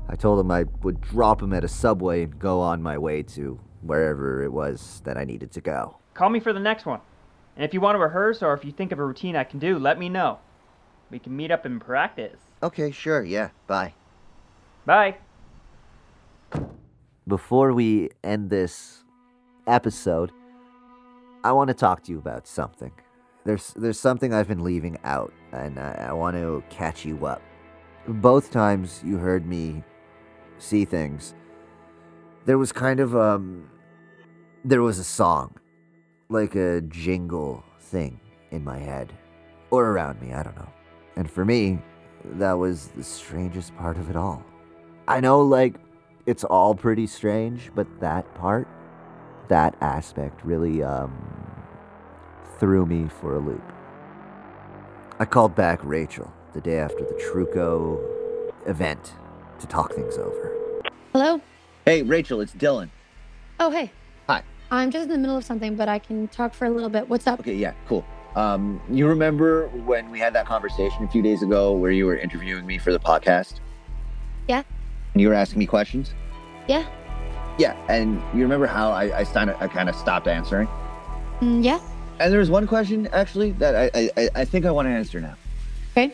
I 0.07 0.15
told 0.15 0.39
him 0.39 0.49
I 0.49 0.65
would 0.81 1.01
drop 1.01 1.41
him 1.41 1.53
at 1.53 1.63
a 1.63 1.67
subway 1.67 2.23
and 2.23 2.39
go 2.39 2.61
on 2.61 2.81
my 2.81 2.97
way 2.97 3.21
to 3.23 3.59
wherever 3.81 4.43
it 4.43 4.51
was 4.51 5.01
that 5.05 5.17
I 5.17 5.23
needed 5.23 5.51
to 5.51 5.61
go. 5.61 5.97
Call 6.13 6.29
me 6.29 6.39
for 6.39 6.51
the 6.51 6.59
next 6.59 6.85
one. 6.85 6.99
And 7.55 7.63
if 7.63 7.73
you 7.73 7.81
want 7.81 7.95
to 7.95 7.99
rehearse 7.99 8.41
or 8.41 8.53
if 8.53 8.65
you 8.65 8.71
think 8.71 8.91
of 8.91 8.99
a 8.99 9.05
routine 9.05 9.35
I 9.35 9.43
can 9.43 9.59
do, 9.59 9.77
let 9.77 9.99
me 9.99 10.09
know. 10.09 10.39
We 11.11 11.19
can 11.19 11.35
meet 11.35 11.51
up 11.51 11.65
and 11.65 11.79
practice. 11.79 12.39
Okay, 12.61 12.91
sure, 12.91 13.23
yeah, 13.23 13.49
bye. 13.67 13.93
Bye. 14.85 15.17
Before 17.27 17.73
we 17.73 18.09
end 18.23 18.49
this 18.49 19.03
episode, 19.67 20.31
I 21.43 21.51
want 21.51 21.67
to 21.67 21.73
talk 21.73 22.03
to 22.03 22.11
you 22.11 22.17
about 22.17 22.47
something. 22.47 22.91
There's 23.45 23.73
there's 23.75 23.99
something 23.99 24.33
I've 24.33 24.47
been 24.47 24.63
leaving 24.63 24.97
out, 25.03 25.33
and 25.51 25.79
I, 25.79 26.07
I 26.09 26.13
want 26.13 26.35
to 26.35 26.63
catch 26.69 27.05
you 27.05 27.25
up. 27.25 27.41
Both 28.07 28.51
times 28.51 29.01
you 29.05 29.17
heard 29.17 29.45
me 29.45 29.83
see 30.57 30.85
things, 30.85 31.35
there 32.45 32.57
was 32.57 32.71
kind 32.71 32.99
of 32.99 33.15
um, 33.15 33.69
there 34.65 34.81
was 34.81 34.99
a 34.99 35.03
song, 35.03 35.55
like 36.29 36.55
a 36.55 36.81
jingle 36.81 37.63
thing 37.79 38.19
in 38.51 38.63
my 38.63 38.77
head, 38.77 39.13
or 39.69 39.87
around 39.87 40.21
me. 40.21 40.33
I 40.33 40.43
don't 40.43 40.55
know. 40.55 40.69
And 41.15 41.29
for 41.29 41.45
me, 41.45 41.79
that 42.23 42.53
was 42.53 42.87
the 42.87 43.03
strangest 43.03 43.75
part 43.77 43.97
of 43.97 44.09
it 44.09 44.15
all. 44.15 44.43
I 45.07 45.19
know, 45.19 45.41
like, 45.41 45.75
it's 46.25 46.43
all 46.43 46.75
pretty 46.75 47.07
strange, 47.07 47.71
but 47.75 47.87
that 47.99 48.33
part, 48.35 48.67
that 49.47 49.75
aspect 49.81 50.43
really, 50.43 50.83
um, 50.83 51.13
threw 52.59 52.85
me 52.85 53.07
for 53.07 53.35
a 53.35 53.39
loop. 53.39 53.63
I 55.19 55.25
called 55.25 55.55
back 55.55 55.79
Rachel 55.83 56.31
the 56.53 56.61
day 56.61 56.79
after 56.79 56.99
the 56.99 57.13
Truco 57.13 57.99
event 58.65 59.13
to 59.59 59.67
talk 59.67 59.93
things 59.93 60.17
over. 60.17 60.81
Hello? 61.13 61.41
Hey, 61.85 62.01
Rachel, 62.01 62.41
it's 62.41 62.53
Dylan. 62.53 62.89
Oh, 63.59 63.69
hey. 63.69 63.91
Hi. 64.27 64.43
I'm 64.71 64.91
just 64.91 65.05
in 65.05 65.09
the 65.11 65.17
middle 65.17 65.37
of 65.37 65.45
something, 65.45 65.75
but 65.75 65.89
I 65.89 65.99
can 65.99 66.27
talk 66.27 66.53
for 66.53 66.65
a 66.65 66.69
little 66.69 66.89
bit. 66.89 67.09
What's 67.09 67.27
up? 67.27 67.39
Okay, 67.39 67.55
yeah, 67.55 67.73
cool. 67.87 68.05
Um, 68.35 68.81
you 68.89 69.07
remember 69.07 69.67
when 69.69 70.09
we 70.11 70.19
had 70.19 70.33
that 70.33 70.45
conversation 70.45 71.03
a 71.03 71.07
few 71.07 71.21
days 71.21 71.41
ago 71.41 71.71
where 71.73 71.91
you 71.91 72.05
were 72.05 72.17
interviewing 72.17 72.65
me 72.65 72.77
for 72.77 72.91
the 72.91 72.99
podcast? 72.99 73.59
Yeah. 74.47 74.63
And 75.13 75.21
you 75.21 75.27
were 75.27 75.33
asking 75.33 75.59
me 75.59 75.65
questions? 75.65 76.13
Yeah. 76.67 76.85
Yeah, 77.57 77.75
and 77.89 78.21
you 78.33 78.41
remember 78.41 78.67
how 78.67 78.91
I, 78.91 79.19
I, 79.19 79.23
kind 79.25 79.49
of, 79.49 79.61
I 79.61 79.67
kind 79.67 79.89
of 79.89 79.95
stopped 79.95 80.27
answering? 80.27 80.67
Mm, 81.41 81.63
yeah. 81.63 81.79
And 82.19 82.31
there 82.31 82.39
was 82.39 82.49
one 82.49 82.67
question 82.67 83.07
actually 83.07 83.51
that 83.53 83.91
I, 83.93 84.09
I, 84.15 84.29
I 84.35 84.45
think 84.45 84.65
I 84.65 84.71
want 84.71 84.87
to 84.87 84.91
answer 84.91 85.19
now. 85.19 85.35
Okay. 85.91 86.13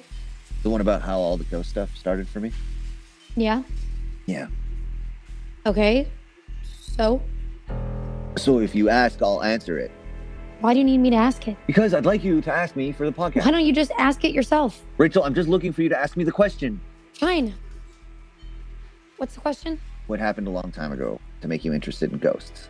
The 0.66 0.72
one 0.72 0.82
about 0.82 1.04
how 1.04 1.20
all 1.20 1.38
the 1.38 1.44
ghost 1.44 1.70
stuff 1.70 1.96
started 1.96 2.28
for 2.28 2.40
me. 2.40 2.52
Yeah. 3.36 3.62
Yeah. 4.26 4.48
Okay. 5.68 6.08
So, 6.64 7.22
So 8.36 8.58
if 8.58 8.74
you 8.74 8.90
ask, 8.90 9.22
I'll 9.22 9.44
answer 9.44 9.78
it. 9.78 9.92
why 10.62 10.74
do 10.74 10.80
you 10.80 10.86
need 10.86 10.98
me 10.98 11.12
to 11.12 11.16
ask 11.18 11.48
it? 11.48 11.56
Because 11.68 11.94
I'd 11.94 12.08
like 12.08 12.24
you 12.24 12.42
to 12.42 12.52
ask 12.52 12.76
me 12.76 12.92
for 12.92 13.06
the 13.06 13.12
podcast. 13.12 13.46
Why 13.46 13.52
don't 13.52 13.64
you 13.64 13.74
just 13.74 13.92
ask 14.00 14.26
it 14.26 14.32
yourself? 14.32 14.82
Rachel, 14.98 15.24
I'm 15.24 15.36
just 15.36 15.48
looking 15.48 15.72
for 15.72 15.84
you 15.84 15.90
to 15.90 16.00
ask 16.00 16.18
me 16.18 16.24
the 16.24 16.32
question. 16.32 16.82
Fine. 17.14 17.54
What's 19.18 19.36
the 19.36 19.42
question? 19.42 19.80
What 20.08 20.20
happened 20.20 20.48
a 20.48 20.52
long 20.52 20.72
time 20.72 20.92
ago 20.92 21.20
to 21.42 21.48
make 21.48 21.64
you 21.64 21.74
interested 21.74 22.12
in 22.12 22.18
ghosts? 22.18 22.70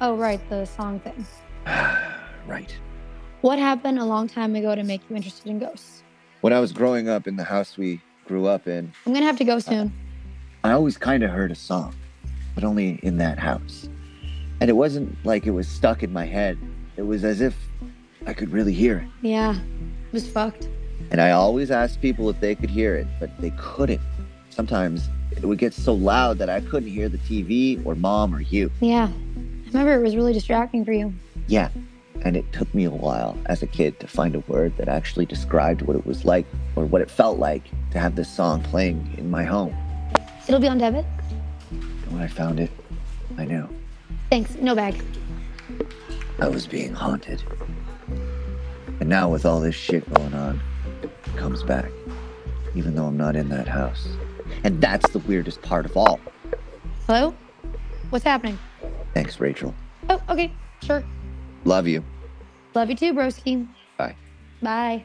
Oh, 0.00 0.14
right, 0.14 0.38
the 0.50 0.66
song 0.66 1.00
thing. 1.00 1.26
right. 2.46 2.72
What 3.40 3.58
happened 3.58 3.98
a 3.98 4.04
long 4.04 4.28
time 4.28 4.54
ago 4.54 4.76
to 4.76 4.84
make 4.84 5.00
you 5.10 5.16
interested 5.16 5.48
in 5.50 5.58
ghosts? 5.58 6.03
When 6.44 6.52
I 6.52 6.60
was 6.60 6.74
growing 6.74 7.08
up 7.08 7.26
in 7.26 7.36
the 7.36 7.44
house 7.44 7.78
we 7.78 8.02
grew 8.26 8.44
up 8.44 8.68
in, 8.68 8.92
I'm 9.06 9.14
gonna 9.14 9.24
have 9.24 9.38
to 9.38 9.44
go 9.44 9.56
uh, 9.56 9.60
soon. 9.60 9.90
I 10.62 10.72
always 10.72 10.98
kind 10.98 11.22
of 11.22 11.30
heard 11.30 11.50
a 11.50 11.54
song, 11.54 11.94
but 12.54 12.64
only 12.64 13.00
in 13.02 13.16
that 13.16 13.38
house. 13.38 13.88
And 14.60 14.68
it 14.68 14.74
wasn't 14.74 15.16
like 15.24 15.46
it 15.46 15.52
was 15.52 15.66
stuck 15.66 16.02
in 16.02 16.12
my 16.12 16.26
head. 16.26 16.58
It 16.98 17.06
was 17.06 17.24
as 17.24 17.40
if 17.40 17.56
I 18.26 18.34
could 18.34 18.50
really 18.50 18.74
hear 18.74 18.98
it. 18.98 19.08
Yeah, 19.22 19.56
it 19.56 20.12
was 20.12 20.28
fucked. 20.28 20.68
And 21.10 21.18
I 21.18 21.30
always 21.30 21.70
asked 21.70 22.02
people 22.02 22.28
if 22.28 22.38
they 22.40 22.54
could 22.54 22.68
hear 22.68 22.94
it, 22.94 23.06
but 23.18 23.30
they 23.40 23.54
couldn't. 23.56 24.02
Sometimes 24.50 25.08
it 25.30 25.46
would 25.46 25.56
get 25.56 25.72
so 25.72 25.94
loud 25.94 26.36
that 26.40 26.50
I 26.50 26.60
couldn't 26.60 26.90
hear 26.90 27.08
the 27.08 27.16
TV 27.16 27.80
or 27.86 27.94
mom 27.94 28.34
or 28.34 28.42
you. 28.42 28.70
Yeah, 28.82 29.08
I 29.08 29.66
remember 29.68 29.94
it 29.94 30.02
was 30.02 30.14
really 30.14 30.34
distracting 30.34 30.84
for 30.84 30.92
you. 30.92 31.14
Yeah. 31.46 31.70
And 32.22 32.36
it 32.36 32.50
took 32.52 32.72
me 32.74 32.84
a 32.84 32.90
while 32.90 33.36
as 33.46 33.62
a 33.62 33.66
kid 33.66 34.00
to 34.00 34.06
find 34.06 34.34
a 34.34 34.40
word 34.40 34.76
that 34.76 34.88
actually 34.88 35.26
described 35.26 35.82
what 35.82 35.96
it 35.96 36.06
was 36.06 36.24
like 36.24 36.46
or 36.76 36.84
what 36.84 37.02
it 37.02 37.10
felt 37.10 37.38
like 37.38 37.64
to 37.90 37.98
have 37.98 38.16
this 38.16 38.30
song 38.30 38.62
playing 38.62 39.14
in 39.18 39.30
my 39.30 39.44
home. 39.44 39.76
It'll 40.48 40.60
be 40.60 40.68
on 40.68 40.78
debit. 40.78 41.04
And 41.70 42.12
when 42.12 42.22
I 42.22 42.28
found 42.28 42.60
it, 42.60 42.70
I 43.36 43.44
knew 43.44 43.68
Thanks, 44.30 44.56
no 44.56 44.74
bag. 44.74 45.00
I 46.40 46.48
was 46.48 46.66
being 46.66 46.92
haunted. 46.92 47.42
And 49.00 49.08
now 49.08 49.28
with 49.28 49.46
all 49.46 49.60
this 49.60 49.74
shit 49.74 50.12
going 50.12 50.34
on, 50.34 50.60
it 51.02 51.10
comes 51.36 51.62
back, 51.62 51.90
even 52.74 52.94
though 52.94 53.06
I'm 53.06 53.16
not 53.16 53.36
in 53.36 53.48
that 53.50 53.68
house. 53.68 54.08
And 54.64 54.80
that's 54.80 55.10
the 55.10 55.20
weirdest 55.20 55.62
part 55.62 55.84
of 55.84 55.96
all. 55.96 56.20
Hello? 57.06 57.34
What's 58.10 58.24
happening? 58.24 58.58
Thanks, 59.12 59.38
Rachel. 59.40 59.74
Oh, 60.08 60.20
okay, 60.28 60.52
sure. 60.82 61.04
Love 61.64 61.86
you. 61.86 62.04
Love 62.74 62.90
you 62.90 62.96
too, 62.96 63.14
broski. 63.14 63.68
Bye. 63.96 64.16
Bye. 64.62 65.04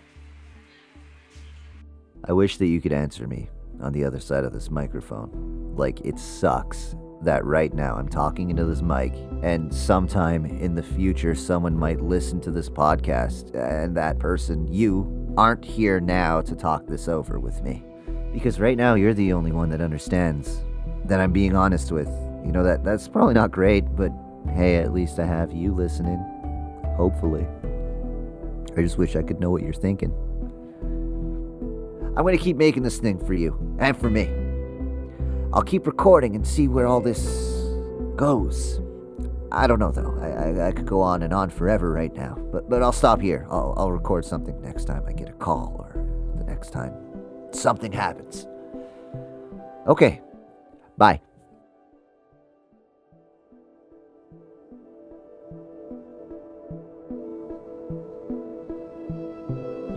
I 2.25 2.33
wish 2.33 2.57
that 2.57 2.67
you 2.67 2.81
could 2.81 2.91
answer 2.91 3.27
me 3.27 3.49
on 3.81 3.93
the 3.93 4.03
other 4.03 4.19
side 4.19 4.43
of 4.43 4.53
this 4.53 4.69
microphone. 4.69 5.73
Like, 5.75 6.01
it 6.01 6.19
sucks 6.19 6.95
that 7.21 7.45
right 7.45 7.73
now 7.73 7.95
I'm 7.95 8.09
talking 8.09 8.49
into 8.49 8.65
this 8.65 8.81
mic, 8.81 9.13
and 9.41 9.73
sometime 9.73 10.45
in 10.45 10.75
the 10.75 10.83
future, 10.83 11.35
someone 11.35 11.77
might 11.77 12.01
listen 12.01 12.41
to 12.41 12.51
this 12.51 12.69
podcast, 12.69 13.55
and 13.55 13.95
that 13.95 14.19
person, 14.19 14.67
you, 14.71 15.15
aren't 15.37 15.63
here 15.63 15.99
now 15.99 16.41
to 16.41 16.55
talk 16.55 16.87
this 16.87 17.07
over 17.07 17.39
with 17.39 17.61
me. 17.63 17.83
Because 18.33 18.59
right 18.59 18.77
now, 18.77 18.95
you're 18.95 19.13
the 19.13 19.33
only 19.33 19.51
one 19.51 19.69
that 19.69 19.81
understands 19.81 20.63
that 21.05 21.19
I'm 21.19 21.31
being 21.31 21.55
honest 21.55 21.91
with. 21.91 22.09
You 22.45 22.51
know, 22.51 22.63
that 22.63 22.83
that's 22.83 23.07
probably 23.07 23.33
not 23.33 23.51
great, 23.51 23.85
but 23.95 24.11
hey, 24.53 24.77
at 24.77 24.93
least 24.93 25.19
I 25.19 25.25
have 25.25 25.51
you 25.51 25.73
listening. 25.73 26.23
Hopefully. 26.99 27.47
I 28.75 28.81
just 28.81 28.97
wish 28.97 29.15
I 29.15 29.23
could 29.23 29.39
know 29.39 29.49
what 29.49 29.61
you're 29.63 29.71
thinking. 29.71 30.13
I'm 32.17 32.25
gonna 32.25 32.37
keep 32.37 32.57
making 32.57 32.83
this 32.83 32.97
thing 32.97 33.17
for 33.25 33.33
you, 33.33 33.55
and 33.79 33.97
for 33.97 34.09
me. 34.09 34.29
I'll 35.53 35.63
keep 35.63 35.87
recording 35.87 36.35
and 36.35 36.45
see 36.45 36.67
where 36.67 36.87
all 36.87 36.99
this 36.99 37.23
goes. 38.17 38.81
I 39.49 39.65
don't 39.65 39.79
know 39.79 39.93
though. 39.93 40.13
I, 40.19 40.27
I, 40.27 40.67
I 40.67 40.71
could 40.73 40.85
go 40.85 40.99
on 40.99 41.23
and 41.23 41.33
on 41.33 41.49
forever 41.49 41.89
right 41.89 42.13
now, 42.13 42.37
but 42.51 42.69
but 42.69 42.83
I'll 42.83 42.91
stop 42.91 43.21
here. 43.21 43.47
I'll 43.49 43.73
I'll 43.77 43.93
record 43.93 44.25
something 44.25 44.61
next 44.61 44.83
time 44.83 45.05
I 45.07 45.13
get 45.13 45.29
a 45.29 45.33
call 45.33 45.77
or 45.79 46.03
the 46.37 46.43
next 46.43 46.71
time 46.71 46.93
something 47.51 47.93
happens. 47.93 48.45
Okay. 49.87 50.19
Bye. 50.97 51.21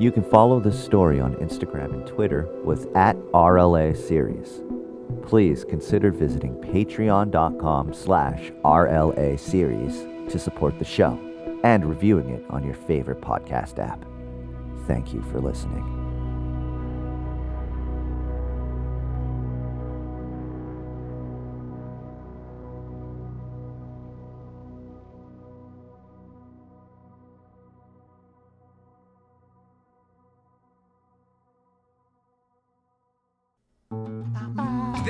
You 0.03 0.11
can 0.11 0.25
follow 0.25 0.59
this 0.59 0.83
story 0.85 1.21
on 1.21 1.37
Instagram 1.37 1.93
and 1.93 2.05
Twitter 2.05 2.49
with 2.65 2.89
at 2.97 3.15
RLA 3.33 3.97
Series. 3.97 4.61
Please 5.23 5.63
consider 5.63 6.11
visiting 6.11 6.57
patreon.com 6.57 7.95
slash 7.95 8.51
RLA 8.65 9.39
Series 9.39 10.01
to 10.29 10.41
support 10.41 10.77
the 10.81 10.85
show 10.85 11.17
and 11.63 11.85
reviewing 11.85 12.31
it 12.31 12.45
on 12.51 12.65
your 12.65 12.75
favorite 12.75 13.21
podcast 13.21 13.79
app. 13.79 14.05
Thank 14.89 15.15
you 15.15 15.23
for 15.31 15.41
listening. 15.41 16.02